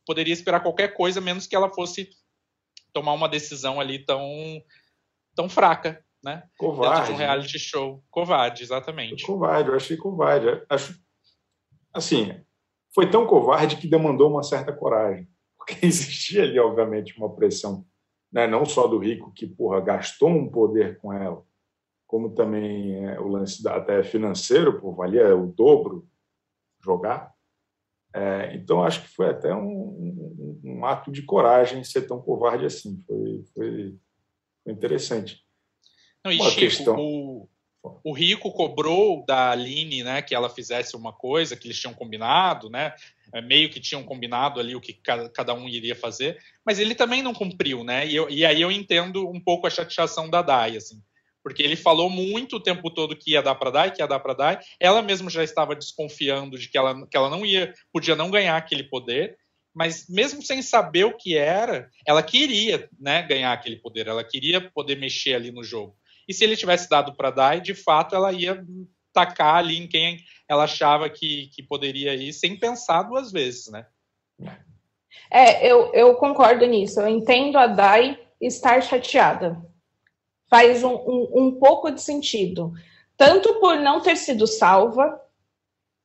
poderia 0.07 0.33
esperar 0.33 0.61
qualquer 0.61 0.95
coisa, 0.95 1.21
menos 1.21 1.49
que 1.49 1.57
ela 1.57 1.73
fosse 1.75 2.09
tomar 2.93 3.13
uma 3.13 3.29
decisão 3.29 3.81
ali 3.81 3.99
tão, 4.05 4.63
tão 5.35 5.49
fraca 5.49 6.04
né? 6.25 6.43
Covarde. 6.57 7.13
Um 7.13 7.17
reality 7.17 7.59
show. 7.59 8.03
Covarde, 8.11 8.63
exatamente. 8.63 9.27
Covarde, 9.27 9.69
eu 9.69 9.77
achei 9.77 9.97
covarde. 9.97 10.47
Acho, 10.71 10.99
assim, 11.93 12.35
foi 12.95 13.11
tão 13.11 13.27
covarde 13.27 13.77
que 13.77 13.87
demandou 13.87 14.31
uma 14.31 14.43
certa 14.43 14.73
coragem. 14.73 15.29
Porque 15.59 15.75
existia 15.85 16.43
ali, 16.43 16.59
obviamente, 16.59 17.17
uma 17.19 17.35
pressão, 17.35 17.85
né? 18.33 18.47
não 18.47 18.65
só 18.65 18.87
do 18.87 18.99
rico, 18.99 19.33
que, 19.35 19.47
porra, 19.47 19.81
gastou 19.83 20.31
um 20.31 20.51
poder 20.51 20.99
com 20.99 21.13
ela, 21.13 21.45
como 22.07 22.35
também 22.35 23.05
é, 23.05 23.21
o 23.21 23.29
lance 23.29 23.63
da, 23.63 23.77
até 23.77 24.03
financeiro, 24.03 24.81
por 24.81 24.95
valia 24.95 25.37
o 25.37 25.47
dobro 25.47 26.09
jogar. 26.83 27.35
É, 28.15 28.55
então, 28.55 28.83
acho 28.83 29.03
que 29.03 29.09
foi 29.09 29.29
até 29.29 29.55
um, 29.55 29.61
um, 29.67 30.61
um, 30.65 30.85
ato 30.87 31.11
de 31.11 31.23
coragem 31.23 31.85
ser 31.85 32.07
tão 32.07 32.23
covarde 32.23 32.65
assim. 32.65 33.03
Foi, 33.07 33.45
foi, 33.53 33.99
foi 34.63 34.73
interessante. 34.73 35.45
Não, 36.25 36.33
e 36.33 36.37
uma 36.37 36.49
Chico, 36.49 36.61
questão... 36.61 36.97
o, 36.99 37.49
o 38.03 38.13
Rico 38.13 38.51
cobrou 38.51 39.25
da 39.27 39.51
Aline, 39.51 40.03
né, 40.03 40.23
que 40.23 40.35
ela 40.35 40.49
fizesse 40.49 40.97
uma 40.97 41.13
coisa 41.13 41.57
que 41.57 41.67
eles 41.67 41.79
tinham 41.79 41.93
combinado, 41.93 42.71
né, 42.71 42.95
é, 43.33 43.43
meio 43.43 43.69
que 43.69 43.81
tinham 43.81 44.03
combinado 44.03 44.59
ali 44.59 44.75
o 44.75 44.81
que 44.81 44.95
cada 44.95 45.53
um 45.55 45.69
iria 45.69 45.95
fazer, 45.95 46.39
mas 46.65 46.79
ele 46.79 46.95
também 46.95 47.23
não 47.23 47.35
cumpriu, 47.35 47.85
né, 47.85 48.07
e, 48.07 48.17
eu, 48.17 48.31
e 48.31 48.45
aí 48.45 48.63
eu 48.63 48.73
entendo 48.73 49.29
um 49.29 49.41
pouco 49.41 49.67
a 49.67 49.71
chateação 49.71 50.31
da 50.31 50.41
Dai, 50.41 50.77
assim, 50.77 51.03
porque 51.43 51.63
ele 51.63 51.77
falou 51.77 52.09
muito 52.09 52.57
o 52.57 52.61
tempo 52.61 52.91
todo 52.91 53.17
que 53.17 53.33
ia 53.33 53.43
dar 53.43 53.55
para 53.55 53.71
Dai, 53.71 53.93
que 53.93 54.01
ia 54.01 54.09
dar 54.09 54.19
para 54.19 54.33
Dai, 54.33 54.59
ela 54.81 55.03
mesma 55.03 55.29
já 55.29 55.45
estava 55.45 55.77
desconfiando 55.77 56.59
de 56.59 56.71
que 56.71 56.79
ela, 56.79 57.07
que 57.07 57.17
ela 57.17 57.29
não 57.29 57.45
ia, 57.45 57.75
podia 57.93 58.17
não 58.17 58.31
ganhar 58.31 58.57
aquele 58.57 58.85
poder, 58.85 59.37
mas 59.75 60.07
mesmo 60.09 60.41
sem 60.41 60.63
saber 60.63 61.05
o 61.05 61.17
que 61.17 61.37
era, 61.37 61.91
ela 62.07 62.23
queria, 62.23 62.89
né, 62.99 63.23
ganhar 63.23 63.53
aquele 63.53 63.77
poder, 63.77 64.07
ela 64.07 64.25
queria 64.25 64.71
poder 64.71 64.97
mexer 64.97 65.35
ali 65.35 65.51
no 65.51 65.63
jogo. 65.65 65.95
E 66.29 66.35
se 66.35 66.45
ele 66.45 66.57
tivesse 66.57 66.89
dado 66.89 67.15
para 67.15 67.31
Dai, 67.31 67.61
de 67.61 67.75
fato 67.75 68.15
ela 68.15 68.33
ia 68.33 68.65
tacar 69.13 69.57
ali 69.57 69.79
em 69.79 69.87
quem 69.87 70.19
ela 70.49 70.65
achava 70.65 71.09
que, 71.09 71.49
que 71.55 71.63
poderia 71.63 72.15
ir, 72.15 72.33
sem 72.33 72.59
pensar 72.59 73.05
duas 73.05 73.33
vezes, 73.33 73.71
né? 73.71 73.87
É, 75.31 75.67
eu, 75.67 75.93
eu 75.95 76.15
concordo 76.17 76.67
nisso. 76.67 77.01
Eu 77.01 77.09
entendo 77.09 77.57
a 77.57 77.67
Dai 77.67 78.19
estar 78.41 78.83
chateada. 78.83 79.61
Faz 80.51 80.85
um, 80.85 80.95
um, 80.95 81.31
um 81.35 81.53
pouco 81.59 81.91
de 81.91 82.01
sentido. 82.01 82.73
Tanto 83.17 83.55
por 83.61 83.77
não 83.77 84.01
ter 84.01 84.17
sido 84.17 84.47
salva, 84.47 85.21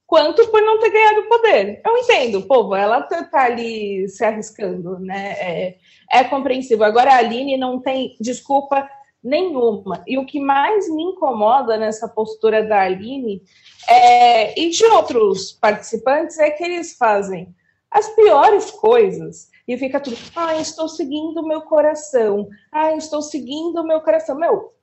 quanto 0.05 0.47
por 0.47 0.61
não 0.61 0.79
ter 0.79 0.91
ganhado 0.91 1.27
poder. 1.27 1.81
Eu 1.85 1.97
entendo, 1.97 2.41
povo, 2.43 2.75
ela 2.75 3.01
tá, 3.01 3.23
tá 3.23 3.43
ali 3.43 4.07
se 4.07 4.23
arriscando, 4.23 4.99
né? 4.99 5.31
É, 5.33 5.77
é 6.11 6.23
compreensível. 6.23 6.85
Agora 6.85 7.11
a 7.11 7.17
Aline 7.17 7.57
não 7.57 7.79
tem 7.79 8.15
desculpa 8.19 8.89
nenhuma. 9.23 10.03
E 10.07 10.17
o 10.17 10.25
que 10.25 10.39
mais 10.39 10.89
me 10.89 11.03
incomoda 11.03 11.77
nessa 11.77 12.07
postura 12.07 12.63
da 12.63 12.81
Aline 12.81 13.41
é, 13.87 14.59
e 14.59 14.69
de 14.69 14.85
outros 14.85 15.51
participantes 15.51 16.37
é 16.39 16.49
que 16.49 16.63
eles 16.63 16.95
fazem 16.97 17.53
as 17.91 18.07
piores 18.09 18.71
coisas. 18.71 19.49
E 19.67 19.77
fica 19.77 19.99
tudo, 19.99 20.17
ah, 20.35 20.55
estou 20.55 20.87
seguindo 20.87 21.41
o 21.41 21.47
meu 21.47 21.61
coração. 21.61 22.47
Ah, 22.71 22.95
estou 22.95 23.21
seguindo 23.21 23.81
o 23.81 23.87
meu 23.87 24.01
coração. 24.01 24.37
Meu, 24.37 24.73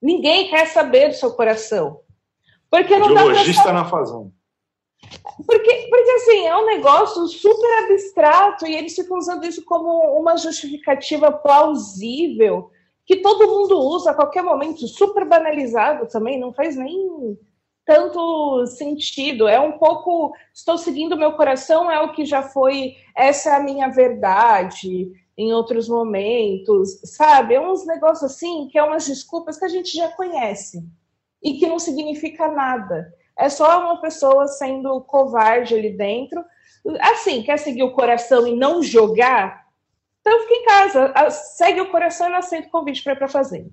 ninguém 0.00 0.48
quer 0.48 0.66
saber 0.66 1.08
do 1.08 1.14
seu 1.14 1.32
coração. 1.32 2.00
Porque 2.70 2.96
não 2.96 3.12
dá 3.12 3.24
pra... 3.24 3.72
na 3.72 3.84
fazenda. 3.84 4.30
Porque, 5.46 5.88
porque, 5.90 6.10
assim, 6.10 6.46
é 6.46 6.56
um 6.56 6.66
negócio 6.66 7.26
super 7.26 7.84
abstrato 7.84 8.66
e 8.66 8.74
eles 8.74 8.94
ficam 8.94 9.18
usando 9.18 9.44
isso 9.44 9.64
como 9.64 9.90
uma 10.18 10.36
justificativa 10.36 11.32
plausível 11.32 12.70
que 13.10 13.16
todo 13.16 13.48
mundo 13.48 13.76
usa 13.76 14.12
a 14.12 14.14
qualquer 14.14 14.40
momento, 14.40 14.86
super 14.86 15.24
banalizado 15.24 16.06
também, 16.06 16.38
não 16.38 16.52
faz 16.52 16.76
nem 16.76 17.36
tanto 17.84 18.64
sentido. 18.66 19.48
É 19.48 19.58
um 19.58 19.72
pouco, 19.78 20.32
estou 20.54 20.78
seguindo 20.78 21.16
meu 21.16 21.32
coração, 21.32 21.90
é 21.90 22.00
o 22.00 22.12
que 22.12 22.24
já 22.24 22.40
foi, 22.40 22.94
essa 23.16 23.50
é 23.50 23.54
a 23.56 23.60
minha 23.64 23.88
verdade 23.88 25.10
em 25.36 25.52
outros 25.52 25.88
momentos, 25.88 27.00
sabe? 27.02 27.56
É 27.56 27.60
uns 27.60 27.84
negócios 27.84 28.30
assim, 28.30 28.68
que 28.70 28.78
é 28.78 28.82
umas 28.84 29.08
desculpas 29.08 29.58
que 29.58 29.64
a 29.64 29.68
gente 29.68 29.90
já 29.90 30.08
conhece 30.12 30.80
e 31.42 31.54
que 31.54 31.66
não 31.66 31.80
significa 31.80 32.46
nada. 32.46 33.12
É 33.36 33.48
só 33.48 33.80
uma 33.80 34.00
pessoa 34.00 34.46
sendo 34.46 35.00
covarde 35.00 35.74
ali 35.74 35.96
dentro. 35.96 36.44
Assim, 37.00 37.42
quer 37.42 37.58
seguir 37.58 37.82
o 37.82 37.92
coração 37.92 38.46
e 38.46 38.54
não 38.54 38.80
jogar? 38.80 39.59
Então 40.30 40.42
fica 40.42 40.54
em 40.54 40.64
casa, 40.64 41.30
segue 41.30 41.80
o 41.80 41.90
coração 41.90 42.28
e 42.28 42.30
não 42.30 42.38
aceita 42.38 42.68
o 42.68 42.70
convite 42.70 43.02
para 43.02 43.14
ir 43.14 43.16
para 43.16 43.26
fazenda. 43.26 43.68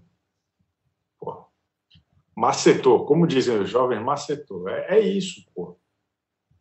Macetou, 2.36 3.06
como 3.06 3.28
dizem 3.28 3.60
os 3.60 3.70
jovens, 3.70 4.02
macetou. 4.02 4.68
É, 4.68 4.98
é 4.98 5.00
isso, 5.00 5.46
pô. 5.54 5.78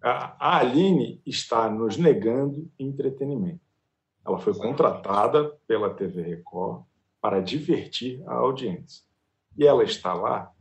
A, 0.02 0.36
a 0.38 0.58
Aline 0.58 1.22
está 1.24 1.70
nos 1.70 1.96
negando 1.96 2.70
entretenimento. 2.78 3.60
Ela 4.22 4.38
foi 4.38 4.54
contratada 4.54 5.50
pela 5.66 5.94
TV 5.94 6.20
Record 6.20 6.84
para 7.18 7.40
divertir 7.40 8.22
a 8.26 8.34
audiência. 8.34 9.02
E 9.56 9.66
ela 9.66 9.82
está 9.82 10.12
lá 10.12 10.52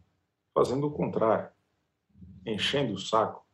fazendo 0.53 0.87
o 0.87 0.91
contrário 0.91 1.49
enchendo 2.45 2.93
o 2.93 2.99
saco. 2.99 3.45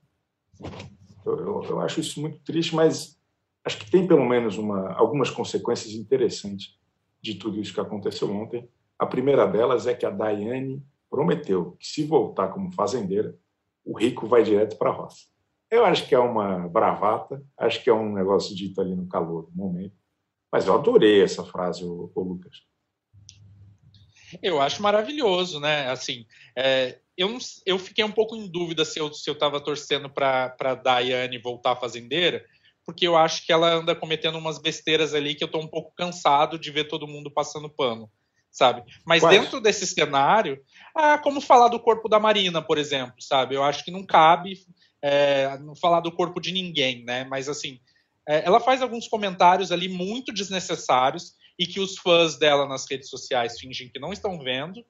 Eu, 1.25 1.39
eu, 1.39 1.63
eu, 1.63 1.82
acho 1.82 1.99
isso 1.99 2.21
muito 2.21 2.39
triste, 2.39 2.75
mas 2.75 3.19
acho 3.64 3.78
que 3.78 3.91
tem 3.91 4.07
pelo 4.07 4.26
menos 4.26 4.57
uma, 4.57 4.93
algumas 4.93 5.30
consequências 5.30 5.93
interessantes 5.93 6.78
de 7.22 7.36
tudo 7.36 7.59
isso 7.59 7.74
que 7.74 7.80
aconteceu 7.80 8.32
ontem. 8.32 8.68
A 8.97 9.05
primeira 9.05 9.45
delas 9.45 9.88
é 9.88 9.93
que 9.93 10.05
a 10.05 10.09
Daiane 10.09 10.84
prometeu 11.09 11.76
que, 11.80 11.88
se 11.88 12.03
voltar 12.03 12.49
como 12.49 12.72
fazendeira, 12.72 13.38
o 13.84 13.97
rico 13.97 14.28
vai 14.28 14.43
direto 14.43 14.78
para 14.78 14.89
a 14.89 14.93
roça. 14.93 15.26
Eu 15.70 15.86
acho 15.86 16.07
que 16.07 16.16
é 16.16 16.20
uma 16.20 16.68
bravata, 16.68 17.43
acho 17.57 17.84
que 17.84 17.89
é 17.89 17.93
um 17.93 18.14
negócio 18.14 18.55
dito 18.55 18.82
ali 18.82 18.95
no 18.95 19.07
calor 19.07 19.49
do 19.49 19.55
momento, 19.55 19.95
mas 20.51 20.68
eu 20.68 20.74
adorei 20.74 21.24
essa 21.24 21.45
frase, 21.45 21.84
o, 21.84 22.12
o 22.14 22.22
Lucas. 22.22 22.64
Eu 24.41 24.62
acho 24.62 24.82
maravilhoso, 24.82 25.59
né? 25.59 25.89
Assim, 25.89 26.26
é, 26.55 26.99
eu, 27.18 27.38
eu 27.66 27.78
fiquei 27.78 28.03
um 28.03 28.12
pouco 28.12 28.36
em 28.36 28.49
dúvida 28.49 28.86
se 28.86 28.99
eu, 28.99 29.14
se 29.14 29.30
eu 29.30 29.36
torcendo 29.36 30.09
para 30.09 30.76
Daiane 30.76 31.38
voltar 31.38 31.76
fazendeira, 31.76 32.45
porque 32.86 33.07
eu 33.07 33.15
acho 33.15 33.45
que 33.45 33.51
ela 33.51 33.73
anda 33.73 33.95
cometendo 33.95 34.38
umas 34.38 34.57
besteiras 34.57 35.13
ali 35.13 35.36
que 35.36 35.43
eu 35.43 35.47
tô 35.47 35.59
um 35.59 35.67
pouco 35.67 35.93
cansado 35.95 36.57
de 36.57 36.71
ver 36.71 36.88
todo 36.88 37.07
mundo 37.07 37.32
passando 37.32 37.69
pano, 37.69 38.09
sabe? 38.51 38.84
Mas 39.05 39.23
dentro 39.23 39.61
desse 39.61 39.86
cenário, 39.86 40.61
ah, 40.95 41.17
como 41.17 41.39
falar 41.41 41.67
do 41.67 41.79
corpo 41.79 42.09
da 42.09 42.19
Marina, 42.19 42.61
por 42.61 42.77
exemplo, 42.77 43.15
sabe? 43.19 43.55
Eu 43.55 43.63
acho 43.63 43.84
que 43.84 43.91
não 43.91 44.05
cabe 44.05 44.57
é, 45.01 45.57
não 45.59 45.75
falar 45.75 45.99
do 45.99 46.11
corpo 46.11 46.39
de 46.39 46.51
ninguém, 46.51 47.03
né? 47.03 47.23
Mas 47.25 47.49
assim, 47.49 47.79
é, 48.27 48.45
ela 48.45 48.59
faz 48.59 48.82
alguns 48.82 49.07
comentários 49.07 49.71
ali 49.71 49.89
muito 49.89 50.34
desnecessários 50.34 51.34
e 51.57 51.65
que 51.65 51.79
os 51.79 51.97
fãs 51.97 52.38
dela 52.38 52.67
nas 52.67 52.89
redes 52.89 53.09
sociais 53.09 53.59
fingem 53.59 53.89
que 53.89 53.99
não 53.99 54.13
estão 54.13 54.39
vendo, 54.39 54.84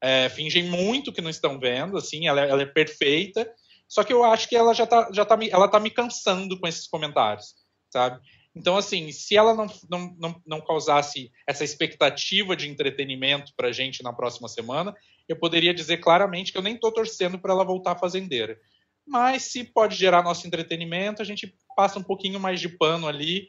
é, 0.00 0.28
fingem 0.28 0.64
muito 0.64 1.12
que 1.12 1.20
não 1.20 1.30
estão 1.30 1.58
vendo, 1.58 1.96
assim, 1.96 2.26
ela, 2.28 2.44
é, 2.44 2.48
ela, 2.48 2.62
é 2.62 2.66
perfeita, 2.66 3.48
só 3.88 4.04
que 4.04 4.12
eu 4.12 4.22
acho 4.22 4.48
que 4.48 4.54
ela 4.54 4.74
já 4.74 4.86
tá, 4.86 5.08
já 5.12 5.24
tá, 5.24 5.36
me, 5.36 5.48
ela 5.48 5.66
tá 5.66 5.80
me 5.80 5.90
cansando 5.90 6.58
com 6.60 6.68
esses 6.68 6.86
comentários, 6.86 7.54
sabe? 7.90 8.20
Então, 8.54 8.76
assim, 8.76 9.10
se 9.12 9.36
ela 9.36 9.54
não, 9.54 9.66
não, 9.88 10.16
não, 10.18 10.42
não 10.46 10.60
causasse 10.60 11.30
essa 11.46 11.64
expectativa 11.64 12.54
de 12.54 12.68
entretenimento 12.68 13.52
pra 13.56 13.72
gente 13.72 14.02
na 14.02 14.12
próxima 14.12 14.48
semana, 14.48 14.94
eu 15.28 15.36
poderia 15.36 15.72
dizer 15.72 15.98
claramente 15.98 16.52
que 16.52 16.58
eu 16.58 16.62
nem 16.62 16.76
tô 16.76 16.92
torcendo 16.92 17.38
para 17.38 17.52
ela 17.52 17.64
voltar 17.64 17.98
fazendeira. 17.98 18.58
Mas 19.06 19.44
se 19.44 19.64
pode 19.64 19.96
gerar 19.96 20.22
nosso 20.22 20.46
entretenimento, 20.46 21.22
a 21.22 21.24
gente 21.24 21.54
passa 21.76 21.98
um 21.98 22.02
pouquinho 22.02 22.38
mais 22.38 22.60
de 22.60 22.68
pano 22.68 23.06
ali 23.06 23.48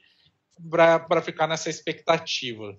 para 0.70 1.22
ficar 1.22 1.48
nessa 1.48 1.70
expectativa. 1.70 2.78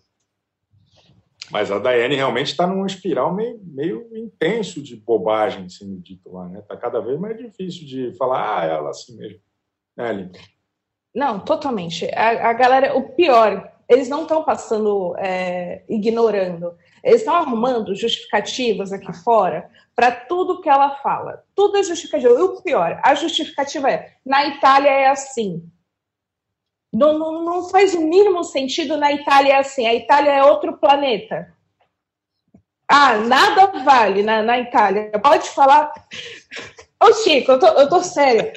Mas 1.50 1.70
a 1.70 1.78
Daiane 1.78 2.14
realmente 2.14 2.48
está 2.48 2.66
num 2.66 2.86
espiral 2.86 3.34
meio, 3.34 3.60
meio 3.64 4.08
intenso 4.16 4.82
de 4.82 4.96
bobagem 4.96 5.68
sendo 5.68 5.98
dito 5.98 6.32
lá, 6.32 6.48
né? 6.48 6.60
Está 6.60 6.76
cada 6.76 7.00
vez 7.00 7.18
mais 7.18 7.36
difícil 7.36 7.86
de 7.86 8.16
falar, 8.16 8.60
ah, 8.60 8.64
ela 8.64 8.90
assim 8.90 9.16
mesmo. 9.16 9.40
Né, 9.96 10.08
Aline? 10.08 10.32
Não, 11.14 11.40
totalmente. 11.40 12.08
A, 12.14 12.50
a 12.50 12.52
galera, 12.52 12.96
o 12.96 13.10
pior, 13.14 13.68
eles 13.88 14.08
não 14.08 14.22
estão 14.22 14.44
passando 14.44 15.16
é, 15.18 15.82
ignorando. 15.88 16.76
Eles 17.02 17.22
estão 17.22 17.34
arrumando 17.34 17.94
justificativas 17.94 18.92
aqui 18.92 19.12
fora 19.12 19.68
para 19.96 20.12
tudo 20.12 20.60
que 20.60 20.68
ela 20.68 20.96
fala. 20.98 21.42
Tudo 21.56 21.76
é 21.78 21.82
justificativa. 21.82 22.32
E 22.32 22.42
o 22.42 22.62
pior, 22.62 23.00
a 23.02 23.14
justificativa 23.16 23.90
é: 23.90 24.12
na 24.24 24.46
Itália 24.46 24.90
é 24.90 25.08
assim. 25.08 25.68
Não, 26.92 27.18
não, 27.18 27.44
não 27.44 27.68
faz 27.68 27.94
o 27.94 28.00
mínimo 28.00 28.42
sentido 28.42 28.96
na 28.96 29.12
Itália 29.12 29.58
assim. 29.58 29.86
A 29.86 29.94
Itália 29.94 30.30
é 30.30 30.44
outro 30.44 30.76
planeta. 30.76 31.52
Ah, 32.88 33.18
nada 33.18 33.66
vale 33.84 34.22
na, 34.22 34.42
na 34.42 34.58
Itália. 34.58 35.12
Pode 35.22 35.48
falar. 35.50 35.92
Ô, 37.02 37.12
Chico, 37.14 37.52
eu 37.52 37.58
tô, 37.60 37.66
eu 37.66 37.88
tô 37.88 38.02
séria. 38.02 38.52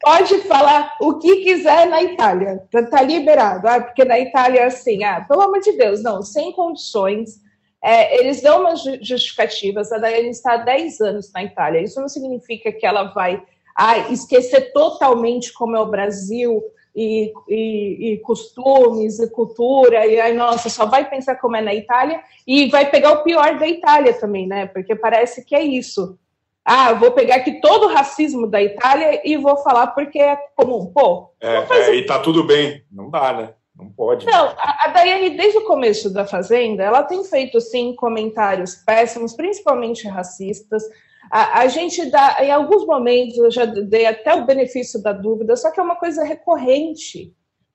Pode 0.00 0.38
falar 0.42 0.96
o 1.00 1.18
que 1.18 1.36
quiser 1.36 1.88
na 1.88 2.02
Itália. 2.02 2.62
Tá, 2.70 2.82
tá 2.82 3.02
liberado. 3.02 3.66
Ah, 3.66 3.80
porque 3.80 4.04
na 4.04 4.20
Itália 4.20 4.60
é 4.60 4.64
assim. 4.66 5.02
Ah, 5.02 5.24
pelo 5.26 5.40
amor 5.40 5.60
de 5.60 5.72
Deus, 5.72 6.02
não, 6.02 6.20
sem 6.20 6.52
condições. 6.52 7.40
É, 7.82 8.20
eles 8.20 8.42
dão 8.42 8.60
umas 8.60 8.82
justificativas. 9.00 9.90
A 9.90 9.96
Daiane 9.96 10.28
está 10.28 10.52
há 10.52 10.56
10 10.58 11.00
anos 11.00 11.32
na 11.32 11.42
Itália. 11.42 11.80
Isso 11.80 11.98
não 11.98 12.08
significa 12.08 12.70
que 12.70 12.84
ela 12.84 13.04
vai 13.14 13.42
ah, 13.74 13.98
esquecer 14.10 14.72
totalmente 14.72 15.54
como 15.54 15.74
é 15.74 15.80
o 15.80 15.90
Brasil, 15.90 16.62
e, 16.94 17.32
e, 17.48 18.12
e, 18.12 18.18
costumes 18.18 19.18
e 19.18 19.30
cultura, 19.30 20.06
e 20.06 20.20
aí, 20.20 20.34
nossa, 20.34 20.68
só 20.68 20.86
vai 20.86 21.08
pensar 21.08 21.36
como 21.36 21.56
é 21.56 21.60
na 21.60 21.74
Itália 21.74 22.20
e 22.46 22.68
vai 22.68 22.90
pegar 22.90 23.12
o 23.12 23.22
pior 23.22 23.58
da 23.58 23.66
Itália 23.66 24.12
também, 24.14 24.46
né? 24.46 24.66
Porque 24.66 24.94
parece 24.94 25.44
que 25.44 25.54
é 25.54 25.62
isso. 25.62 26.18
Ah, 26.64 26.92
vou 26.92 27.12
pegar 27.12 27.36
aqui 27.36 27.60
todo 27.60 27.86
o 27.86 27.92
racismo 27.92 28.46
da 28.46 28.62
Itália 28.62 29.20
e 29.24 29.36
vou 29.36 29.56
falar 29.58 29.88
porque 29.88 30.20
é 30.20 30.36
comum. 30.54 30.86
Pô, 30.86 31.30
é, 31.40 31.64
é, 31.70 31.94
e 31.94 32.04
tá 32.04 32.18
tudo 32.18 32.44
bem. 32.44 32.84
Não 32.90 33.10
dá, 33.10 33.32
né? 33.32 33.54
Não 33.74 33.88
pode. 33.90 34.26
Não, 34.26 34.48
a, 34.58 34.84
a 34.84 34.88
Daiane, 34.88 35.30
desde 35.30 35.58
o 35.58 35.64
começo 35.64 36.12
da 36.12 36.26
Fazenda, 36.26 36.82
ela 36.82 37.02
tem 37.02 37.24
feito, 37.24 37.60
sim, 37.60 37.94
comentários 37.96 38.74
péssimos, 38.74 39.32
principalmente 39.32 40.06
racistas, 40.06 40.82
a, 41.30 41.60
a, 41.60 41.68
gente 41.68 42.04
dá, 42.10 42.38
em 42.40 42.50
alguns 42.50 42.84
momentos, 42.84 43.38
eu 43.38 43.50
já 43.50 43.64
dei 43.64 44.04
até 44.04 44.34
o 44.34 44.44
benefício 44.44 45.00
da 45.00 45.12
dúvida, 45.12 45.56
só 45.56 45.70
que 45.70 45.78
é 45.78 45.82
uma 45.82 45.96
coisa 45.96 46.24
recorrente. 46.24 47.32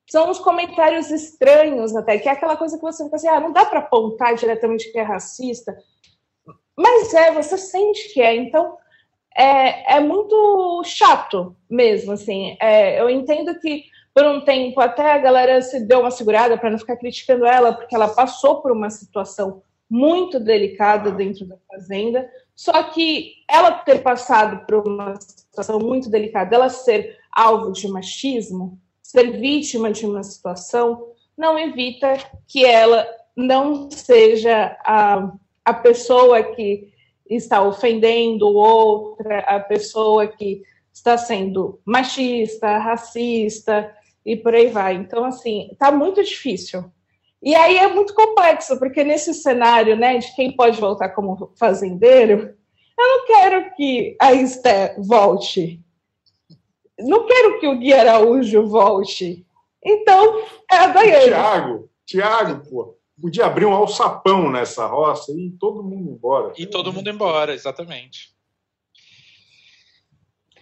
São 0.08 0.30
uns 0.30 0.40
comentários 0.40 1.10
estranhos, 1.10 1.96
até, 1.96 2.20
que 2.20 2.28
é 2.28 2.32
aquela 2.34 2.58
coisa 2.58 2.78
que 2.78 2.84
você 2.84 3.04
fica 3.06 3.16
assim, 3.16 3.28
ah, 3.28 3.40
não 3.40 3.54
dá 3.54 3.66
para 3.66 3.80
apontar 3.80 4.36
diretamente 4.36 4.92
que 4.92 5.00
é 5.00 5.04
racista. 5.04 5.76
Mas 6.78 7.14
é, 7.14 7.32
você 7.32 7.58
sente 7.58 8.14
que 8.14 8.22
é. 8.22 8.36
Então, 8.36 8.78
é, 9.36 9.96
é 9.96 10.00
muito 10.00 10.84
chato 10.84 11.56
mesmo, 11.70 12.12
assim. 12.12 12.58
É, 12.62 13.00
eu 13.00 13.10
entendo 13.10 13.58
que 13.60 13.84
por 14.14 14.26
um 14.26 14.42
tempo 14.42 14.80
até 14.80 15.12
a 15.12 15.18
galera 15.18 15.62
se 15.62 15.80
deu 15.86 16.00
uma 16.00 16.12
segurada 16.12 16.58
para 16.58 16.70
não 16.70 16.78
ficar 16.78 16.96
criticando 16.98 17.46
ela, 17.46 17.74
porque 17.74 17.96
ela 17.96 18.08
passou 18.08 18.62
por 18.62 18.72
uma 18.72 18.90
situação 18.90 19.62
muito 19.90 20.40
delicada 20.40 21.12
dentro 21.12 21.46
da 21.46 21.58
fazenda, 21.68 22.30
só 22.56 22.84
que 22.84 23.34
ela 23.50 23.72
ter 23.72 24.02
passado 24.02 24.66
por 24.66 24.88
uma 24.88 25.20
situação 25.20 25.78
muito 25.80 26.10
delicada, 26.10 26.56
ela 26.56 26.70
ser 26.70 27.18
alvo 27.32 27.72
de 27.72 27.88
machismo, 27.88 28.80
ser 29.04 29.40
vítima 29.40 29.92
de 29.92 30.06
uma 30.06 30.24
situação, 30.24 31.10
não 31.38 31.60
evita 31.60 32.18
que 32.48 32.66
ela 32.66 33.06
não 33.36 33.92
seja 33.92 34.78
a, 34.86 35.34
a 35.66 35.74
pessoa 35.74 36.42
que 36.42 36.94
está 37.30 37.62
ofendendo 37.62 38.48
outra, 38.48 39.40
a 39.40 39.60
pessoa 39.60 40.28
que 40.28 40.62
está 40.94 41.18
sendo 41.18 41.80
machista, 41.84 42.78
racista 42.78 43.94
e 44.26 44.38
por 44.38 44.56
aí 44.56 44.68
vai. 44.68 44.96
Então, 44.96 45.26
assim, 45.26 45.70
está 45.72 45.92
muito 45.92 46.24
difícil. 46.24 46.86
E 47.42 47.54
aí 47.54 47.78
é 47.78 47.88
muito 47.88 48.14
complexo, 48.14 48.80
porque 48.80 49.04
nesse 49.04 49.34
cenário, 49.34 49.96
né, 49.96 50.18
de 50.18 50.36
quem 50.36 50.56
pode 50.56 50.80
voltar 50.80 51.10
como 51.10 51.54
fazendeiro, 51.58 52.56
eu 52.98 53.08
não 53.08 53.26
quero 53.26 53.76
que 53.76 54.16
a 54.20 54.34
Esté 54.34 54.96
volte. 54.98 55.82
Não 56.98 57.26
quero 57.26 57.60
que 57.60 57.68
o 57.68 57.78
Gui 57.78 57.94
Araújo 57.94 58.68
volte. 58.68 59.46
Então, 59.84 60.42
é 60.72 60.78
a 60.78 60.88
Daiane. 60.88 61.26
Tiago, 61.26 61.90
Tiago, 62.06 62.70
pô, 62.70 62.98
podia 63.22 63.46
abrir 63.46 63.66
um 63.66 63.74
alçapão 63.74 64.50
nessa 64.50 64.88
roça 64.88 65.32
e 65.32 65.52
todo 65.52 65.84
mundo 65.84 66.12
embora. 66.12 66.54
E 66.58 66.66
todo 66.66 66.92
mundo 66.92 67.10
embora, 67.10 67.54
exatamente. 67.54 68.34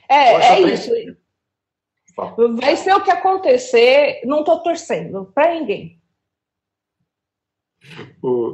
É, 0.10 0.34
é 0.34 0.62
isso. 0.62 0.92
Vai 2.60 2.76
ser 2.76 2.94
o 2.94 3.04
que 3.04 3.10
acontecer, 3.10 4.22
não 4.26 4.40
estou 4.40 4.62
torcendo 4.62 5.32
para 5.34 5.54
ninguém. 5.54 6.00
O, 8.22 8.54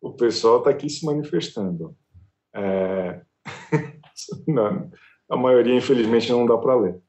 o 0.00 0.12
pessoal 0.12 0.58
está 0.58 0.70
aqui 0.70 0.88
se 0.88 1.04
manifestando. 1.04 1.96
É... 2.54 3.22
Não, 4.46 4.90
a 5.28 5.36
maioria, 5.36 5.74
infelizmente, 5.74 6.30
não 6.30 6.46
dá 6.46 6.56
para 6.56 6.76
ler. 6.76 7.02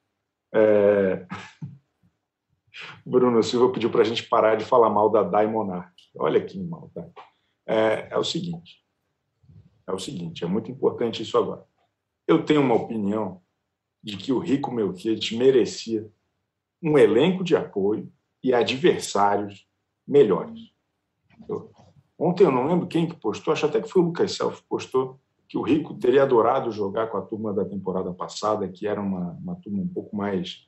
É... 0.54 1.28
Bruno 3.06 3.42
Silva 3.44 3.72
pediu 3.72 3.90
para 3.90 4.02
a 4.02 4.06
gente 4.06 4.24
parar 4.24 4.56
de 4.56 4.66
falar 4.66 4.90
mal 4.90 5.10
da 5.10 5.24
Dai 5.24 5.48
Monarch. 5.48 5.94
Olha 6.18 6.44
que 6.44 6.58
maldade. 6.60 7.12
É, 7.68 8.10
é 8.12 8.18
o 8.18 8.24
seguinte. 8.24 8.84
É 9.88 9.92
o 9.92 10.00
seguinte, 10.00 10.44
é 10.44 10.48
muito 10.48 10.72
importante 10.72 11.22
isso 11.22 11.38
agora. 11.38 11.64
Eu 12.28 12.44
tenho 12.44 12.62
uma 12.62 12.76
opinião 12.76 13.42
de 14.02 14.18
que 14.18 14.32
o 14.32 14.40
Rico 14.40 14.72
Melquiades 14.72 15.32
merecia 15.32 16.10
um 16.82 16.98
elenco 16.98 17.44
de 17.44 17.56
apoio 17.56 18.12
e 18.44 18.54
adversários 18.54 19.68
melhores. 20.08 20.75
Ontem 22.18 22.46
eu 22.46 22.52
não 22.52 22.68
lembro 22.68 22.88
quem 22.88 23.08
que 23.08 23.16
postou, 23.16 23.52
acho 23.52 23.66
até 23.66 23.82
que 23.82 23.90
foi 23.90 24.02
o 24.02 24.06
Lucas 24.06 24.34
Self 24.34 24.62
que 24.62 24.68
postou 24.68 25.20
que 25.48 25.58
o 25.58 25.62
Rico 25.62 25.94
teria 25.94 26.24
adorado 26.24 26.72
jogar 26.72 27.08
com 27.08 27.18
a 27.18 27.22
turma 27.22 27.54
da 27.54 27.64
temporada 27.64 28.12
passada, 28.14 28.68
que 28.68 28.88
era 28.88 29.00
uma, 29.00 29.38
uma 29.42 29.56
turma 29.56 29.82
um 29.82 29.88
pouco 29.88 30.16
mais 30.16 30.68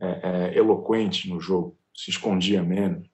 é, 0.00 0.06
é, 0.52 0.58
eloquente 0.58 1.28
no 1.28 1.40
jogo, 1.40 1.76
se 1.94 2.10
escondia 2.10 2.62
menos, 2.62 3.08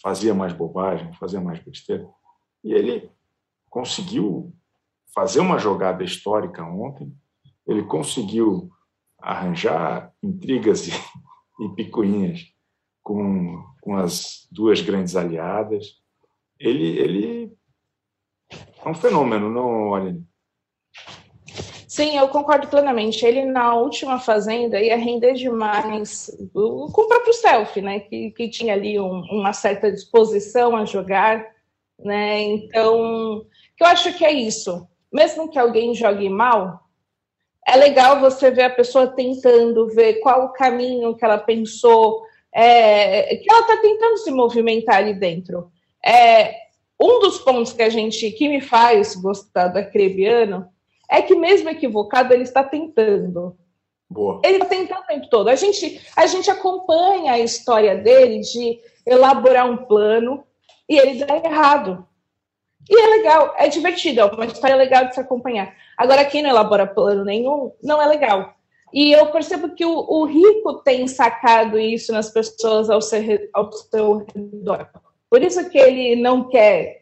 fazia 0.00 0.34
mais 0.34 0.52
bobagem, 0.52 1.12
fazia 1.14 1.40
mais 1.40 1.58
besteira. 1.58 2.08
E 2.62 2.72
ele 2.72 3.10
conseguiu 3.68 4.54
fazer 5.14 5.40
uma 5.40 5.58
jogada 5.58 6.04
histórica 6.04 6.64
ontem, 6.64 7.12
ele 7.66 7.82
conseguiu 7.82 8.70
arranjar 9.20 10.12
intrigas 10.22 10.86
e, 10.86 10.92
e 11.60 11.68
picuinhas 11.70 12.52
com, 13.02 13.62
com 13.80 13.96
as 13.96 14.48
duas 14.50 14.80
grandes 14.80 15.16
aliadas. 15.16 16.02
Ele, 16.58 16.98
ele 16.98 17.52
é 18.84 18.88
um 18.88 18.94
fenômeno, 18.94 19.50
não, 19.50 19.94
Aline? 19.94 20.24
Sim, 21.94 22.18
eu 22.18 22.26
concordo 22.28 22.66
plenamente. 22.66 23.24
Ele, 23.24 23.44
na 23.44 23.74
última 23.76 24.18
Fazenda, 24.18 24.80
ia 24.80 24.96
render 24.96 25.34
demais 25.34 26.28
com 26.52 26.88
o 27.02 27.06
próprio 27.06 27.32
Selfie, 27.32 27.82
né? 27.82 28.00
Que, 28.00 28.32
que 28.32 28.48
tinha 28.48 28.74
ali 28.74 28.98
um, 28.98 29.20
uma 29.30 29.52
certa 29.52 29.92
disposição 29.92 30.74
a 30.74 30.84
jogar, 30.84 31.46
né? 31.98 32.42
Então, 32.42 33.46
eu 33.80 33.86
acho 33.86 34.12
que 34.14 34.24
é 34.24 34.32
isso. 34.32 34.88
Mesmo 35.12 35.48
que 35.48 35.56
alguém 35.56 35.94
jogue 35.94 36.28
mal, 36.28 36.80
é 37.64 37.76
legal 37.76 38.18
você 38.18 38.50
ver 38.50 38.64
a 38.64 38.70
pessoa 38.70 39.06
tentando, 39.06 39.88
ver 39.88 40.14
qual 40.14 40.46
o 40.46 40.52
caminho 40.52 41.14
que 41.14 41.24
ela 41.24 41.38
pensou, 41.38 42.24
é, 42.52 43.36
que 43.36 43.48
ela 43.48 43.60
está 43.60 43.76
tentando 43.76 44.16
se 44.18 44.32
movimentar 44.32 44.96
ali 44.96 45.14
dentro. 45.14 45.70
É, 46.04 46.54
um 47.00 47.20
dos 47.20 47.38
pontos 47.38 47.72
que 47.72 47.82
a 47.82 47.88
gente 47.88 48.30
que 48.32 48.48
me 48.48 48.60
faz 48.60 49.14
gostar 49.16 49.68
do 49.68 49.78
Acrebiano 49.78 50.68
é 51.10 51.22
que 51.22 51.34
mesmo 51.34 51.68
equivocado 51.68 52.32
ele 52.32 52.42
está 52.42 52.62
tentando. 52.62 53.56
Boa. 54.08 54.40
Ele 54.44 54.54
está 54.54 54.66
tentando 54.66 55.00
o 55.00 55.06
tempo 55.06 55.28
todo. 55.28 55.48
A 55.48 55.54
gente 55.54 56.00
a 56.16 56.26
gente 56.26 56.50
acompanha 56.50 57.32
a 57.32 57.38
história 57.38 57.96
dele 57.96 58.40
de 58.40 58.80
elaborar 59.06 59.68
um 59.68 59.76
plano 59.76 60.44
e 60.88 60.98
ele 60.98 61.24
dá 61.24 61.36
errado. 61.36 62.06
E 62.88 63.00
é 63.00 63.06
legal, 63.16 63.54
é 63.56 63.66
divertido, 63.68 64.20
é 64.20 64.24
uma 64.26 64.44
história 64.44 64.76
legal 64.76 65.06
de 65.06 65.14
se 65.14 65.20
acompanhar. 65.20 65.74
Agora, 65.96 66.24
quem 66.24 66.42
não 66.42 66.50
elabora 66.50 66.86
plano 66.86 67.24
nenhum, 67.24 67.72
não 67.82 68.00
é 68.00 68.06
legal. 68.06 68.54
E 68.92 69.10
eu 69.12 69.26
percebo 69.26 69.74
que 69.74 69.84
o, 69.84 69.90
o 69.90 70.24
rico 70.26 70.74
tem 70.82 71.08
sacado 71.08 71.78
isso 71.78 72.12
nas 72.12 72.30
pessoas 72.30 72.90
ao 72.90 73.00
seu, 73.00 73.22
ao 73.54 73.72
seu 73.72 74.26
redor. 74.34 74.88
Por 75.34 75.42
isso 75.42 75.68
que 75.68 75.76
ele 75.76 76.14
não 76.14 76.48
quer, 76.48 77.00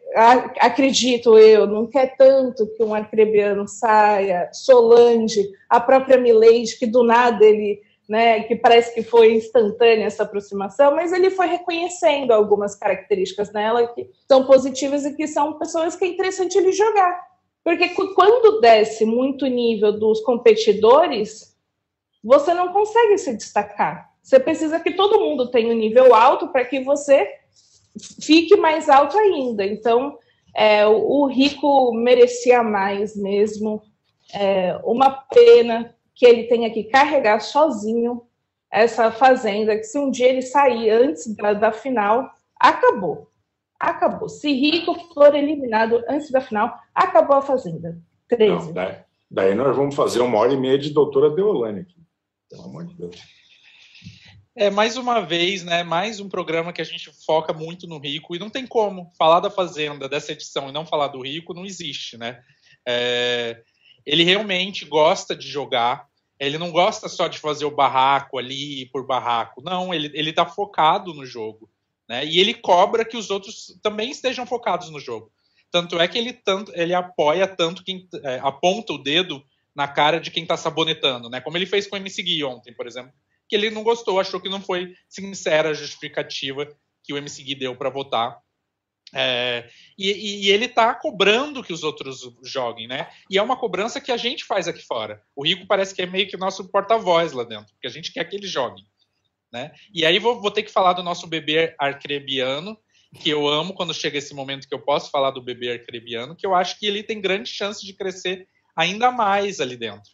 acredito 0.59 1.37
eu, 1.37 1.67
não 1.67 1.85
quer 1.85 2.17
tanto 2.17 2.65
que 2.75 2.81
um 2.81 2.91
arcrebiano 2.91 3.67
saia, 3.67 4.49
Solange, 4.51 5.51
a 5.69 5.79
própria 5.79 6.17
Milady, 6.17 6.75
que 6.79 6.87
do 6.87 7.03
nada 7.03 7.45
ele 7.45 7.79
né, 8.09 8.41
que 8.41 8.55
parece 8.55 8.91
que 8.95 9.03
foi 9.03 9.35
instantânea 9.35 10.07
essa 10.07 10.23
aproximação, 10.23 10.95
mas 10.95 11.13
ele 11.13 11.29
foi 11.29 11.45
reconhecendo 11.45 12.31
algumas 12.31 12.75
características 12.75 13.53
nela 13.53 13.85
que 13.93 14.09
são 14.27 14.47
positivas 14.47 15.05
e 15.05 15.13
que 15.15 15.27
são 15.27 15.59
pessoas 15.59 15.95
que 15.95 16.03
é 16.03 16.07
interessante 16.07 16.57
ele 16.57 16.71
jogar. 16.71 17.21
Porque 17.63 17.89
quando 18.15 18.59
desce 18.59 19.05
muito 19.05 19.45
o 19.45 19.47
nível 19.47 19.91
dos 19.91 20.21
competidores, 20.21 21.55
você 22.23 22.51
não 22.55 22.73
consegue 22.73 23.15
se 23.19 23.37
destacar. 23.37 24.11
Você 24.23 24.39
precisa 24.39 24.79
que 24.79 24.93
todo 24.93 25.19
mundo 25.19 25.51
tenha 25.51 25.71
um 25.71 25.77
nível 25.77 26.15
alto 26.15 26.47
para 26.47 26.65
que 26.65 26.79
você 26.79 27.42
fique 28.21 28.55
mais 28.55 28.89
alto 28.89 29.17
ainda. 29.17 29.65
Então, 29.65 30.17
é, 30.55 30.85
o, 30.85 31.25
Rico 31.25 31.93
merecia 31.93 32.63
mais 32.63 33.15
mesmo. 33.15 33.81
É, 34.33 34.79
uma 34.83 35.11
pena 35.11 35.95
que 36.15 36.25
ele 36.25 36.43
tenha 36.43 36.71
que 36.71 36.85
carregar 36.85 37.39
sozinho 37.39 38.23
essa 38.71 39.11
fazenda, 39.11 39.77
que 39.77 39.83
se 39.83 39.99
um 39.99 40.09
dia 40.09 40.29
ele 40.29 40.41
sair 40.41 40.89
antes 40.89 41.27
da, 41.35 41.53
da 41.53 41.71
final, 41.71 42.31
acabou. 42.59 43.29
Acabou. 43.79 44.29
Se 44.29 44.51
Rico 44.51 44.95
for 45.13 45.35
eliminado 45.35 46.03
antes 46.07 46.31
da 46.31 46.41
final, 46.41 46.75
acabou 46.95 47.37
a 47.37 47.41
fazenda. 47.41 47.97
13. 48.27 48.67
Não, 48.67 48.73
daí, 48.73 48.97
daí, 49.29 49.55
nós 49.55 49.75
vamos 49.75 49.93
fazer 49.93 50.21
uma 50.21 50.39
hora 50.39 50.53
e 50.53 50.57
meia 50.57 50.77
de 50.77 50.91
doutora 50.91 51.29
Deolane 51.29 51.81
aqui. 51.81 52.01
Pelo 52.49 52.63
amor 52.63 52.85
de 52.85 52.95
Deus. 52.95 53.21
É, 54.55 54.69
mais 54.69 54.97
uma 54.97 55.19
vez, 55.19 55.63
né? 55.63 55.83
Mais 55.83 56.19
um 56.19 56.29
programa 56.29 56.71
que 56.71 56.81
a 56.81 56.85
gente 56.85 57.11
foca 57.25 57.51
muito 57.51 57.87
no 57.87 57.97
Rico, 57.97 58.35
e 58.35 58.39
não 58.39 58.49
tem 58.49 58.67
como 58.67 59.11
falar 59.17 59.39
da 59.39 59.49
Fazenda, 59.49 60.07
dessa 60.07 60.31
edição, 60.31 60.69
e 60.69 60.71
não 60.71 60.85
falar 60.85 61.07
do 61.07 61.21
Rico, 61.21 61.53
não 61.53 61.65
existe, 61.65 62.17
né? 62.17 62.43
É, 62.87 63.63
ele 64.05 64.23
realmente 64.23 64.85
gosta 64.85 65.35
de 65.35 65.47
jogar. 65.47 66.07
Ele 66.39 66.57
não 66.57 66.71
gosta 66.71 67.07
só 67.07 67.27
de 67.27 67.39
fazer 67.39 67.65
o 67.65 67.75
barraco 67.75 68.37
ali 68.37 68.87
por 68.87 69.05
barraco. 69.05 69.61
Não, 69.61 69.93
ele, 69.93 70.11
ele 70.13 70.33
tá 70.33 70.45
focado 70.45 71.13
no 71.13 71.25
jogo. 71.25 71.69
Né? 72.07 72.25
E 72.25 72.39
ele 72.39 72.53
cobra 72.53 73.05
que 73.05 73.15
os 73.15 73.29
outros 73.29 73.79
também 73.81 74.11
estejam 74.11 74.45
focados 74.45 74.89
no 74.89 74.99
jogo. 74.99 75.31
Tanto 75.71 75.99
é 75.99 76.07
que 76.07 76.17
ele, 76.17 76.33
tanto, 76.33 76.71
ele 76.75 76.93
apoia 76.93 77.47
tanto 77.47 77.83
quem 77.83 78.07
é, 78.23 78.39
aponta 78.43 78.93
o 78.93 78.97
dedo 78.97 79.43
na 79.75 79.87
cara 79.87 80.19
de 80.19 80.29
quem 80.29 80.43
está 80.43 80.55
sabonetando, 80.55 81.29
né? 81.29 81.41
Como 81.41 81.57
ele 81.57 81.65
fez 81.65 81.87
com 81.87 81.95
o 81.95 81.99
MC 81.99 82.21
Gui 82.21 82.43
ontem, 82.43 82.73
por 82.73 82.85
exemplo, 82.85 83.11
que 83.53 83.57
ele 83.57 83.69
não 83.69 83.83
gostou, 83.83 84.19
achou 84.19 84.41
que 84.41 84.49
não 84.49 84.59
foi 84.59 84.95
sincera 85.07 85.69
a 85.69 85.73
justificativa 85.75 86.67
que 87.03 87.13
o 87.13 87.17
MC 87.17 87.43
Gui 87.43 87.53
deu 87.53 87.75
para 87.75 87.91
votar 87.91 88.41
é, 89.13 89.69
e, 89.95 90.47
e, 90.47 90.49
ele 90.49 90.65
está 90.65 90.91
cobrando 90.95 91.63
que 91.63 91.71
os 91.71 91.83
outros 91.83 92.27
joguem, 92.43 92.87
né? 92.87 93.11
E 93.29 93.37
é 93.37 93.43
uma 93.43 93.55
cobrança 93.55 94.01
que 94.01 94.11
a 94.11 94.17
gente 94.17 94.43
faz 94.43 94.67
aqui 94.67 94.81
fora. 94.81 95.21
O 95.35 95.45
Rico 95.45 95.67
parece 95.67 95.93
que 95.93 96.01
é 96.01 96.07
meio 96.07 96.27
que 96.27 96.35
nosso 96.35 96.67
porta-voz 96.71 97.31
lá 97.31 97.43
dentro, 97.43 97.71
porque 97.75 97.85
a 97.85 97.91
gente 97.91 98.11
quer 98.11 98.23
que 98.23 98.35
ele 98.35 98.47
jogue. 98.47 98.81
Né? 99.51 99.71
E 99.93 100.03
aí 100.03 100.17
vou, 100.17 100.41
vou 100.41 100.49
ter 100.49 100.63
que 100.63 100.71
falar 100.71 100.93
do 100.93 101.03
nosso 101.03 101.27
bebê 101.27 101.75
arcrebiano, 101.77 102.75
que 103.21 103.29
eu 103.29 103.47
amo 103.47 103.75
quando 103.75 103.93
chega 103.93 104.17
esse 104.17 104.33
momento 104.33 104.67
que 104.67 104.73
eu 104.73 104.81
posso 104.81 105.11
falar 105.11 105.29
do 105.29 105.43
bebê 105.43 105.73
arcrebiano, 105.73 106.35
que 106.35 106.47
eu 106.47 106.55
acho 106.55 106.79
que 106.79 106.87
ele 106.87 107.03
tem 107.03 107.21
grande 107.21 107.51
chance 107.51 107.85
de 107.85 107.93
crescer 107.93 108.47
ainda 108.75 109.11
mais 109.11 109.59
ali 109.59 109.77
dentro. 109.77 110.09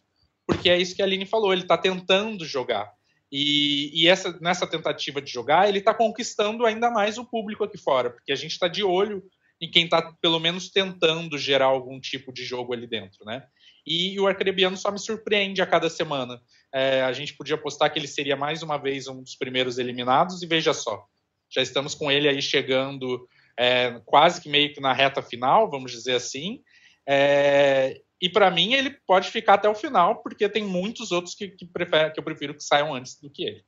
Porque 0.46 0.68
é 0.68 0.76
isso 0.76 0.94
que 0.94 1.00
a 1.00 1.06
Aline 1.06 1.24
falou, 1.24 1.54
ele 1.54 1.62
está 1.62 1.78
tentando 1.78 2.44
jogar. 2.44 2.92
E, 3.30 4.02
e 4.02 4.08
essa, 4.08 4.36
nessa 4.40 4.66
tentativa 4.66 5.20
de 5.20 5.30
jogar, 5.30 5.68
ele 5.68 5.78
está 5.78 5.94
conquistando 5.94 6.66
ainda 6.66 6.90
mais 6.90 7.18
o 7.18 7.24
público 7.24 7.64
aqui 7.64 7.78
fora, 7.78 8.10
porque 8.10 8.32
a 8.32 8.36
gente 8.36 8.52
está 8.52 8.66
de 8.66 8.82
olho 8.82 9.22
em 9.60 9.70
quem 9.70 9.84
está 9.84 10.12
pelo 10.20 10.40
menos 10.40 10.70
tentando 10.70 11.38
gerar 11.38 11.66
algum 11.66 12.00
tipo 12.00 12.32
de 12.32 12.44
jogo 12.44 12.72
ali 12.72 12.86
dentro, 12.86 13.24
né? 13.24 13.44
E 13.86 14.18
o 14.18 14.26
Arcrebiano 14.26 14.76
só 14.76 14.90
me 14.90 14.98
surpreende 14.98 15.62
a 15.62 15.66
cada 15.66 15.88
semana. 15.88 16.40
É, 16.72 17.02
a 17.02 17.12
gente 17.12 17.34
podia 17.34 17.54
apostar 17.54 17.92
que 17.92 17.98
ele 17.98 18.08
seria 18.08 18.36
mais 18.36 18.62
uma 18.62 18.78
vez 18.78 19.06
um 19.06 19.22
dos 19.22 19.36
primeiros 19.36 19.78
eliminados, 19.78 20.42
e 20.42 20.46
veja 20.46 20.72
só, 20.72 21.04
já 21.50 21.60
estamos 21.60 21.94
com 21.94 22.10
ele 22.10 22.28
aí 22.28 22.40
chegando 22.40 23.28
é, 23.58 24.00
quase 24.06 24.40
que 24.40 24.48
meio 24.48 24.72
que 24.72 24.80
na 24.80 24.92
reta 24.92 25.22
final, 25.22 25.70
vamos 25.70 25.92
dizer 25.92 26.14
assim. 26.14 26.62
É, 27.06 28.00
e 28.20 28.28
para 28.28 28.50
mim 28.50 28.74
ele 28.74 28.90
pode 29.06 29.30
ficar 29.30 29.54
até 29.54 29.68
o 29.68 29.74
final, 29.74 30.22
porque 30.22 30.48
tem 30.48 30.64
muitos 30.64 31.10
outros 31.10 31.34
que, 31.34 31.48
que, 31.48 31.66
prefere, 31.66 32.12
que 32.12 32.20
eu 32.20 32.24
prefiro 32.24 32.54
que 32.54 32.62
saiam 32.62 32.94
antes 32.94 33.18
do 33.20 33.30
que 33.30 33.44
ele. 33.44 33.64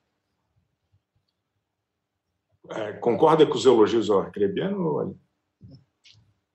É, 2.70 2.92
concorda 2.94 3.46
com 3.46 3.54
os 3.54 3.64
elogios 3.64 4.10
ao 4.10 4.20
Arcrebiano? 4.20 5.18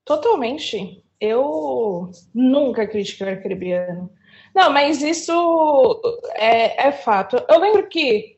Totalmente. 0.04 1.04
Eu 1.20 2.10
nunca 2.34 2.86
critiquei 2.86 3.26
o 3.26 3.30
Arcrebiano. 3.30 4.10
Não, 4.54 4.72
mas 4.72 5.02
isso 5.02 6.00
é, 6.34 6.88
é 6.88 6.92
fato. 6.92 7.36
Eu 7.48 7.58
lembro 7.58 7.88
que 7.88 8.37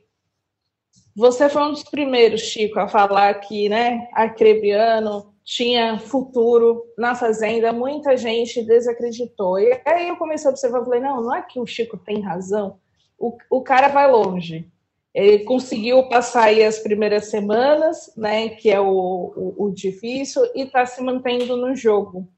Você 1.15 1.49
foi 1.49 1.63
um 1.63 1.73
dos 1.73 1.83
primeiros, 1.83 2.41
Chico, 2.41 2.79
a 2.79 2.89
falar 2.89 3.35
que 3.35 3.69
né, 3.69 4.09
Arcrebiano 4.13 5.35
tinha 5.45 5.99
futuro 5.99 6.85
na 6.97 7.15
Fazenda. 7.15 7.73
Muita 7.73 8.17
gente 8.17 8.63
desacreditou. 8.63 9.59
E 9.59 9.81
aí 9.85 10.09
eu 10.09 10.17
comecei 10.17 10.47
a 10.47 10.51
observar, 10.51 10.85
falei, 10.85 11.01
não, 11.01 11.23
não 11.23 11.35
é 11.35 11.43
que 11.43 11.59
o 11.59 11.67
Chico 11.67 11.97
tem 11.97 12.21
razão. 12.21 12.79
O, 13.19 13.37
o 13.51 13.61
cara 13.61 13.89
vai 13.89 14.11
longe. 14.11 14.67
Ele 15.13 15.41
conseguiu 15.41 16.05
passar 16.05 16.45
aí 16.45 16.63
as 16.63 16.79
primeiras 16.79 17.27
semanas, 17.27 18.13
né, 18.17 18.51
que 18.51 18.71
é 18.71 18.81
o, 18.81 18.87
o, 18.87 19.65
o 19.65 19.71
difícil, 19.73 20.43
e 20.55 20.63
está 20.63 20.87
se 20.87 21.03
mantendo 21.03 21.57
no 21.57 21.75
jogo. 21.75 22.29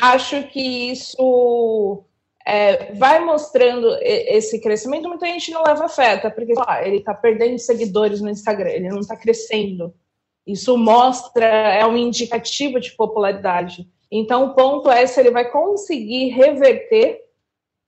Acho 0.00 0.42
que 0.48 0.90
isso 0.90 2.02
é, 2.46 2.92
vai 2.94 3.24
mostrando 3.24 3.96
esse 4.00 4.60
crescimento, 4.60 5.08
muita 5.08 5.26
gente 5.26 5.50
não 5.50 5.62
leva 5.62 5.88
fé, 5.88 6.16
porque 6.30 6.54
ah, 6.66 6.86
ele 6.86 6.96
está 6.96 7.14
perdendo 7.14 7.58
seguidores 7.58 8.20
no 8.20 8.30
Instagram, 8.30 8.70
ele 8.70 8.88
não 8.88 9.00
está 9.00 9.16
crescendo. 9.16 9.94
Isso 10.46 10.76
mostra, 10.76 11.46
é 11.46 11.86
um 11.86 11.96
indicativo 11.96 12.80
de 12.80 12.92
popularidade. 12.92 13.88
Então, 14.10 14.46
o 14.46 14.54
ponto 14.54 14.90
é 14.90 15.06
se 15.06 15.20
ele 15.20 15.30
vai 15.30 15.50
conseguir 15.50 16.30
reverter 16.30 17.20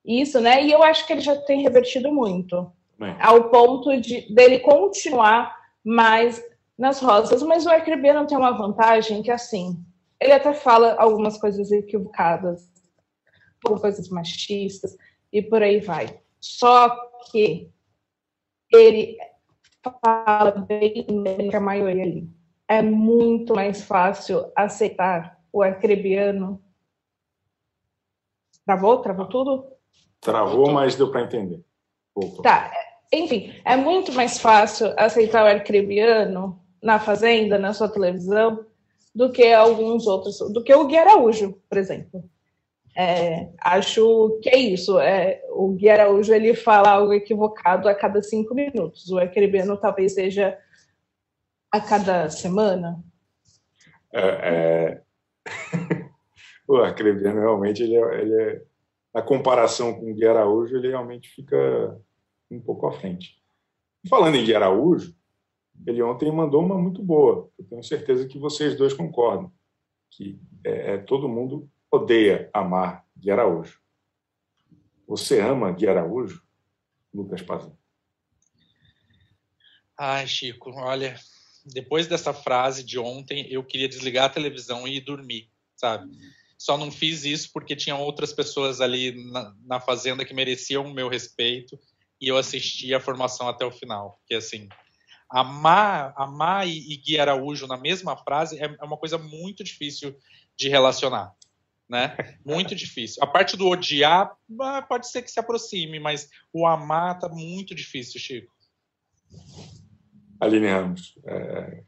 isso, 0.04 0.40
né? 0.40 0.62
E 0.62 0.70
eu 0.70 0.82
acho 0.82 1.06
que 1.06 1.12
ele 1.12 1.20
já 1.20 1.36
tem 1.36 1.62
revertido 1.62 2.12
muito, 2.12 2.70
Bem. 2.98 3.16
ao 3.20 3.50
ponto 3.50 4.00
de 4.00 4.32
dele 4.32 4.60
continuar 4.60 5.54
mais 5.82 6.42
nas 6.78 7.00
rosas. 7.00 7.42
Mas 7.42 7.66
o 7.66 7.70
Arcrebiano 7.70 8.26
tem 8.26 8.38
uma 8.38 8.52
vantagem 8.52 9.22
que, 9.22 9.30
assim, 9.30 9.76
ele 10.20 10.32
até 10.32 10.52
fala 10.52 10.94
algumas 10.98 11.38
coisas 11.38 11.72
equivocadas, 11.72 12.68
coisas 13.64 14.08
machistas 14.08 14.96
e 15.32 15.42
por 15.42 15.62
aí 15.62 15.80
vai. 15.80 16.20
Só 16.40 16.94
que 17.30 17.70
ele 18.72 19.16
fala 19.82 20.52
bem 20.52 21.06
que 21.50 21.56
a 21.56 21.60
maioria 21.60 22.02
ali. 22.02 22.28
É 22.66 22.80
muito 22.80 23.54
mais 23.54 23.82
fácil 23.82 24.50
aceitar 24.54 25.38
o 25.52 25.62
arcrebiano. 25.62 26.62
Travou? 28.64 28.98
Travou 29.02 29.26
tudo? 29.26 29.66
Travou, 30.20 30.70
mas 30.72 30.96
deu 30.96 31.10
para 31.10 31.22
entender. 31.22 31.62
Opa. 32.14 32.42
Tá. 32.42 32.72
Enfim, 33.12 33.52
é 33.64 33.76
muito 33.76 34.12
mais 34.12 34.38
fácil 34.38 34.92
aceitar 34.96 35.44
o 35.44 35.48
arcrebiano 35.48 36.58
na 36.82 36.98
Fazenda, 36.98 37.58
na 37.58 37.72
sua 37.72 37.88
televisão, 37.88 38.66
do 39.14 39.30
que 39.30 39.52
alguns 39.52 40.06
outros, 40.06 40.38
do 40.52 40.62
que 40.62 40.74
o 40.74 40.86
Gui 40.86 40.96
Araújo, 40.96 41.58
por 41.68 41.78
exemplo. 41.78 42.24
É, 42.96 43.48
acho 43.58 44.38
que 44.40 44.48
é 44.48 44.56
isso. 44.56 44.98
É, 45.00 45.42
o 45.50 45.68
Gui 45.72 45.88
Araújo 45.88 46.32
ele 46.32 46.54
fala 46.54 46.90
algo 46.90 47.12
equivocado 47.12 47.88
a 47.88 47.94
cada 47.94 48.22
cinco 48.22 48.54
minutos. 48.54 49.10
O 49.10 49.20
Ecribiano 49.20 49.76
talvez 49.76 50.14
seja 50.14 50.56
a 51.72 51.80
cada 51.80 52.30
semana. 52.30 53.02
É, 54.12 54.20
é... 54.20 55.02
o 56.68 56.76
Acrebiano 56.76 57.40
realmente 57.40 57.82
ele 57.82 57.96
é, 57.96 58.20
ele 58.20 58.42
é, 58.42 58.62
a 59.12 59.20
comparação 59.20 59.92
com 59.94 60.10
o 60.10 60.14
Gui 60.14 60.26
Araújo 60.26 60.76
ele 60.76 60.88
realmente 60.88 61.28
fica 61.30 62.00
um 62.50 62.60
pouco 62.60 62.86
à 62.86 62.92
frente. 62.92 63.42
Falando 64.08 64.36
em 64.36 64.44
Gui 64.44 64.54
Araújo, 64.54 65.14
ele 65.84 66.00
ontem 66.00 66.30
mandou 66.30 66.64
uma 66.64 66.78
muito 66.78 67.02
boa. 67.02 67.50
Eu 67.58 67.64
tenho 67.64 67.82
certeza 67.82 68.28
que 68.28 68.38
vocês 68.38 68.76
dois 68.76 68.94
concordam 68.94 69.52
que 70.16 70.38
é 70.62 70.96
todo 70.98 71.28
mundo 71.28 71.68
odeia 71.94 72.50
amar 72.52 73.04
Gui 73.16 73.30
Araújo. 73.30 73.78
Você 75.06 75.40
ama 75.40 75.70
Gui 75.72 75.86
Araújo, 75.86 76.42
Lucas 77.12 77.42
Pazão? 77.42 77.76
Ai, 79.96 80.26
Chico, 80.26 80.70
olha, 80.72 81.14
depois 81.64 82.06
dessa 82.06 82.34
frase 82.34 82.82
de 82.82 82.98
ontem, 82.98 83.46
eu 83.50 83.62
queria 83.62 83.88
desligar 83.88 84.24
a 84.24 84.30
televisão 84.30 84.88
e 84.88 84.96
ir 84.96 85.00
dormir, 85.00 85.50
sabe? 85.76 86.10
Só 86.58 86.76
não 86.76 86.90
fiz 86.90 87.24
isso 87.24 87.50
porque 87.52 87.76
tinha 87.76 87.96
outras 87.96 88.32
pessoas 88.32 88.80
ali 88.80 89.30
na, 89.30 89.54
na 89.64 89.80
fazenda 89.80 90.24
que 90.24 90.34
mereciam 90.34 90.84
o 90.84 90.94
meu 90.94 91.08
respeito 91.08 91.78
e 92.20 92.26
eu 92.26 92.36
assisti 92.36 92.92
a 92.92 93.00
formação 93.00 93.48
até 93.48 93.64
o 93.64 93.70
final. 93.70 94.18
Porque, 94.20 94.34
assim, 94.34 94.68
amar, 95.30 96.12
amar 96.16 96.66
e, 96.66 96.92
e 96.92 96.96
Gui 96.96 97.20
Araújo 97.20 97.66
na 97.66 97.76
mesma 97.76 98.16
frase 98.16 98.58
é, 98.58 98.64
é 98.64 98.84
uma 98.84 98.96
coisa 98.96 99.18
muito 99.18 99.62
difícil 99.62 100.16
de 100.56 100.68
relacionar 100.68 101.34
né? 101.88 102.16
Muito 102.44 102.74
difícil. 102.74 103.22
A 103.22 103.26
parte 103.26 103.56
do 103.56 103.68
odiar 103.68 104.34
ah, 104.60 104.82
pode 104.82 105.08
ser 105.08 105.22
que 105.22 105.30
se 105.30 105.40
aproxime, 105.40 105.98
mas 105.98 106.28
o 106.52 106.66
amar 106.66 107.18
tá 107.18 107.28
muito 107.28 107.74
difícil, 107.74 108.20
Chico. 108.20 108.52
Aline 110.40 110.68
Ramos. 110.68 111.14
É... 111.26 111.82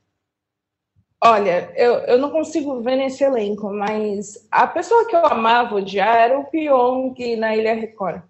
Olha, 1.24 1.72
eu, 1.76 1.94
eu 2.00 2.18
não 2.18 2.30
consigo 2.30 2.82
ver 2.82 2.96
nesse 2.96 3.24
elenco, 3.24 3.72
mas 3.72 4.46
a 4.50 4.66
pessoa 4.66 5.06
que 5.06 5.16
eu 5.16 5.26
amava 5.26 5.76
odiar 5.76 6.14
era 6.14 6.38
o 6.38 6.44
Pyong 6.44 7.36
na 7.36 7.56
Ilha 7.56 7.74
Record. 7.74 8.22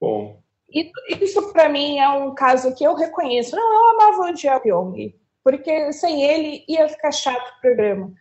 Bom. 0.00 0.42
E 0.68 0.90
isso 1.20 1.52
para 1.52 1.68
mim 1.68 1.98
é 1.98 2.08
um 2.08 2.34
caso 2.34 2.74
que 2.74 2.84
eu 2.84 2.94
reconheço. 2.94 3.54
Não, 3.54 3.74
eu 3.74 3.90
amava 3.90 4.30
odiar 4.30 4.56
o 4.56 4.60
Pyong, 4.60 5.14
porque 5.44 5.92
sem 5.92 6.22
ele 6.22 6.64
ia 6.68 6.88
ficar 6.88 7.12
chato 7.12 7.56
o 7.56 7.60
programa. 7.60 8.12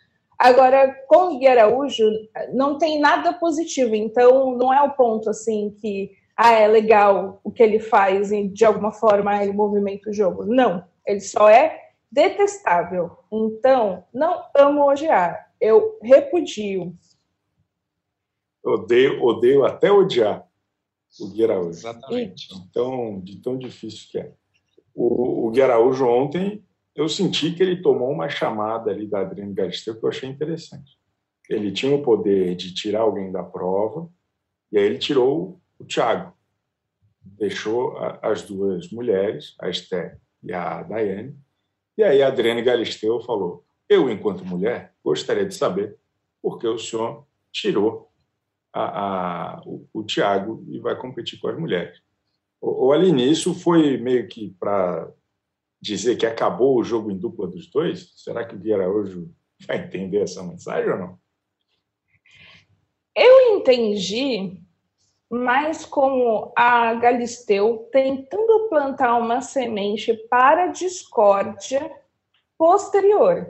Agora, 0.43 0.91
com 1.07 1.35
o 1.35 1.37
Gui 1.37 1.45
Araújo, 1.45 2.03
não 2.51 2.75
tem 2.79 2.99
nada 2.99 3.31
positivo, 3.31 3.93
então 3.93 4.57
não 4.57 4.73
é 4.73 4.81
o 4.81 4.93
ponto 4.93 5.29
assim 5.29 5.69
que 5.79 6.17
ah, 6.35 6.51
é 6.51 6.67
legal 6.67 7.39
o 7.43 7.51
que 7.51 7.61
ele 7.61 7.79
faz 7.79 8.31
e 8.31 8.47
de 8.47 8.65
alguma 8.65 8.91
forma 8.91 9.43
ele 9.43 9.53
movimenta 9.53 10.09
o 10.09 10.13
jogo. 10.13 10.43
Não, 10.43 10.83
ele 11.05 11.19
só 11.19 11.47
é 11.47 11.79
detestável. 12.11 13.19
Então, 13.31 14.03
não 14.11 14.43
amo 14.57 14.89
odiar, 14.89 15.53
eu 15.61 15.99
repudio. 16.01 16.91
Odeio, 18.63 19.23
odeio 19.23 19.63
até 19.63 19.91
odiar 19.91 20.43
o 21.19 21.27
Gui 21.27 21.43
Araújo. 21.43 21.69
Exatamente. 21.69 22.47
Então, 22.55 23.19
de 23.19 23.39
tão 23.43 23.59
difícil 23.59 24.09
que 24.09 24.17
é. 24.17 24.33
O, 24.95 25.45
o 25.45 25.51
Gui 25.51 25.61
Araújo 25.61 26.07
ontem 26.07 26.65
eu 26.95 27.07
senti 27.07 27.53
que 27.53 27.63
ele 27.63 27.81
tomou 27.81 28.11
uma 28.11 28.29
chamada 28.29 28.91
ali 28.91 29.07
da 29.07 29.21
Adriane 29.21 29.53
Galisteu 29.53 29.99
que 29.99 30.05
eu 30.05 30.09
achei 30.09 30.29
interessante. 30.29 30.97
Ele 31.49 31.71
tinha 31.71 31.95
o 31.95 32.01
poder 32.01 32.55
de 32.55 32.73
tirar 32.73 33.01
alguém 33.01 33.31
da 33.31 33.43
prova, 33.43 34.09
e 34.71 34.77
aí 34.77 34.85
ele 34.85 34.97
tirou 34.97 35.61
o 35.77 35.85
Thiago. 35.85 36.33
Deixou 37.21 37.97
as 38.21 38.41
duas 38.41 38.89
mulheres, 38.91 39.55
a 39.59 39.69
Esther 39.69 40.19
e 40.43 40.53
a 40.53 40.81
Daiane, 40.83 41.37
e 41.97 42.03
aí 42.03 42.21
a 42.23 42.27
Adriane 42.27 42.61
Galisteu 42.61 43.21
falou: 43.21 43.65
Eu, 43.87 44.09
enquanto 44.09 44.45
mulher, 44.45 44.93
gostaria 45.03 45.45
de 45.45 45.53
saber 45.53 45.97
por 46.41 46.57
que 46.57 46.67
o 46.67 46.79
senhor 46.79 47.27
tirou 47.51 48.11
a, 48.73 49.59
a, 49.59 49.61
o, 49.65 49.87
o 49.93 50.03
Tiago 50.03 50.65
e 50.69 50.79
vai 50.79 50.95
competir 50.95 51.39
com 51.39 51.47
as 51.47 51.59
mulheres. 51.59 52.01
O, 52.59 52.87
o 52.87 52.91
Aline, 52.91 53.29
isso 53.29 53.53
foi 53.53 53.97
meio 53.97 54.27
que 54.27 54.55
para 54.59 55.11
dizer 55.81 56.15
que 56.15 56.25
acabou 56.25 56.77
o 56.77 56.83
jogo 56.83 57.11
em 57.11 57.17
dupla 57.17 57.47
dos 57.47 57.69
dois? 57.69 58.13
Será 58.15 58.45
que 58.45 58.55
o 58.55 58.59
Gui 58.59 58.73
Araújo 58.73 59.33
vai 59.67 59.77
entender 59.77 60.21
essa 60.21 60.43
mensagem 60.43 60.91
ou 60.91 60.99
não? 60.99 61.19
Eu 63.15 63.57
entendi, 63.57 64.61
mas 65.29 65.85
como 65.85 66.53
a 66.55 66.93
Galisteu 66.93 67.89
tentando 67.91 68.69
plantar 68.69 69.17
uma 69.17 69.41
semente 69.41 70.13
para 70.29 70.67
discórdia 70.67 71.91
posterior. 72.57 73.47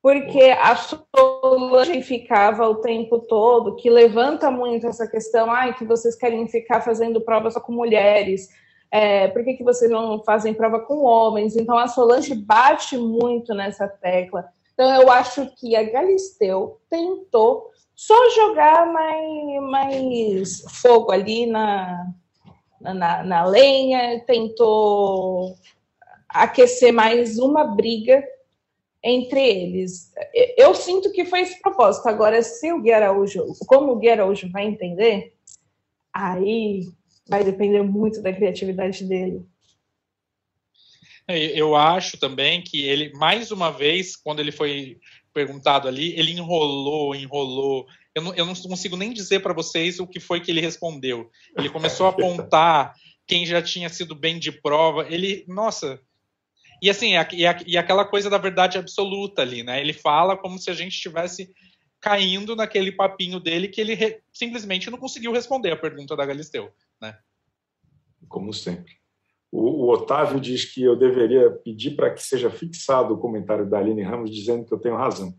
Porque 0.00 0.42
a 0.62 0.76
Solange 0.76 2.00
ficava 2.02 2.68
o 2.68 2.76
tempo 2.76 3.18
todo, 3.18 3.74
que 3.74 3.90
levanta 3.90 4.48
muito 4.48 4.86
essa 4.86 5.08
questão, 5.08 5.50
ai, 5.50 5.74
que 5.74 5.84
vocês 5.84 6.14
querem 6.14 6.46
ficar 6.46 6.80
fazendo 6.80 7.20
provas 7.20 7.54
só 7.54 7.60
com 7.60 7.72
mulheres, 7.72 8.48
é, 8.90 9.28
por 9.28 9.44
que, 9.44 9.54
que 9.54 9.64
vocês 9.64 9.90
não 9.90 10.22
fazem 10.22 10.54
prova 10.54 10.80
com 10.80 11.02
homens? 11.04 11.56
Então 11.56 11.76
a 11.76 11.88
Solange 11.88 12.34
bate 12.34 12.96
muito 12.96 13.54
nessa 13.54 13.86
tecla. 13.86 14.48
Então 14.72 15.02
eu 15.02 15.10
acho 15.10 15.46
que 15.56 15.76
a 15.76 15.82
Galisteu 15.82 16.80
tentou 16.88 17.70
só 17.94 18.14
jogar 18.30 18.92
mais, 18.92 19.62
mais 19.62 20.60
fogo 20.80 21.10
ali 21.10 21.46
na, 21.46 22.06
na, 22.80 23.24
na 23.24 23.44
lenha, 23.44 24.22
tentou 24.24 25.54
aquecer 26.28 26.92
mais 26.92 27.38
uma 27.38 27.64
briga 27.64 28.24
entre 29.02 29.40
eles. 29.40 30.12
Eu 30.56 30.74
sinto 30.74 31.12
que 31.12 31.24
foi 31.24 31.40
esse 31.40 31.60
propósito. 31.60 32.08
Agora, 32.08 32.42
se 32.42 32.72
o 32.72 32.80
Gui 32.80 32.92
Araújo, 32.92 33.44
como 33.66 33.92
o 33.92 33.96
Gui 33.96 34.10
Araújo 34.10 34.50
vai 34.50 34.66
entender, 34.66 35.34
aí 36.12 36.82
vai 37.28 37.44
depender 37.44 37.82
muito 37.82 38.22
da 38.22 38.32
criatividade 38.32 39.04
dele. 39.04 39.44
É, 41.26 41.36
eu 41.60 41.76
acho 41.76 42.18
também 42.18 42.62
que 42.62 42.82
ele, 42.82 43.12
mais 43.12 43.50
uma 43.50 43.70
vez, 43.70 44.16
quando 44.16 44.40
ele 44.40 44.50
foi 44.50 44.98
perguntado 45.32 45.86
ali, 45.86 46.18
ele 46.18 46.32
enrolou, 46.32 47.14
enrolou. 47.14 47.86
Eu 48.14 48.22
não, 48.22 48.34
eu 48.34 48.46
não 48.46 48.54
consigo 48.54 48.96
nem 48.96 49.12
dizer 49.12 49.40
para 49.40 49.52
vocês 49.52 50.00
o 50.00 50.06
que 50.06 50.18
foi 50.18 50.40
que 50.40 50.50
ele 50.50 50.60
respondeu. 50.60 51.30
Ele 51.56 51.68
começou 51.68 52.06
a 52.06 52.10
apontar 52.10 52.94
quem 53.26 53.44
já 53.44 53.60
tinha 53.60 53.90
sido 53.90 54.14
bem 54.14 54.38
de 54.38 54.50
prova. 54.50 55.06
Ele, 55.08 55.44
nossa, 55.46 56.00
E 56.82 56.88
assim, 56.88 57.12
e, 57.32 57.44
e 57.66 57.76
aquela 57.76 58.06
coisa 58.06 58.30
da 58.30 58.38
verdade 58.38 58.78
absoluta 58.78 59.42
ali, 59.42 59.62
né? 59.62 59.80
Ele 59.80 59.92
fala 59.92 60.36
como 60.36 60.58
se 60.58 60.70
a 60.70 60.74
gente 60.74 60.94
estivesse 60.94 61.52
caindo 62.00 62.56
naquele 62.56 62.92
papinho 62.92 63.38
dele 63.40 63.68
que 63.68 63.80
ele 63.80 63.94
re, 63.94 64.20
simplesmente 64.32 64.90
não 64.90 64.98
conseguiu 64.98 65.32
responder 65.32 65.72
a 65.72 65.76
pergunta 65.76 66.16
da 66.16 66.24
Galisteu, 66.24 66.72
né? 67.00 67.18
Como 68.28 68.52
sempre. 68.52 68.92
O, 69.50 69.86
o 69.86 69.90
Otávio 69.90 70.40
diz 70.40 70.64
que 70.64 70.82
eu 70.82 70.96
deveria 70.96 71.50
pedir 71.50 71.96
para 71.96 72.12
que 72.12 72.22
seja 72.22 72.50
fixado 72.50 73.14
o 73.14 73.18
comentário 73.18 73.68
da 73.68 73.78
Aline 73.78 74.02
Ramos 74.02 74.30
dizendo 74.30 74.64
que 74.64 74.72
eu 74.72 74.78
tenho 74.78 74.96
razão, 74.96 75.34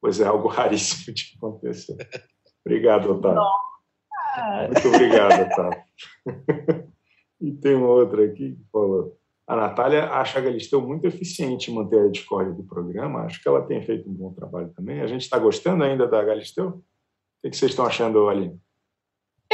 pois 0.00 0.20
é 0.20 0.26
algo 0.26 0.48
raríssimo 0.48 1.14
de 1.14 1.34
acontecer. 1.36 1.96
Obrigado, 2.64 3.10
Otávio. 3.10 3.42
Muito 4.72 4.88
obrigado, 4.88 5.42
Otávio. 5.42 5.82
e 7.40 7.52
tem 7.52 7.74
uma 7.74 7.88
outra 7.88 8.24
aqui 8.24 8.56
que 8.56 8.64
falou 8.70 9.18
a 9.46 9.54
Natália 9.54 10.10
acha 10.10 10.38
a 10.38 10.42
Galisteu 10.42 10.80
muito 10.80 11.06
eficiente 11.06 11.70
em 11.70 11.74
manter 11.74 12.00
a 12.00 12.10
discórdia 12.10 12.54
do 12.54 12.64
programa. 12.64 13.24
Acho 13.24 13.42
que 13.42 13.48
ela 13.48 13.62
tem 13.62 13.82
feito 13.82 14.08
um 14.08 14.14
bom 14.14 14.32
trabalho 14.32 14.70
também. 14.70 15.00
A 15.00 15.06
gente 15.06 15.20
está 15.20 15.38
gostando 15.38 15.84
ainda 15.84 16.06
da 16.06 16.24
Galisteu? 16.24 16.82
O 17.44 17.50
que 17.50 17.54
vocês 17.54 17.72
estão 17.72 17.84
achando, 17.84 18.26
Aline? 18.28 18.58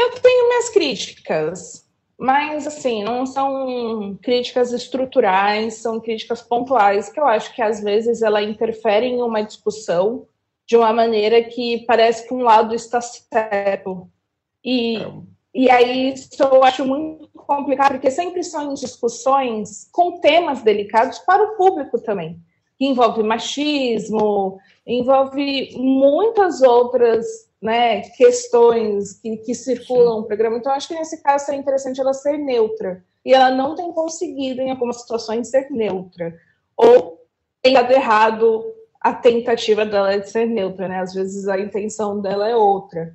Eu 0.01 0.21
tenho 0.21 0.49
minhas 0.49 0.71
críticas, 0.71 1.87
mas 2.19 2.67
assim, 2.67 3.05
não 3.05 3.27
são 3.27 4.19
críticas 4.23 4.73
estruturais, 4.73 5.75
são 5.75 6.01
críticas 6.01 6.41
pontuais, 6.41 7.11
que 7.11 7.21
eu 7.21 7.27
acho 7.27 7.55
que 7.55 7.61
às 7.61 7.83
vezes 7.83 8.23
ela 8.23 8.43
interfere 8.43 9.07
em 9.07 9.23
uma 9.23 9.43
discussão 9.43 10.27
de 10.67 10.77
uma 10.77 10.93
maneira 10.93 11.43
que 11.43 11.85
parece 11.87 12.27
que 12.27 12.33
um 12.33 12.43
lado 12.43 12.75
está 12.75 13.01
certo. 13.01 14.09
E 14.65 14.97
é 14.97 15.31
e 15.53 15.69
aí 15.69 16.13
isso 16.13 16.43
eu 16.43 16.63
acho 16.63 16.85
muito 16.85 17.29
complicado, 17.35 17.93
porque 17.93 18.11
sempre 18.11 18.45
são 18.45 18.73
discussões 18.73 19.89
com 19.93 20.21
temas 20.21 20.63
delicados 20.63 21.19
para 21.19 21.43
o 21.43 21.57
público 21.57 21.99
também, 21.99 22.39
que 22.79 22.87
envolve 22.87 23.23
machismo, 23.23 24.61
envolve 24.87 25.77
muitas 25.77 26.63
outras 26.63 27.50
né, 27.61 28.01
questões 28.17 29.21
que, 29.21 29.37
que 29.39 29.55
circulam 29.55 30.15
Sim. 30.15 30.21
no 30.21 30.27
programa. 30.27 30.57
Então, 30.57 30.73
acho 30.73 30.89
que 30.89 30.95
nesse 30.95 31.23
caso 31.23 31.47
seria 31.47 31.61
interessante 31.61 32.01
ela 32.01 32.15
ser 32.15 32.39
neutra. 32.39 33.05
E 33.25 33.35
ela 33.35 33.51
não 33.51 33.75
tem 33.75 33.93
conseguido, 33.93 34.63
em 34.63 34.71
algumas 34.71 35.03
situações, 35.03 35.49
ser 35.49 35.71
neutra. 35.71 36.35
Ou 36.77 37.21
tem 37.61 37.75
dado 37.75 37.93
errado 37.93 38.65
a 39.01 39.13
tentativa 39.13 39.85
dela 39.85 40.19
de 40.19 40.29
ser 40.31 40.47
neutra, 40.47 40.89
né? 40.89 41.01
Às 41.01 41.15
vezes 41.15 41.47
a 41.49 41.59
intenção 41.59 42.21
dela 42.21 42.49
é 42.49 42.57
outra. 42.57 43.15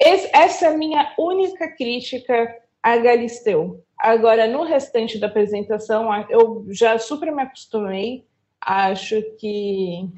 Esse, 0.00 0.28
essa 0.34 0.66
é 0.66 0.68
a 0.68 0.76
minha 0.76 1.14
única 1.18 1.68
crítica 1.68 2.62
a 2.82 2.98
Galisteu. 2.98 3.82
Agora, 3.98 4.46
no 4.46 4.64
restante 4.64 5.18
da 5.18 5.26
apresentação, 5.26 6.10
eu 6.28 6.66
já 6.68 6.98
super 6.98 7.32
me 7.32 7.42
acostumei. 7.42 8.26
Acho 8.60 9.22
que. 9.38 10.08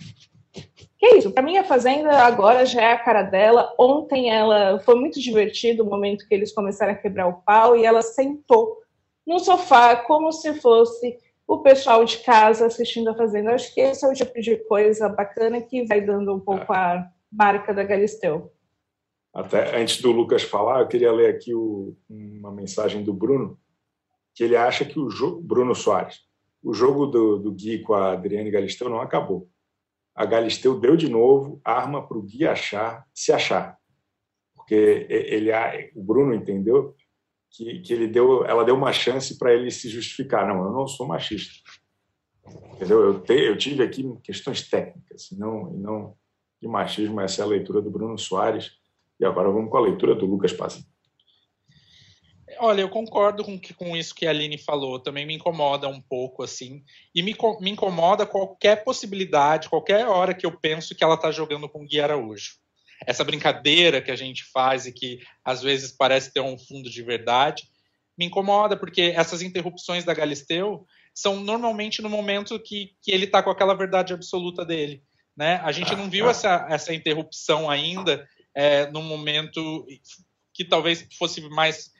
Que 0.99 1.07
é 1.07 1.19
isso? 1.19 1.31
Para 1.31 1.43
mim, 1.43 1.59
a 1.59 1.65
Fazenda 1.65 2.11
agora 2.23 2.65
já 2.65 2.81
é 2.81 2.93
a 2.93 2.99
cara 2.99 3.23
dela. 3.23 3.75
Ontem 3.79 4.31
ela 4.31 4.81
foi 4.81 4.95
muito 4.95 5.21
divertido 5.21 5.83
o 5.83 5.87
momento 5.87 6.27
que 6.27 6.35
eles 6.35 6.53
começaram 6.53 6.93
a 6.93 6.97
quebrar 6.97 7.27
o 7.27 7.43
pau 7.43 7.77
e 7.77 7.85
ela 7.85 8.01
sentou 8.01 8.79
no 9.27 9.39
sofá 9.39 9.97
como 9.97 10.33
se 10.33 10.55
fosse 10.61 11.19
o 11.47 11.59
pessoal 11.59 12.05
de 12.05 12.19
casa 12.19 12.67
assistindo 12.67 13.09
a 13.09 13.15
Fazenda. 13.15 13.55
Acho 13.55 13.73
que 13.75 13.81
esse 13.81 14.05
é 14.05 14.09
o 14.09 14.15
tipo 14.15 14.41
de 14.41 14.57
coisa 14.57 15.09
bacana 15.09 15.61
que 15.61 15.85
vai 15.85 16.01
dando 16.01 16.35
um 16.35 16.41
pouco 16.41 16.73
a 16.73 17.07
marca 17.31 17.75
da 17.75 17.85
Galisteu. 17.85 18.51
Até 19.33 19.79
antes 19.79 20.01
do 20.01 20.11
Lucas 20.11 20.43
falar, 20.43 20.81
eu 20.81 20.89
queria 20.89 21.13
ler 21.13 21.29
aqui 21.29 21.55
o, 21.55 21.95
uma 22.09 22.51
mensagem 22.51 23.05
do 23.05 23.13
Bruno, 23.13 23.59
que 24.35 24.43
ele 24.43 24.57
acha 24.57 24.85
que 24.85 24.99
o 24.99 25.11
jogo, 25.11 25.43
Bruno 25.43 25.75
Soares, 25.75 26.21
o 26.63 26.73
jogo 26.73 27.07
do, 27.07 27.39
do 27.39 27.53
Gui 27.53 27.81
com 27.81 27.93
a 27.93 28.13
Adriane 28.13 28.51
Galisteu 28.51 28.89
não 28.89 29.01
acabou. 29.01 29.47
A 30.17 30.25
Galisteu 30.25 30.81
deu 30.81 30.97
de 30.97 31.09
novo 31.09 31.61
arma 31.63 32.07
para 32.07 32.17
o 32.17 32.23
Gui 32.23 32.47
achar, 32.47 33.07
se 33.15 33.33
achar, 33.33 33.77
porque 34.55 35.07
ele, 35.09 35.51
o 35.95 36.03
Bruno 36.03 36.35
entendeu 36.35 36.97
que, 37.51 37.81
que 37.81 37.93
ele 37.93 38.09
deu, 38.09 38.45
ela 38.45 38.65
deu 38.65 38.75
uma 38.75 38.93
chance 38.93 39.39
para 39.39 39.55
ele 39.55 39.71
se 39.71 39.89
justificar. 39.89 40.47
Não, 40.49 40.65
eu 40.65 40.73
não 40.73 40.89
sou 40.89 41.07
machista. 41.07 41.55
Entendeu? 42.75 43.01
Eu, 43.03 43.21
te, 43.21 43.35
eu 43.35 43.57
tive 43.57 43.83
aqui 43.83 44.05
questões 44.23 44.69
técnicas, 44.69 45.31
e 45.31 45.39
não, 45.39 45.75
e 45.75 45.79
não 45.79 46.17
de 46.61 46.67
machismo. 46.67 47.21
Essa 47.21 47.43
é 47.43 47.45
a 47.45 47.49
leitura 47.49 47.83
do 47.83 47.91
Bruno 47.91 48.19
Soares 48.19 48.73
e 49.19 49.25
agora 49.25 49.51
vamos 49.51 49.71
com 49.71 49.77
a 49.77 49.81
leitura 49.81 50.15
do 50.15 50.27
Lucas 50.27 50.53
Pazzi. 50.53 50.87
Olha, 52.59 52.81
eu 52.81 52.89
concordo 52.89 53.45
com, 53.45 53.59
com 53.77 53.97
isso 53.97 54.15
que 54.15 54.27
a 54.27 54.31
Aline 54.31 54.59
falou, 54.59 54.99
também 54.99 55.27
me 55.27 55.35
incomoda 55.35 55.89
um 55.89 56.01
pouco, 56.01 56.43
assim, 56.43 56.83
e 57.15 57.23
me, 57.23 57.37
me 57.61 57.71
incomoda 57.71 58.27
qualquer 58.27 58.85
possibilidade, 58.85 59.69
qualquer 59.69 60.07
hora 60.07 60.35
que 60.35 60.47
eu 60.47 60.59
penso 60.59 60.95
que 60.95 61.05
ela 61.05 61.15
está 61.15 61.31
jogando 61.31 61.69
com 61.69 61.83
o 61.83 61.87
Gui 61.87 62.01
Araújo. 62.01 62.55
Essa 63.07 63.25
brincadeira 63.25 64.01
que 64.01 64.11
a 64.11 64.17
gente 64.17 64.45
faz 64.45 64.87
e 64.87 64.93
que 64.93 65.21
às 65.45 65.63
vezes 65.63 65.93
parece 65.93 66.33
ter 66.33 66.41
um 66.41 66.59
fundo 66.59 66.89
de 66.89 67.03
verdade, 67.03 67.65
me 68.17 68.25
incomoda, 68.25 68.77
porque 68.77 69.13
essas 69.15 69.43
interrupções 69.43 70.05
da 70.05 70.15
Galisteu 70.15 70.87
são 71.15 71.41
normalmente 71.41 72.01
no 72.01 72.09
momento 72.09 72.59
que, 72.59 72.93
que 73.03 73.11
ele 73.11 73.25
está 73.25 73.43
com 73.43 73.51
aquela 73.51 73.75
verdade 73.75 74.13
absoluta 74.13 74.65
dele. 74.65 75.03
Né? 75.37 75.61
A 75.63 75.71
gente 75.73 75.95
não 75.95 76.09
viu 76.09 76.29
essa, 76.31 76.67
essa 76.71 76.95
interrupção 76.95 77.69
ainda 77.69 78.27
é, 78.55 78.91
num 78.91 79.03
momento 79.03 79.87
que 80.55 80.65
talvez 80.65 81.07
fosse 81.19 81.43
mais 81.51 81.91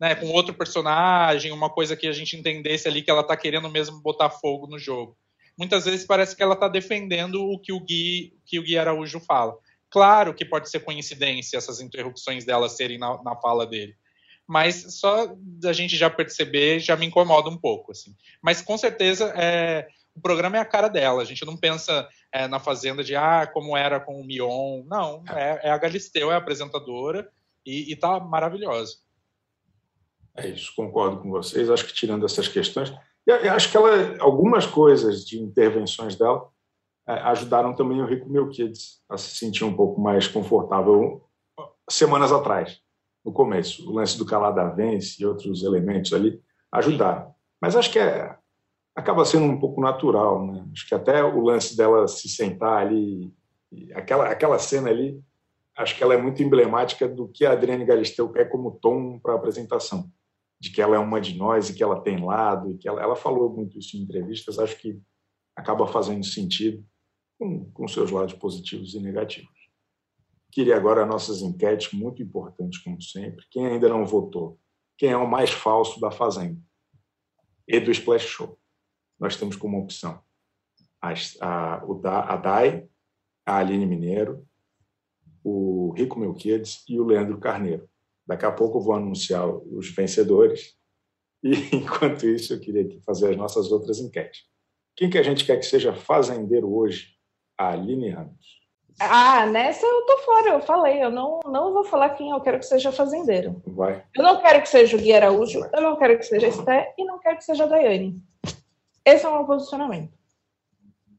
né, 0.00 0.14
com 0.14 0.28
outro 0.28 0.54
personagem, 0.54 1.52
uma 1.52 1.68
coisa 1.68 1.94
que 1.94 2.06
a 2.06 2.12
gente 2.12 2.36
entendesse 2.36 2.88
ali 2.88 3.02
que 3.02 3.10
ela 3.10 3.20
está 3.20 3.36
querendo 3.36 3.68
mesmo 3.68 4.00
botar 4.00 4.30
fogo 4.30 4.66
no 4.66 4.78
jogo. 4.78 5.16
Muitas 5.58 5.84
vezes 5.84 6.06
parece 6.06 6.34
que 6.34 6.42
ela 6.42 6.54
está 6.54 6.68
defendendo 6.68 7.44
o 7.44 7.58
que 7.58 7.72
o 7.72 7.80
Gui, 7.80 8.32
que 8.46 8.58
o 8.58 8.62
Gui 8.62 8.78
Araújo 8.78 9.20
fala. 9.20 9.54
Claro 9.90 10.32
que 10.32 10.44
pode 10.44 10.70
ser 10.70 10.80
coincidência 10.80 11.58
essas 11.58 11.80
interrupções 11.80 12.44
dela 12.46 12.68
serem 12.68 12.98
na, 12.98 13.22
na 13.22 13.36
fala 13.36 13.66
dele, 13.66 13.94
mas 14.46 14.98
só 14.98 15.34
da 15.36 15.72
gente 15.72 15.96
já 15.96 16.08
perceber 16.08 16.78
já 16.78 16.96
me 16.96 17.04
incomoda 17.04 17.50
um 17.50 17.58
pouco, 17.58 17.92
assim. 17.92 18.16
Mas 18.40 18.62
com 18.62 18.78
certeza 18.78 19.34
é, 19.36 19.86
o 20.14 20.20
programa 20.20 20.56
é 20.56 20.60
a 20.60 20.64
cara 20.64 20.88
dela. 20.88 21.20
A 21.20 21.24
gente 21.24 21.44
não 21.44 21.56
pensa 21.56 22.08
é, 22.32 22.48
na 22.48 22.58
Fazenda 22.58 23.04
de 23.04 23.14
ah, 23.14 23.46
como 23.46 23.76
era 23.76 24.00
com 24.00 24.20
o 24.20 24.24
Mion. 24.24 24.82
Não, 24.86 25.22
é, 25.28 25.68
é 25.68 25.70
a 25.70 25.78
Galisteu, 25.78 26.30
é 26.30 26.34
a 26.34 26.38
apresentadora 26.38 27.28
e, 27.66 27.92
está 27.92 28.18
maravilhosa. 28.18 28.96
É 30.36 30.48
isso, 30.48 30.72
concordo 30.76 31.18
com 31.18 31.30
vocês. 31.30 31.70
Acho 31.70 31.86
que 31.86 31.92
tirando 31.92 32.24
essas 32.24 32.48
questões, 32.48 32.92
eu 33.26 33.52
acho 33.52 33.70
que 33.70 33.76
ela, 33.76 34.16
algumas 34.18 34.66
coisas 34.66 35.24
de 35.24 35.40
intervenções 35.40 36.16
dela 36.16 36.48
é, 37.06 37.12
ajudaram 37.12 37.74
também 37.74 38.00
o 38.00 38.06
Rico 38.06 38.28
Melquides 38.28 39.02
a 39.08 39.16
se 39.16 39.36
sentir 39.36 39.64
um 39.64 39.74
pouco 39.74 40.00
mais 40.00 40.26
confortável 40.26 41.22
semanas 41.88 42.32
atrás, 42.32 42.80
no 43.24 43.32
começo. 43.32 43.88
O 43.88 43.94
lance 43.94 44.16
do 44.16 44.24
Calada 44.24 44.68
Vence 44.70 45.20
e 45.20 45.26
outros 45.26 45.62
elementos 45.62 46.12
ali 46.12 46.40
ajudaram. 46.72 47.34
Mas 47.60 47.76
acho 47.76 47.90
que 47.90 47.98
é, 47.98 48.36
acaba 48.94 49.24
sendo 49.24 49.44
um 49.44 49.58
pouco 49.58 49.80
natural, 49.80 50.46
né? 50.46 50.64
Acho 50.72 50.88
que 50.88 50.94
até 50.94 51.22
o 51.22 51.40
lance 51.40 51.76
dela 51.76 52.06
se 52.08 52.28
sentar 52.28 52.86
ali, 52.86 53.32
aquela, 53.94 54.28
aquela 54.28 54.58
cena 54.58 54.88
ali, 54.90 55.20
acho 55.76 55.96
que 55.96 56.02
ela 56.02 56.14
é 56.14 56.20
muito 56.20 56.42
emblemática 56.42 57.08
do 57.08 57.28
que 57.28 57.44
a 57.44 57.52
Adriane 57.52 57.84
Galisteu 57.84 58.28
quer 58.28 58.46
como 58.46 58.78
tom 58.80 59.18
para 59.18 59.32
a 59.32 59.36
apresentação, 59.36 60.10
de 60.60 60.70
que 60.70 60.82
ela 60.82 60.94
é 60.94 60.98
uma 60.98 61.20
de 61.20 61.36
nós 61.36 61.70
e 61.70 61.74
que 61.74 61.82
ela 61.82 62.00
tem 62.00 62.24
lado, 62.24 62.70
e 62.70 62.78
que 62.78 62.88
ela, 62.88 63.00
ela 63.00 63.16
falou 63.16 63.50
muito 63.52 63.78
isso 63.78 63.96
em 63.96 64.00
entrevistas, 64.00 64.58
acho 64.58 64.76
que 64.76 65.00
acaba 65.56 65.86
fazendo 65.86 66.24
sentido 66.24 66.84
com, 67.38 67.70
com 67.70 67.88
seus 67.88 68.10
lados 68.10 68.34
positivos 68.34 68.94
e 68.94 69.00
negativos. 69.00 69.50
Queria 70.52 70.76
agora 70.76 71.06
nossas 71.06 71.42
enquetes, 71.42 71.92
muito 71.92 72.22
importantes, 72.22 72.78
como 72.80 73.00
sempre. 73.00 73.44
Quem 73.50 73.66
ainda 73.66 73.88
não 73.88 74.04
votou? 74.04 74.58
Quem 74.98 75.10
é 75.10 75.16
o 75.16 75.28
mais 75.28 75.50
falso 75.50 76.00
da 76.00 76.10
Fazenda? 76.10 76.60
E 77.66 77.80
do 77.80 77.90
Splash 77.90 78.26
Show 78.26 78.58
nós 79.18 79.36
temos 79.36 79.54
como 79.54 79.78
opção 79.78 80.22
a, 81.00 81.12
a, 81.40 81.84
o 81.84 81.94
da, 81.94 82.20
a 82.20 82.36
DAI, 82.36 82.88
a 83.44 83.56
Aline 83.58 83.86
Mineiro, 83.86 84.46
o 85.44 85.92
Rico 85.92 86.18
Melquides 86.18 86.84
e 86.88 86.98
o 86.98 87.04
Leandro 87.04 87.38
Carneiro. 87.38 87.88
Daqui 88.30 88.46
a 88.46 88.52
pouco 88.52 88.78
eu 88.78 88.82
vou 88.82 88.94
anunciar 88.94 89.44
os 89.44 89.90
vencedores. 89.90 90.76
E, 91.42 91.50
enquanto 91.74 92.24
isso, 92.28 92.54
eu 92.54 92.60
queria 92.60 92.82
aqui 92.82 93.00
fazer 93.00 93.30
as 93.30 93.36
nossas 93.36 93.72
outras 93.72 93.98
enquetes. 93.98 94.44
Quem 94.94 95.10
que 95.10 95.18
a 95.18 95.22
gente 95.24 95.44
quer 95.44 95.56
que 95.56 95.66
seja 95.66 95.92
fazendeiro 95.92 96.72
hoje? 96.72 97.08
A 97.58 97.70
Aline 97.70 98.10
Ramos. 98.10 98.60
Ah, 99.00 99.46
nessa 99.46 99.84
eu 99.84 100.06
tô 100.06 100.18
fora, 100.18 100.50
eu 100.50 100.60
falei, 100.60 101.02
eu 101.02 101.10
não, 101.10 101.40
não 101.44 101.72
vou 101.72 101.82
falar 101.82 102.10
quem 102.10 102.30
eu 102.30 102.40
quero 102.40 102.60
que 102.60 102.66
seja 102.66 102.92
fazendeiro. 102.92 103.60
Vai. 103.66 104.04
Eu 104.14 104.22
não 104.22 104.40
quero 104.40 104.62
que 104.62 104.68
seja 104.68 104.96
o 104.96 105.00
Gui 105.00 105.12
Araújo, 105.12 105.68
eu 105.74 105.80
não 105.80 105.96
quero 105.96 106.16
que 106.16 106.22
seja 106.22 106.46
Esté 106.46 106.94
e 106.96 107.04
não 107.04 107.18
quero 107.18 107.36
que 107.36 107.44
seja 107.44 107.64
a 107.64 107.66
Daiane. 107.66 108.22
Esse 109.04 109.26
é 109.26 109.28
o 109.28 109.34
meu 109.34 109.44
posicionamento. 109.44 110.12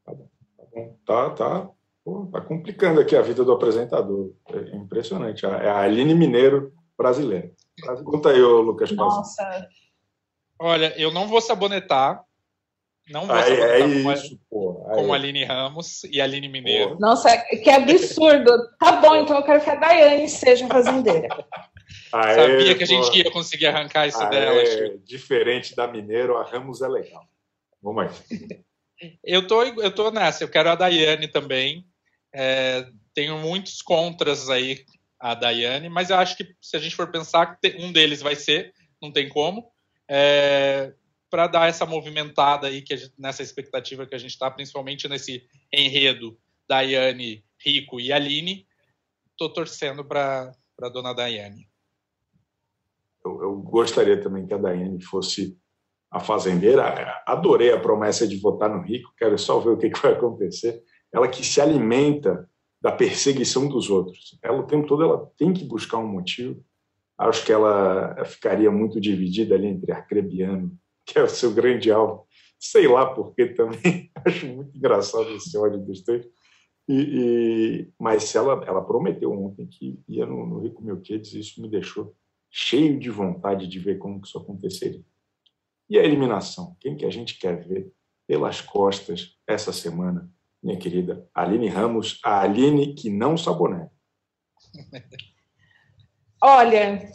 Tá 0.05 0.14
bom, 0.14 0.30
tá 0.55 0.64
bom. 0.74 0.97
Tá, 1.05 1.30
tá. 1.32 1.70
Pô, 2.05 2.28
tá 2.32 2.39
complicando 2.39 3.01
aqui 3.01 3.16
a 3.16 3.22
vida 3.22 3.43
do 3.43 3.51
apresentador. 3.51 4.32
É 4.47 4.76
impressionante. 4.76 5.45
É 5.45 5.70
a 5.70 5.80
Aline 5.80 6.16
Mineiro 6.16 6.74
brasileira. 7.01 7.51
Conta 8.05 8.29
aí, 8.29 8.41
Lucas 8.41 8.91
Nossa. 8.91 9.67
Olha, 10.59 10.93
eu 10.95 11.11
não 11.11 11.27
vou 11.27 11.41
sabonetar, 11.41 12.23
Não 13.09 13.25
vou 13.25 13.35
Aí, 13.35 13.55
sabotar 13.55 13.69
é 13.69 13.81
como, 13.81 14.11
isso. 14.13 14.39
Aí, 14.87 14.95
como 14.95 15.13
a 15.13 15.15
Aline 15.15 15.43
Ramos 15.43 16.03
e 16.03 16.21
a 16.21 16.23
Aline 16.23 16.47
Mineiro. 16.47 16.99
Nossa, 16.99 17.35
que 17.37 17.69
absurdo. 17.69 18.51
Tá 18.79 18.93
bom, 19.01 19.15
então 19.15 19.37
eu 19.37 19.43
quero 19.43 19.63
que 19.63 19.69
a 19.69 19.75
Daiane 19.75 20.29
seja 20.29 20.67
fazendeira. 20.67 21.27
aí, 22.13 22.35
Sabia 22.35 22.77
que 22.77 22.83
a 22.83 22.87
gente 22.87 23.17
ia 23.17 23.31
conseguir 23.31 23.67
arrancar 23.67 24.07
isso 24.07 24.21
aí, 24.21 24.29
dela. 24.29 24.97
Diferente 25.03 25.75
da 25.75 25.87
Mineiro, 25.87 26.37
a 26.37 26.43
Ramos 26.43 26.81
é 26.81 26.87
legal. 26.87 27.23
Vamos 27.81 28.03
aí. 28.03 28.63
Eu 29.23 29.47
tô, 29.47 29.63
eu 29.63 29.91
tô 29.93 30.11
nessa, 30.11 30.43
eu 30.43 30.49
quero 30.49 30.69
a 30.69 30.75
Daiane 30.75 31.27
também. 31.27 31.83
É, 32.31 32.85
tenho 33.15 33.37
muitos 33.39 33.81
contras 33.81 34.47
aí 34.47 34.85
a 35.22 35.36
Daiane, 35.36 35.88
mas 35.88 36.09
eu 36.09 36.17
acho 36.17 36.36
que 36.36 36.55
se 36.59 36.76
a 36.76 36.80
gente 36.80 36.95
for 36.95 37.11
pensar, 37.11 37.57
um 37.80 37.91
deles 37.91 38.22
vai 38.22 38.36
ser, 38.36 38.74
não 39.01 39.11
tem 39.11 39.30
como. 39.30 39.72
para 41.30 41.47
dar 41.47 41.69
essa 41.69 41.86
movimentada 41.86 42.67
aí 42.67 42.82
que 42.82 42.93
a 42.93 42.97
gente- 42.97 43.13
nessa 43.17 43.41
expectativa 43.41 44.05
que 44.05 44.13
a 44.13 44.17
gente 44.17 44.32
está, 44.32 44.51
principalmente 44.51 45.07
nesse 45.07 45.47
enredo 45.72 46.38
Daiane, 46.67 47.45
Rico 47.57 48.01
e 48.01 48.11
Aline, 48.11 48.67
tô 49.38 49.47
torcendo 49.47 50.03
para 50.03 50.51
para 50.76 50.89
dona 50.89 51.13
Daiane. 51.13 51.69
Eu, 53.24 53.41
eu 53.43 53.55
gostaria 53.61 54.19
também 54.19 54.45
que 54.47 54.53
a 54.53 54.57
Daiane 54.57 55.01
fosse 55.01 55.57
a 56.09 56.19
fazendeira. 56.19 57.22
Adorei 57.26 57.72
a 57.72 57.80
promessa 57.80 58.28
de 58.28 58.36
votar 58.38 58.69
no 58.69 58.82
Rico, 58.82 59.13
quero 59.17 59.38
só 59.38 59.59
ver 59.59 59.69
o 59.69 59.78
que, 59.78 59.89
que 59.89 60.01
vai 60.01 60.13
acontecer. 60.13 60.84
Ela 61.13 61.28
que 61.28 61.45
se 61.45 61.61
alimenta 61.61 62.49
da 62.82 62.91
perseguição 62.91 63.67
dos 63.69 63.89
outros. 63.89 64.38
Ela 64.41 64.59
o 64.59 64.65
tempo 64.67 64.88
todo 64.88 65.03
ela 65.03 65.32
tem 65.38 65.53
que 65.53 65.63
buscar 65.63 65.97
um 65.99 66.07
motivo. 66.07 66.63
Acho 67.17 67.45
que 67.45 67.51
ela 67.51 68.25
ficaria 68.25 68.71
muito 68.71 68.99
dividida 68.99 69.53
ali 69.53 69.67
entre 69.67 69.91
Arcrebiano, 69.91 70.75
que 71.05 71.19
é 71.19 71.23
o 71.23 71.29
seu 71.29 71.53
grande 71.53 71.91
alvo. 71.91 72.25
Sei 72.59 72.88
lá 72.88 73.05
por 73.13 73.36
que 73.36 73.47
também. 73.47 74.09
Acho 74.25 74.47
muito 74.47 74.75
engraçado 74.75 75.29
esse 75.36 75.55
ódio 75.57 75.79
dos 75.79 76.03
dois. 76.03 76.25
E, 76.88 76.93
e- 76.93 77.93
mas 77.99 78.34
ela, 78.36 78.63
ela 78.65 78.84
prometeu 78.84 79.32
ontem 79.32 79.67
que 79.67 79.99
ia 80.07 80.25
no, 80.25 80.45
no 80.47 80.59
Rico 80.59 80.84
Melquiades 80.84 81.34
e 81.34 81.39
isso 81.39 81.61
me 81.61 81.69
deixou 81.69 82.15
cheio 82.49 82.99
de 82.99 83.09
vontade 83.09 83.67
de 83.67 83.79
ver 83.79 83.97
como 83.97 84.19
que 84.19 84.27
isso 84.27 84.38
aconteceria. 84.38 85.03
E 85.89 85.99
a 85.99 86.03
eliminação? 86.03 86.75
Quem 86.79 86.97
que 86.97 87.05
a 87.05 87.09
gente 87.09 87.38
quer 87.38 87.65
ver 87.67 87.91
pelas 88.27 88.61
costas 88.61 89.38
essa 89.47 89.71
semana? 89.71 90.29
Minha 90.62 90.78
querida 90.78 91.28
Aline 91.34 91.68
Ramos, 91.68 92.20
a 92.24 92.41
Aline 92.41 92.93
que 92.93 93.09
não 93.09 93.36
sabonete. 93.36 93.91
Olha, 96.43 97.12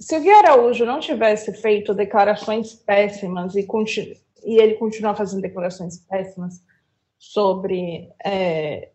se 0.00 0.16
o 0.16 0.20
Gui 0.20 0.30
Araújo 0.30 0.84
não 0.84 1.00
tivesse 1.00 1.52
feito 1.54 1.94
declarações 1.94 2.74
péssimas 2.74 3.54
e, 3.54 3.64
continu- 3.64 4.16
e 4.44 4.60
ele 4.60 4.74
continuar 4.74 5.14
fazendo 5.14 5.42
declarações 5.42 5.98
péssimas 5.98 6.62
sobre 7.18 8.10
é, 8.24 8.90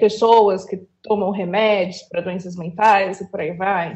pessoas 0.00 0.64
que 0.64 0.78
tomam 1.02 1.30
remédios 1.30 2.02
para 2.02 2.20
doenças 2.20 2.56
mentais 2.56 3.20
e 3.20 3.30
por 3.30 3.40
aí 3.40 3.52
vai, 3.52 3.94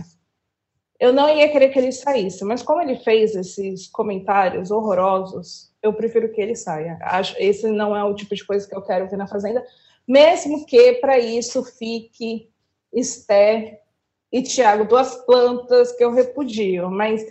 eu 1.01 1.13
não 1.13 1.29
ia 1.29 1.51
querer 1.51 1.71
que 1.71 1.79
ele 1.81 1.91
saísse. 1.91 2.45
Mas 2.45 2.63
como 2.63 2.81
ele 2.81 2.97
fez 3.01 3.35
esses 3.35 3.89
comentários 3.89 4.71
horrorosos, 4.71 5.72
eu 5.83 5.93
prefiro 5.93 6.33
que 6.33 6.41
ele 6.41 6.55
saia. 6.55 6.99
Acho, 7.03 7.35
esse 7.39 7.67
não 7.69 7.97
é 7.97 8.05
o 8.05 8.15
tipo 8.15 8.35
de 8.35 8.45
coisa 8.45 8.69
que 8.69 8.75
eu 8.75 8.83
quero 8.83 9.09
ver 9.09 9.17
na 9.17 9.27
Fazenda, 9.27 9.65
mesmo 10.07 10.65
que 10.65 10.95
para 10.95 11.19
isso 11.19 11.65
fique 11.65 12.51
Esté 12.93 13.83
e 14.31 14.43
Tiago, 14.43 14.87
duas 14.87 15.15
plantas 15.27 15.93
que 15.93 16.03
eu 16.03 16.13
repudio, 16.13 16.91
mas 16.91 17.23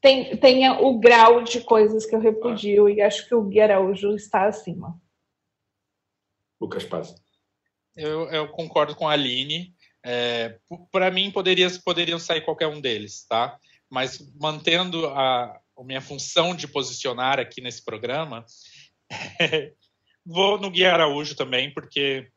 tem, 0.00 0.36
tenha 0.36 0.80
o 0.80 0.98
grau 0.98 1.42
de 1.42 1.60
coisas 1.60 2.04
que 2.04 2.14
eu 2.14 2.20
repudio 2.20 2.88
e 2.88 3.00
acho 3.00 3.26
que 3.26 3.34
o 3.34 3.42
Gui 3.42 3.60
Araújo 3.60 4.14
está 4.14 4.46
acima. 4.46 5.00
Lucas 6.60 6.84
Paz. 6.84 7.14
Eu, 7.96 8.30
eu 8.30 8.48
concordo 8.48 8.94
com 8.94 9.08
a 9.08 9.12
Aline. 9.12 9.74
para 10.90 11.10
mim, 11.10 11.30
poderia, 11.30 11.68
poderiam 11.84 12.18
sair 12.18 12.40
qualquer 12.42 12.68
um 12.68 12.80
deles, 12.80 13.26
tá? 13.28 13.58
Mas 13.90 14.18
mantendo 14.40 15.06
a, 15.08 15.60
a 15.82 15.84
minha 15.84 16.00
função 16.00 16.54
de 16.54 16.68
posicionar 16.68 17.38
aqui 17.38 17.60
nesse 17.60 17.84
programa, 17.84 18.46
vou 20.24 20.58
no 20.58 20.70
Gui 20.70 20.84
Araújo 20.84 21.34
também, 21.34 21.72
porque 21.74 22.30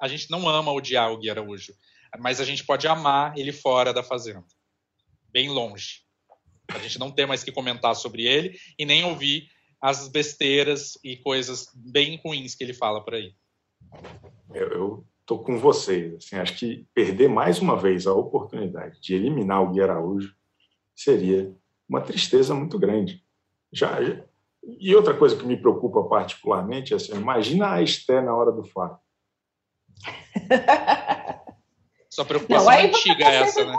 a 0.00 0.06
gente 0.06 0.30
não 0.30 0.48
ama 0.48 0.72
odiar 0.72 1.10
o 1.10 1.18
Gui 1.18 1.30
Araújo, 1.30 1.72
mas 2.18 2.40
a 2.40 2.44
gente 2.44 2.64
pode 2.64 2.86
amar 2.86 3.36
ele 3.38 3.52
fora 3.52 3.92
da 3.92 4.02
fazenda, 4.02 4.44
bem 5.30 5.48
longe. 5.48 6.02
A 6.68 6.78
gente 6.78 6.98
não 6.98 7.10
tem 7.10 7.26
mais 7.26 7.42
que 7.42 7.50
comentar 7.50 7.96
sobre 7.96 8.26
ele 8.26 8.58
e 8.78 8.84
nem 8.84 9.04
ouvir 9.04 9.48
as 9.80 10.08
besteiras 10.08 10.98
e 11.02 11.16
coisas 11.16 11.68
bem 11.74 12.20
ruins 12.24 12.54
que 12.54 12.62
ele 12.62 12.74
fala 12.74 13.02
por 13.02 13.14
aí. 13.14 13.34
Eu, 14.54 14.68
eu 14.68 15.06
tô 15.26 15.38
com 15.38 15.58
vocês. 15.58 16.14
Assim, 16.14 16.36
acho 16.36 16.54
que 16.54 16.86
perder 16.94 17.28
mais 17.28 17.58
uma 17.58 17.76
vez 17.76 18.06
a 18.06 18.14
oportunidade 18.14 19.00
de 19.00 19.14
eliminar 19.14 19.62
o 19.62 19.72
Gui 19.72 19.80
Araújo 19.80 20.34
seria 20.94 21.54
uma 21.92 22.00
tristeza 22.00 22.54
muito 22.54 22.78
grande. 22.78 23.22
Já, 23.70 24.02
já- 24.02 24.24
E 24.64 24.94
outra 24.96 25.12
coisa 25.14 25.36
que 25.36 25.44
me 25.44 25.56
preocupa 25.56 26.02
particularmente 26.04 26.94
é 26.94 26.96
assim, 26.96 27.12
imagina 27.14 27.72
a 27.72 27.82
Esté 27.82 28.22
na 28.22 28.34
hora 28.34 28.50
do 28.50 28.64
fato. 28.64 28.98
Sua 32.08 32.24
preocupação 32.24 32.64
Não, 32.66 32.72
é 32.72 32.86
antiga 32.86 33.24
tá 33.24 33.30
essa, 33.32 33.64
né? 33.64 33.76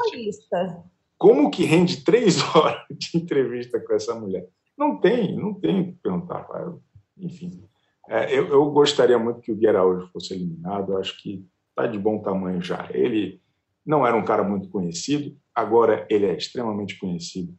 Como 1.18 1.50
que 1.50 1.64
rende 1.64 2.04
três 2.04 2.38
horas 2.56 2.84
de 2.92 3.18
entrevista 3.18 3.80
com 3.80 3.94
essa 3.94 4.14
mulher? 4.14 4.48
Não 4.78 5.00
tem, 5.00 5.36
não 5.36 5.54
tem 5.54 5.82
o 5.82 5.86
que 5.86 5.92
perguntar. 5.94 6.44
cara. 6.48 6.76
Enfim, 7.18 7.64
é, 8.10 8.32
eu, 8.38 8.48
eu 8.48 8.70
gostaria 8.72 9.18
muito 9.18 9.40
que 9.42 9.52
o 9.52 9.56
Gui 9.56 9.68
Araújo 9.68 10.08
fosse 10.12 10.34
eliminado. 10.34 10.94
Eu 10.94 10.98
acho 11.00 11.20
que 11.22 11.46
está 11.70 11.88
de 11.88 11.98
bom 11.98 12.22
tamanho 12.22 12.62
já. 12.62 12.90
Ele 12.92 13.42
não 13.86 14.06
era 14.06 14.16
um 14.18 14.26
cara 14.26 14.44
muito 14.44 14.70
conhecido, 14.70 15.36
agora 15.54 16.06
ele 16.10 16.26
é 16.26 16.36
extremamente 16.36 16.98
conhecido 16.98 17.56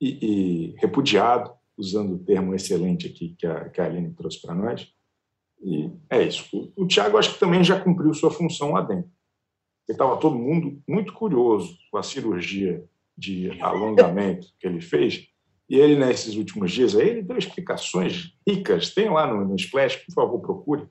e, 0.00 0.18
e 0.20 0.74
repudiado, 0.78 1.52
usando 1.76 2.14
o 2.14 2.18
termo 2.18 2.54
excelente 2.54 3.06
aqui 3.06 3.34
que 3.38 3.46
a, 3.46 3.68
que 3.68 3.80
a 3.80 3.84
Aline 3.84 4.14
trouxe 4.14 4.40
para 4.40 4.54
nós. 4.54 4.92
E 5.62 5.90
é 6.10 6.22
isso. 6.22 6.44
O, 6.52 6.84
o 6.84 6.86
Thiago 6.86 7.18
acho 7.18 7.34
que 7.34 7.40
também 7.40 7.62
já 7.62 7.80
cumpriu 7.80 8.12
sua 8.14 8.30
função 8.30 8.72
lá 8.72 8.82
dentro. 8.82 9.10
Estava 9.88 10.18
todo 10.18 10.36
mundo 10.36 10.82
muito 10.86 11.12
curioso 11.12 11.76
com 11.90 11.96
a 11.96 12.02
cirurgia 12.02 12.84
de 13.16 13.50
alongamento 13.60 14.48
que 14.60 14.66
ele 14.66 14.80
fez. 14.80 15.26
E 15.68 15.76
ele, 15.76 15.96
nesses 15.96 16.36
últimos 16.36 16.70
dias, 16.70 16.94
aí, 16.94 17.08
ele 17.08 17.22
deu 17.22 17.36
explicações 17.36 18.34
ricas. 18.46 18.94
Tem 18.94 19.10
lá 19.10 19.26
no, 19.26 19.44
no 19.44 19.56
Splash, 19.56 19.96
por 19.96 20.12
favor, 20.12 20.40
procure. 20.40 20.88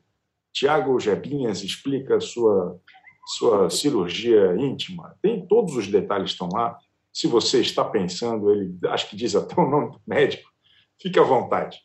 Tiago 0.54 1.00
Jebinhas 1.00 1.64
explica 1.64 2.20
sua, 2.20 2.80
sua 3.38 3.70
cirurgia 3.70 4.56
íntima. 4.58 5.16
Tem 5.22 5.46
todos 5.46 5.76
os 5.76 5.88
detalhes 5.88 6.32
estão 6.32 6.50
lá. 6.52 6.78
Se 7.18 7.26
você 7.26 7.62
está 7.62 7.84
pensando, 7.84 8.52
ele 8.52 8.78
acho 8.90 9.10
que 9.10 9.16
diz 9.16 9.36
até 9.36 9.56
o 9.60 9.68
nome 9.68 9.90
do 9.90 10.02
médico, 10.06 10.48
fique 11.02 11.18
à 11.18 11.24
vontade. 11.24 11.80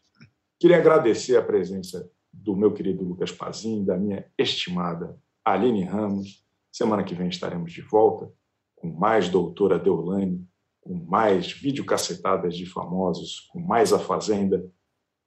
Queria 0.61 0.76
agradecer 0.76 1.39
a 1.39 1.43
presença 1.43 2.07
do 2.30 2.55
meu 2.55 2.70
querido 2.74 3.03
Lucas 3.03 3.33
Pazin, 3.33 3.83
da 3.83 3.97
minha 3.97 4.30
estimada 4.37 5.18
Aline 5.43 5.85
Ramos. 5.85 6.45
Semana 6.70 7.03
que 7.03 7.14
vem 7.14 7.28
estaremos 7.28 7.72
de 7.72 7.80
volta 7.80 8.30
com 8.76 8.89
mais 8.93 9.30
doutora 9.30 9.78
Deolane, 9.78 10.47
com 10.83 10.93
mais 10.93 11.51
videocacetadas 11.51 12.55
de 12.55 12.66
famosos, 12.66 13.49
com 13.51 13.59
mais 13.59 13.91
A 13.91 13.99
Fazenda 13.99 14.62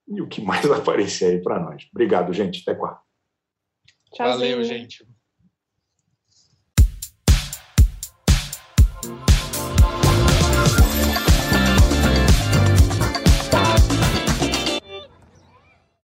e 0.08 0.22
o 0.22 0.28
que 0.28 0.40
mais 0.40 0.70
aparecer 0.70 1.32
aí 1.32 1.42
para 1.42 1.60
nós. 1.60 1.90
Obrigado, 1.92 2.32
gente. 2.32 2.62
Até 2.62 2.78
quarta. 2.78 3.02
Tchauzinho. 4.14 4.52
Valeu, 4.52 4.64
gente. 4.64 5.04